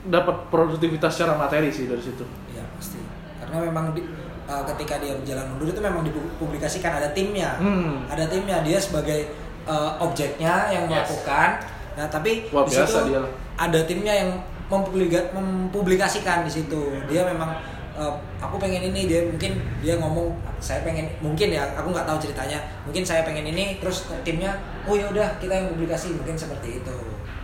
dapat 0.04 0.52
produktivitas 0.52 1.16
secara 1.16 1.34
materi 1.34 1.72
sih 1.72 1.88
dari 1.88 2.04
situ. 2.04 2.22
Iya 2.52 2.62
pasti. 2.78 3.00
Karena 3.40 3.58
memang 3.64 3.96
di, 3.96 4.04
uh, 4.46 4.64
ketika 4.76 5.00
dia 5.00 5.16
berjalan 5.16 5.46
mundur 5.50 5.72
itu 5.72 5.82
memang 5.82 6.04
dipublikasikan 6.04 7.00
ada 7.00 7.10
timnya. 7.16 7.56
Hmm. 7.58 8.04
Ada 8.12 8.28
timnya 8.28 8.62
dia 8.62 8.78
sebagai 8.78 9.32
uh, 9.64 9.98
objeknya 9.98 10.70
yang 10.70 10.86
Yes. 10.86 11.08
melakukan. 11.08 11.50
Nah 11.96 12.06
tapi 12.06 12.52
Wah, 12.52 12.68
di 12.68 12.74
biasa 12.76 12.86
situ 12.86 13.10
dia. 13.10 13.22
Ada 13.56 13.80
timnya 13.86 14.14
yang 14.14 14.30
mempublika- 14.72 15.30
mempublikasikan 15.36 16.46
di 16.48 16.52
situ. 16.52 16.82
Dia 17.06 17.28
memang 17.30 17.54
uh, 17.98 18.14
aku 18.42 18.58
pengen 18.58 18.90
ini 18.90 19.06
dia 19.06 19.22
mungkin 19.26 19.62
dia 19.80 19.98
ngomong 20.02 20.34
saya 20.58 20.82
pengen 20.82 21.06
mungkin 21.22 21.54
ya 21.54 21.64
aku 21.78 21.94
nggak 21.94 22.08
tahu 22.10 22.18
ceritanya 22.18 22.58
mungkin 22.88 23.04
saya 23.06 23.22
pengen 23.22 23.46
ini 23.46 23.78
terus 23.78 24.10
timnya 24.26 24.58
oh 24.90 24.98
ya 24.98 25.06
udah 25.14 25.38
kita 25.38 25.54
yang 25.54 25.68
publikasi 25.74 26.18
mungkin 26.18 26.34
seperti 26.38 26.82
itu 26.82 26.96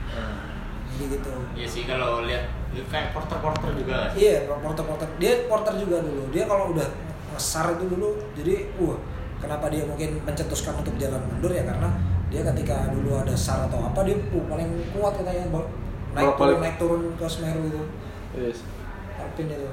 Hmm. 0.10 0.42
jadi 0.90 1.22
gitu 1.22 1.34
Iya 1.54 1.68
sih 1.70 1.84
kalau 1.86 2.26
lihat 2.26 2.50
ya 2.74 2.82
kayak 2.90 3.14
porter-porter 3.14 3.78
juga? 3.78 4.10
Iya, 4.18 4.50
porter-porter. 4.50 5.06
Dia 5.22 5.46
porter 5.46 5.78
juga 5.78 6.02
dulu. 6.02 6.34
Dia 6.34 6.50
kalau 6.50 6.74
udah 6.74 6.88
ngesar 7.30 7.78
itu 7.78 7.86
dulu, 7.94 8.18
jadi 8.34 8.74
wah, 8.82 8.98
kenapa 9.38 9.70
dia 9.70 9.86
mungkin 9.86 10.18
mencetuskan 10.26 10.82
untuk 10.82 10.98
jalan 10.98 11.22
mundur 11.30 11.54
ya 11.54 11.62
karena 11.62 11.94
dia 12.34 12.42
ketika 12.42 12.90
dulu 12.90 13.22
ada 13.22 13.34
sar 13.38 13.70
atau 13.70 13.86
apa 13.86 14.02
dia 14.02 14.18
uh, 14.18 14.46
paling 14.50 14.70
kuat 14.94 15.14
katanya 15.18 15.46
naik 16.16 16.34
turun 16.38 16.58
naik 16.62 16.76
turun 16.82 17.02
ke 17.16 17.26
Semeru 17.30 17.62
itu. 17.70 17.84
Yes. 18.38 18.62
Alpin 19.20 19.46
itu. 19.50 19.70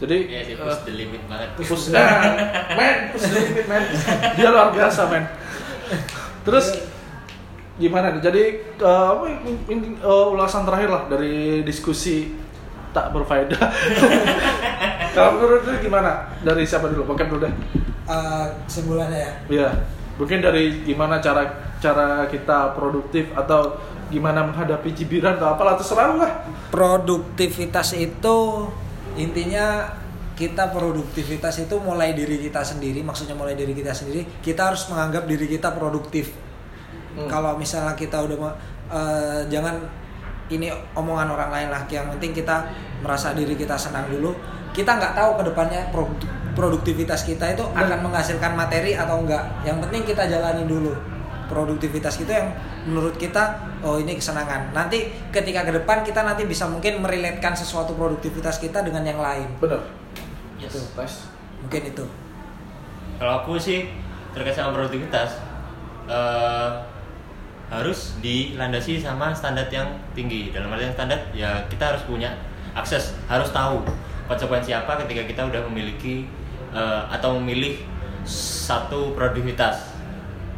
Jadi 0.00 0.16
Iya 0.32 0.40
sih 0.48 0.54
eh, 0.56 0.64
push 0.64 0.80
the 0.88 0.92
limit 0.96 1.22
banget. 1.28 1.48
Push 1.60 1.92
nah, 1.92 2.08
men 2.72 2.96
push 3.12 3.28
the 3.28 3.36
limit 3.36 3.64
men 3.68 3.82
dia 4.36 4.48
luar 4.48 4.72
biasa 4.72 5.12
men 5.12 5.24
terus 6.40 6.72
gimana 7.76 8.12
nih? 8.16 8.22
Jadi 8.24 8.42
eh, 8.80 9.72
in- 9.72 10.00
eh, 10.00 10.26
ulasan 10.32 10.64
terakhir 10.64 10.88
lah 10.88 11.02
dari 11.08 11.60
diskusi 11.64 12.32
tak 12.90 13.12
berfaedah. 13.14 13.60
Kalau 15.14 15.30
menurut 15.38 15.62
lu 15.66 15.74
gimana? 15.78 16.32
Dari 16.42 16.62
siapa 16.66 16.90
dulu? 16.90 17.06
Pakai 17.14 17.26
dulu 17.30 17.46
deh. 17.46 17.52
Eh, 18.10 18.46
kesimpulannya 18.66 19.18
ya. 19.18 19.32
Iya. 19.46 19.70
Mungkin 20.18 20.38
dari 20.44 20.84
gimana 20.84 21.22
cara 21.22 21.72
cara 21.80 22.28
kita 22.28 22.76
produktif 22.76 23.32
atau 23.32 23.80
gimana 24.10 24.42
menghadapi 24.42 24.90
cibiran 24.92 25.38
atau 25.38 25.54
apalah 25.54 25.78
terserah 25.78 26.18
lah 26.18 26.32
Produktivitas 26.74 27.94
itu 27.94 28.36
intinya 29.14 29.86
kita 30.34 30.72
produktivitas 30.72 31.68
itu 31.68 31.76
mulai 31.76 32.16
diri 32.16 32.40
kita 32.40 32.64
sendiri, 32.64 33.04
maksudnya 33.04 33.36
mulai 33.36 33.52
diri 33.52 33.76
kita 33.76 33.92
sendiri, 33.92 34.24
kita 34.40 34.72
harus 34.72 34.88
menganggap 34.88 35.28
diri 35.28 35.44
kita 35.44 35.68
produktif. 35.76 36.32
Hmm. 37.12 37.28
Kalau 37.28 37.60
misalnya 37.60 37.92
kita 37.92 38.24
udah 38.24 38.56
eh, 38.88 39.40
jangan 39.52 39.84
ini 40.48 40.72
omongan 40.96 41.28
orang 41.28 41.50
lain 41.52 41.68
lah, 41.68 41.84
yang 41.92 42.08
penting 42.16 42.32
kita 42.32 42.72
merasa 43.04 43.36
diri 43.36 43.52
kita 43.52 43.76
senang 43.76 44.08
dulu. 44.08 44.32
Kita 44.72 44.96
nggak 44.96 45.12
tahu 45.12 45.30
ke 45.36 45.42
depannya 45.52 45.80
produk- 45.92 46.32
produktivitas 46.56 47.28
kita 47.28 47.52
itu 47.52 47.66
akan 47.76 48.00
menghasilkan 48.00 48.56
materi 48.56 48.96
atau 48.96 49.20
enggak. 49.20 49.44
Yang 49.60 49.76
penting 49.84 50.02
kita 50.08 50.24
jalani 50.24 50.64
dulu 50.64 51.19
produktivitas 51.50 52.14
kita 52.14 52.32
yang 52.32 52.48
menurut 52.86 53.18
kita 53.18 53.58
oh 53.82 53.98
ini 53.98 54.14
kesenangan. 54.14 54.70
Nanti 54.70 55.10
ketika 55.34 55.66
ke 55.66 55.82
depan 55.82 56.06
kita 56.06 56.22
nanti 56.22 56.46
bisa 56.46 56.70
mungkin 56.70 57.02
meriletkan 57.02 57.58
sesuatu 57.58 57.98
produktivitas 57.98 58.62
kita 58.62 58.86
dengan 58.86 59.02
yang 59.02 59.18
lain. 59.18 59.50
bener 59.58 59.82
Yes. 60.60 60.76
Tuh, 60.76 60.84
nice. 61.00 61.18
Mungkin 61.64 61.82
itu. 61.88 62.04
Kalau 63.16 63.32
aku 63.42 63.56
sih 63.56 63.88
terkait 64.36 64.52
sama 64.52 64.76
produktivitas 64.76 65.40
eh, 66.04 66.70
harus 67.72 68.20
dilandasi 68.20 69.00
sama 69.00 69.32
standar 69.32 69.66
yang 69.72 69.88
tinggi. 70.12 70.52
Dalam 70.52 70.68
artian 70.70 70.92
standar 70.92 71.18
ya 71.32 71.64
kita 71.72 71.96
harus 71.96 72.04
punya 72.04 72.36
akses, 72.76 73.16
harus 73.26 73.48
tahu 73.50 73.80
konsekuensi 74.28 74.70
apa 74.76 75.00
ketika 75.04 75.26
kita 75.26 75.42
udah 75.48 75.64
memiliki 75.72 76.28
eh, 76.76 77.02
atau 77.08 77.40
memilih 77.40 77.80
satu 78.28 79.16
produktivitas 79.16 79.96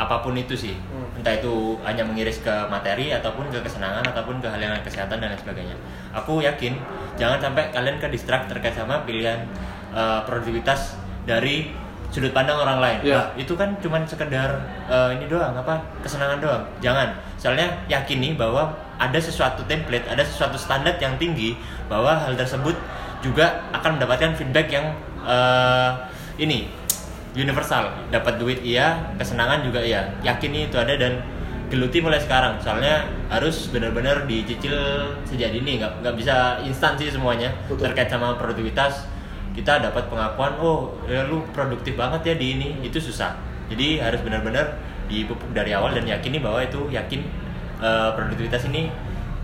apa 0.00 0.24
pun 0.24 0.34
itu 0.36 0.54
sih. 0.56 0.74
Hmm. 0.74 1.20
Entah 1.20 1.36
itu 1.36 1.76
hanya 1.84 2.02
mengiris 2.04 2.40
ke 2.40 2.54
materi 2.72 3.12
ataupun 3.12 3.52
ke 3.52 3.58
kesenangan 3.60 4.04
ataupun 4.08 4.40
ke 4.40 4.48
hal 4.48 4.60
yang 4.60 4.72
kesehatan 4.80 5.20
dan 5.20 5.32
lain 5.32 5.40
sebagainya. 5.40 5.76
Aku 6.16 6.40
yakin 6.40 6.76
jangan 7.20 7.38
sampai 7.38 7.68
kalian 7.70 8.00
ke 8.00 8.08
distract 8.08 8.48
terkait 8.48 8.72
sama 8.72 9.04
pilihan 9.04 9.44
eh, 9.92 10.20
produktivitas 10.24 10.96
dari 11.28 11.70
sudut 12.12 12.32
pandang 12.36 12.60
orang 12.60 12.78
lain. 12.80 12.98
Iya. 13.08 13.16
Nah, 13.16 13.26
itu 13.40 13.56
kan 13.56 13.72
cuman 13.80 14.04
sekedar 14.04 14.60
eh, 14.88 15.16
ini 15.16 15.24
doang 15.28 15.56
apa 15.56 15.80
kesenangan 16.04 16.38
doang. 16.40 16.64
Jangan. 16.84 17.16
Soalnya 17.40 17.68
yakini 17.88 18.36
bahwa 18.36 18.70
ada 19.00 19.18
sesuatu 19.18 19.66
template, 19.66 20.06
ada 20.06 20.22
sesuatu 20.22 20.54
standar 20.54 20.94
yang 21.02 21.16
tinggi 21.18 21.58
bahwa 21.90 22.14
hal 22.14 22.38
tersebut 22.38 22.76
juga 23.24 23.64
akan 23.74 23.98
mendapatkan 23.98 24.34
feedback 24.36 24.68
yang 24.68 24.92
eh, 25.24 25.90
ini 26.40 26.68
universal. 27.34 27.92
Dapat 28.12 28.40
duit 28.40 28.60
iya, 28.64 29.14
kesenangan 29.16 29.64
juga 29.64 29.80
iya. 29.80 30.12
Yakini 30.20 30.68
itu 30.68 30.76
ada 30.76 30.92
dan 30.96 31.22
geluti 31.72 32.04
mulai 32.04 32.20
sekarang. 32.20 32.60
Soalnya 32.60 33.08
harus 33.32 33.72
benar-benar 33.72 34.28
dicicil 34.28 34.74
sejak 35.24 35.52
dini, 35.56 35.80
nggak 35.80 36.04
nggak 36.04 36.14
bisa 36.16 36.60
instan 36.64 36.96
sih 37.00 37.08
semuanya 37.08 37.48
Betul. 37.68 37.88
terkait 37.88 38.12
sama 38.12 38.36
produktivitas 38.36 39.12
kita 39.52 39.84
dapat 39.84 40.08
pengakuan 40.08 40.56
oh 40.58 40.96
ya 41.04 41.28
lu 41.28 41.44
produktif 41.52 41.94
banget 41.94 42.32
ya 42.32 42.34
di 42.40 42.46
ini 42.56 42.68
itu 42.80 42.98
susah 42.98 43.36
jadi 43.68 44.00
harus 44.00 44.20
benar-benar 44.24 44.80
dipupuk 45.08 45.52
dari 45.52 45.76
awal 45.76 45.92
dan 45.92 46.08
yakini 46.08 46.40
bahwa 46.40 46.64
itu 46.64 46.88
yakin 46.88 47.20
eh, 47.80 48.10
produktivitas 48.16 48.64
ini 48.72 48.88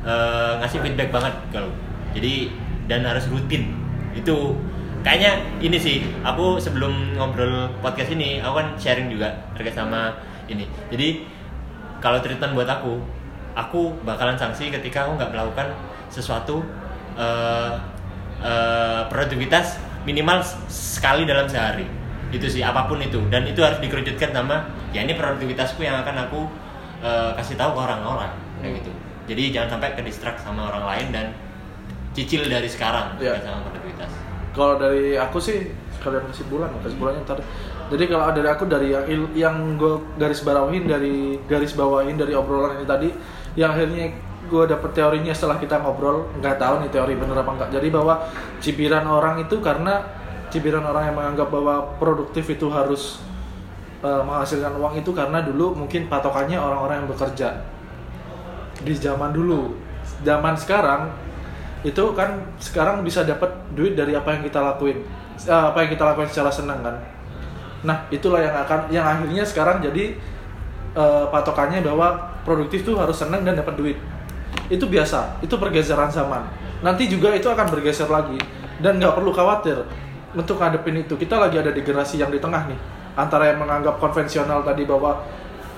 eh, 0.04 0.52
ngasih 0.64 0.80
feedback 0.80 1.12
banget 1.12 1.34
kalau 1.52 1.68
jadi 2.16 2.48
dan 2.88 3.04
harus 3.04 3.28
rutin 3.28 3.76
itu 4.16 4.56
kayaknya 5.02 5.42
ini 5.62 5.78
sih 5.78 5.96
aku 6.26 6.58
sebelum 6.58 7.14
ngobrol 7.16 7.70
podcast 7.80 8.10
ini 8.12 8.42
aku 8.42 8.54
kan 8.58 8.68
sharing 8.76 9.08
juga 9.08 9.30
terkait 9.54 9.74
sama 9.76 10.14
ini. 10.50 10.66
Jadi 10.90 11.24
kalau 12.02 12.18
treatment 12.22 12.54
buat 12.54 12.68
aku 12.68 12.98
aku 13.58 13.94
bakalan 14.06 14.38
sanksi 14.38 14.70
ketika 14.70 15.06
aku 15.06 15.18
nggak 15.18 15.30
melakukan 15.34 15.74
sesuatu 16.08 16.62
eh, 17.18 17.72
eh, 18.42 19.02
produktivitas 19.10 19.78
minimal 20.06 20.42
sekali 20.70 21.26
dalam 21.26 21.46
sehari. 21.50 21.86
Itu 22.28 22.46
sih 22.46 22.60
apa 22.60 22.86
pun 22.86 23.00
itu. 23.00 23.18
Dan 23.32 23.48
itu 23.48 23.60
harus 23.64 23.80
dikerucutkan 23.80 24.30
sama 24.34 24.68
ya 24.94 25.04
ini 25.04 25.16
produktivitasku 25.16 25.82
yang 25.82 26.00
akan 26.02 26.28
aku 26.28 26.40
eh, 27.02 27.30
kasih 27.38 27.58
tahu 27.58 27.74
ke 27.76 27.80
orang-orang 27.80 28.32
kayak 28.62 28.82
gitu. 28.82 28.92
Jadi 29.28 29.42
jangan 29.52 29.76
sampai 29.76 29.92
ke 29.92 30.02
distract 30.06 30.40
sama 30.40 30.72
orang 30.72 30.84
lain 30.88 31.06
dan 31.12 31.26
cicil 32.16 32.48
dari 32.48 32.66
sekarang 32.66 33.14
Iya. 33.20 33.36
terkait 33.36 33.44
sama 33.46 33.58
produktivitas 33.68 33.87
Kalau 34.58 34.74
dari 34.74 35.14
aku 35.14 35.38
sih 35.38 35.70
sekalian 35.94 36.26
kesimpulan, 36.34 36.70
kesimpulannya 36.82 37.22
ntar. 37.22 37.38
Jadi 37.88 38.04
kalau 38.10 38.34
dari 38.34 38.48
aku 38.50 38.64
dari 38.66 38.90
yang 38.90 39.06
yang 39.38 39.56
gue 39.78 40.18
garis 40.18 40.42
bawahin 40.42 40.84
dari 40.90 41.38
garis 41.46 41.78
bawahin 41.78 42.18
dari 42.18 42.34
obrolan 42.34 42.82
ini 42.82 42.86
tadi, 42.90 43.08
yang 43.54 43.70
akhirnya 43.70 44.10
gue 44.50 44.64
dapet 44.66 44.90
teorinya 44.98 45.30
setelah 45.30 45.62
kita 45.62 45.78
ngobrol, 45.78 46.26
nggak 46.42 46.58
tahu 46.58 46.82
nih 46.82 46.90
teori 46.90 47.14
bener 47.14 47.38
apa 47.38 47.50
enggak. 47.54 47.70
Jadi 47.78 47.88
bahwa 47.94 48.14
cibiran 48.58 49.06
orang 49.06 49.46
itu 49.46 49.62
karena 49.62 50.02
cibiran 50.50 50.82
orang 50.82 51.12
yang 51.12 51.16
menganggap 51.16 51.48
bahwa 51.54 51.94
produktif 52.02 52.50
itu 52.50 52.66
harus 52.68 53.22
eh, 54.02 54.22
menghasilkan 54.26 54.74
uang 54.74 54.98
itu 54.98 55.14
karena 55.14 55.38
dulu 55.40 55.86
mungkin 55.86 56.10
patokannya 56.10 56.58
orang-orang 56.58 57.04
yang 57.04 57.08
bekerja 57.08 57.48
di 58.82 58.94
zaman 58.94 59.34
dulu 59.34 59.74
zaman 60.22 60.54
sekarang 60.54 61.10
itu 61.86 62.04
kan 62.18 62.42
sekarang 62.58 63.06
bisa 63.06 63.22
dapat 63.22 63.54
duit 63.74 63.94
dari 63.94 64.14
apa 64.18 64.34
yang 64.34 64.42
kita 64.42 64.58
lakuin. 64.58 64.98
Eh, 65.38 65.54
apa 65.54 65.86
yang 65.86 65.90
kita 65.94 66.02
lakukan 66.02 66.28
secara 66.30 66.50
senang 66.50 66.82
kan? 66.82 66.96
Nah 67.86 68.10
itulah 68.10 68.42
yang 68.42 68.56
akan 68.66 68.80
yang 68.90 69.06
akhirnya 69.06 69.46
sekarang 69.46 69.78
jadi 69.78 70.18
eh, 70.98 71.24
patokannya 71.30 71.86
bahwa 71.86 72.38
produktif 72.42 72.82
tuh 72.82 72.98
harus 72.98 73.14
senang 73.14 73.46
dan 73.46 73.54
dapat 73.54 73.78
duit. 73.78 73.98
Itu 74.66 74.90
biasa. 74.90 75.38
Itu 75.44 75.54
pergeseran 75.56 76.10
zaman. 76.10 76.42
Nanti 76.82 77.06
juga 77.06 77.30
itu 77.34 77.46
akan 77.46 77.66
bergeser 77.70 78.10
lagi. 78.10 78.38
Dan 78.78 78.98
nggak 79.02 79.14
perlu 79.18 79.30
khawatir 79.34 79.82
untuk 80.34 80.58
ngadepin 80.58 81.02
itu. 81.02 81.14
Kita 81.14 81.38
lagi 81.38 81.58
ada 81.58 81.70
di 81.70 81.82
generasi 81.82 82.18
yang 82.18 82.30
di 82.30 82.42
tengah 82.42 82.66
nih. 82.66 82.78
Antara 83.18 83.50
yang 83.50 83.62
menganggap 83.62 83.98
konvensional 83.98 84.62
tadi 84.62 84.86
bahwa 84.86 85.22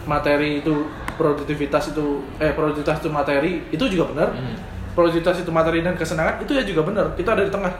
materi 0.04 0.64
itu 0.64 0.88
produktivitas 1.20 1.92
itu 1.92 2.24
eh 2.40 2.52
produktivitas 2.56 3.04
itu 3.04 3.08
materi 3.12 3.68
itu 3.68 3.84
juga 3.88 4.12
benar. 4.16 4.28
Hmm. 4.32 4.56
Produktivitas 4.94 5.42
itu 5.42 5.50
materi 5.54 5.80
dan 5.84 5.94
kesenangan 5.94 6.42
itu 6.42 6.52
ya 6.54 6.62
juga 6.66 6.82
benar. 6.86 7.14
Kita 7.14 7.34
ada 7.34 7.46
di 7.46 7.52
tengah. 7.52 7.72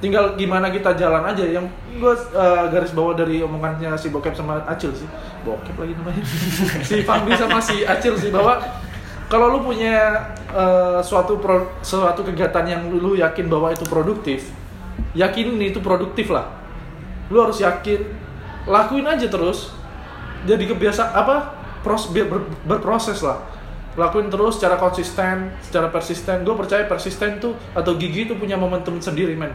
Tinggal 0.00 0.32
gimana 0.40 0.72
kita 0.72 0.96
jalan 0.96 1.20
aja. 1.24 1.44
Yang 1.44 1.68
gue 2.00 2.14
garis 2.72 2.92
bawah 2.96 3.12
dari 3.16 3.44
omongannya 3.44 3.92
si 4.00 4.08
bokep 4.08 4.32
sama 4.32 4.64
acil 4.64 4.92
sih. 4.96 5.08
Bokep 5.44 5.76
lagi 5.76 5.92
namanya. 5.96 6.22
Si 6.88 7.04
Fandi 7.04 7.32
sama 7.36 7.60
si 7.60 7.84
acil 7.84 8.16
sih 8.16 8.32
bahwa 8.32 8.60
kalau 9.28 9.52
lu 9.52 9.58
punya 9.62 10.24
eh, 10.50 10.98
suatu 11.04 11.38
pro- 11.38 11.76
suatu 11.84 12.24
kegiatan 12.24 12.64
yang 12.64 12.82
lu 12.90 13.14
yakin 13.14 13.46
bahwa 13.46 13.70
itu 13.70 13.84
produktif 13.86 14.50
yakin 15.14 15.58
ini 15.58 15.74
itu 15.74 15.80
produktif 15.82 16.30
lah. 16.32 16.48
Lu 17.28 17.42
harus 17.42 17.60
yakin. 17.60 18.04
Lakuin 18.68 19.06
aja 19.08 19.26
terus. 19.28 19.72
Jadi 20.48 20.64
kebiasaan 20.64 21.12
apa? 21.12 21.60
Pros 21.80 22.12
ber- 22.12 22.48
berproses 22.68 23.20
lah 23.24 23.40
lakuin 23.98 24.30
terus 24.30 24.58
secara 24.58 24.78
konsisten 24.78 25.50
secara 25.62 25.90
persisten. 25.90 26.46
Gue 26.46 26.54
percaya 26.54 26.86
persisten 26.86 27.42
tuh 27.42 27.54
atau 27.74 27.98
gigi 27.98 28.30
tuh 28.30 28.38
punya 28.38 28.54
momentum 28.54 28.98
sendiri 29.02 29.34
men. 29.34 29.50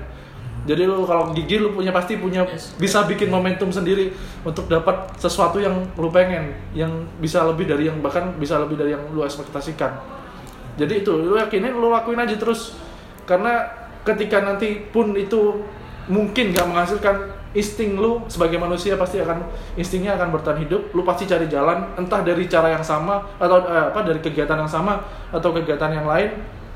Jadi 0.65 0.81
lu 0.89 1.05
kalau 1.05 1.29
gigi 1.29 1.61
lu 1.61 1.77
punya 1.77 1.93
pasti 1.93 2.17
punya 2.17 2.41
Yes. 2.49 2.73
bisa 2.81 3.05
bikin 3.05 3.29
momentum 3.29 3.69
sendiri 3.69 4.09
untuk 4.41 4.65
dapat 4.65 5.13
sesuatu 5.21 5.61
yang 5.61 5.77
lu 5.93 6.09
pengen 6.09 6.57
yang 6.73 6.89
bisa 7.21 7.45
lebih 7.45 7.69
dari 7.69 7.85
yang 7.85 8.01
bahkan 8.01 8.33
bisa 8.41 8.57
lebih 8.57 8.73
dari 8.73 8.97
yang 8.97 9.05
lu 9.13 9.21
ekspektasikan. 9.21 9.93
Jadi 10.75 11.05
itu 11.05 11.13
lu 11.13 11.37
yakinin 11.37 11.71
lu 11.71 11.93
lakuin 11.93 12.17
aja 12.17 12.33
terus. 12.33 12.73
Karena 13.29 13.61
ketika 14.01 14.41
nanti 14.41 14.81
pun 14.89 15.13
itu 15.13 15.61
mungkin 16.05 16.53
gak 16.53 16.67
menghasilkan 16.69 17.15
insting 17.55 17.95
lu 17.95 18.21
sebagai 18.27 18.59
manusia 18.59 18.99
pasti 18.99 19.23
akan 19.23 19.47
instingnya 19.79 20.19
akan 20.19 20.35
bertahan 20.35 20.59
hidup. 20.61 20.91
Lu 20.91 21.01
pasti 21.07 21.25
cari 21.25 21.47
jalan 21.47 21.95
entah 21.95 22.21
dari 22.21 22.45
cara 22.45 22.69
yang 22.69 22.83
sama 22.83 23.23
atau 23.39 23.63
eh, 23.65 23.85
apa 23.89 24.03
dari 24.03 24.19
kegiatan 24.19 24.59
yang 24.59 24.69
sama 24.69 25.01
atau 25.31 25.49
kegiatan 25.55 25.89
yang 25.89 26.05
lain. 26.05 26.35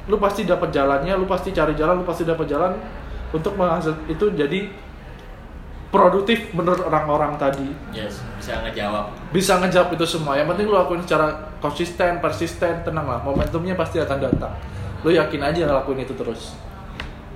Lu 0.09 0.17
pasti 0.17 0.47
dapat 0.47 0.73
jalannya 0.73 1.13
lu 1.13 1.29
pasti 1.29 1.53
cari 1.53 1.77
jalan 1.77 2.01
lu 2.01 2.05
pasti 2.07 2.25
dapat 2.25 2.49
jalan 2.49 2.73
untuk 3.29 3.53
menghasil 3.53 3.93
itu 4.09 4.33
jadi 4.33 4.71
produktif 5.93 6.49
menurut 6.55 6.81
orang-orang 6.87 7.37
tadi. 7.37 7.69
Yes 7.93 8.23
bisa 8.39 8.65
ngejawab. 8.65 9.05
Bisa 9.29 9.53
ngejawab 9.61 9.89
itu 9.93 10.05
semua. 10.09 10.33
Yang 10.39 10.55
penting 10.55 10.65
lu 10.71 10.75
lakuin 10.79 11.03
secara 11.05 11.53
konsisten 11.61 12.17
persisten 12.17 12.81
tenang 12.81 13.05
lah 13.05 13.19
momentumnya 13.21 13.77
pasti 13.77 14.01
akan 14.01 14.17
datang. 14.17 14.55
Lu 15.05 15.13
yakin 15.13 15.41
aja 15.43 15.69
ngelakuin 15.69 16.01
itu 16.01 16.15
terus. 16.17 16.57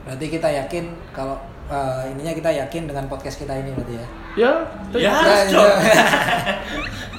Berarti 0.07 0.25
kita 0.31 0.49
yakin 0.49 0.89
kalau 1.13 1.37
eh, 1.65 2.03
ininya 2.09 2.33
kita 2.33 2.49
yakin 2.51 2.83
dengan 2.85 3.05
podcast 3.05 3.37
kita 3.37 3.53
ini 3.53 3.71
berarti 3.71 3.93
ya. 3.93 4.07
ya 4.35 4.51
Ya, 4.93 5.13
Ya, 5.23 5.37
cok. 5.47 5.71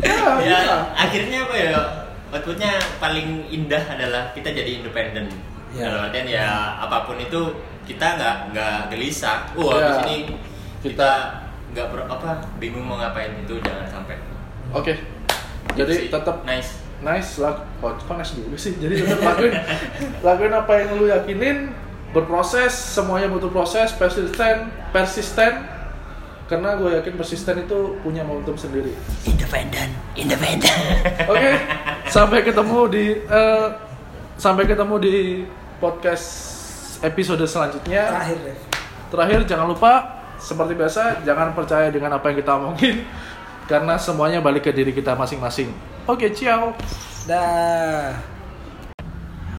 ya. 0.02 0.16
ya, 0.40 0.58
ya 0.60 0.76
akhirnya 0.94 1.38
apa 1.42 1.54
ya 1.56 1.80
outputnya 2.28 2.70
paling 2.98 3.46
indah 3.48 3.80
adalah 3.88 4.30
kita 4.30 4.50
jadi 4.50 4.80
independen 4.80 5.30
Ya. 5.70 5.90
dalam 5.90 6.06
artian 6.06 6.26
ya 6.28 6.46
apa 6.78 7.02
pun 7.02 7.18
itu 7.18 7.40
kita 7.82 8.14
nggak 8.14 8.36
nggak 8.50 8.78
gelisah 8.88 9.42
wah 9.54 9.74
Ya. 9.74 9.82
di 9.82 9.92
sini 9.98 10.16
Kita- 10.80 11.42
nggak 11.70 11.86
ber- 11.90 12.06
apa 12.06 12.30
bingung 12.56 12.82
mau 12.82 12.94
ngapain 12.94 13.34
itu 13.36 13.58
jangan 13.58 13.82
sampai 13.84 14.14
oke 14.70 14.94
jadi 15.74 15.90
Sih, 15.90 16.06
tetap 16.06 16.46
nice 16.46 16.78
nice 17.00 17.42
lah 17.42 17.58
oh, 17.80 17.90
kok 17.92 18.14
nice 18.14 18.38
dulu 18.38 18.54
sih 18.54 18.78
jadi 18.78 19.02
tetap 19.02 19.18
lakuin 19.24 19.50
lakuin 20.26 20.54
apa 20.54 20.72
yang 20.76 20.90
lu 20.94 21.06
yakinin 21.06 21.74
berproses 22.14 22.70
semuanya 22.70 23.26
butuh 23.26 23.50
proses 23.50 23.90
persisten 23.90 24.70
persisten 24.94 25.66
karena 26.46 26.76
gue 26.78 26.94
yakin 27.02 27.18
persisten 27.18 27.66
itu 27.66 27.98
punya 28.04 28.22
momentum 28.22 28.54
sendiri 28.54 28.94
independen 29.26 29.90
independen 30.14 30.78
Oke, 31.32 31.52
sampai 32.06 32.46
ketemu 32.46 32.78
di 32.88 33.06
eh, 33.18 33.68
sampai 34.38 34.64
ketemu 34.66 34.94
di 35.00 35.16
podcast 35.78 36.26
episode 37.04 37.44
selanjutnya. 37.44 38.08
Terakhir 38.08 38.38
deh. 38.40 38.58
Terakhir 39.12 39.38
jangan 39.46 39.66
lupa 39.70 39.92
seperti 40.40 40.72
biasa 40.74 41.22
jangan 41.22 41.54
percaya 41.54 41.88
dengan 41.88 42.18
apa 42.18 42.28
yang 42.32 42.36
kita 42.42 42.52
omongin 42.58 42.96
karena 43.70 43.96
semuanya 43.96 44.44
balik 44.44 44.68
ke 44.68 44.72
diri 44.74 44.92
kita 44.92 45.16
masing-masing. 45.16 45.72
Oke, 46.04 46.28
ciao. 46.36 46.76
Dah. 47.24 48.33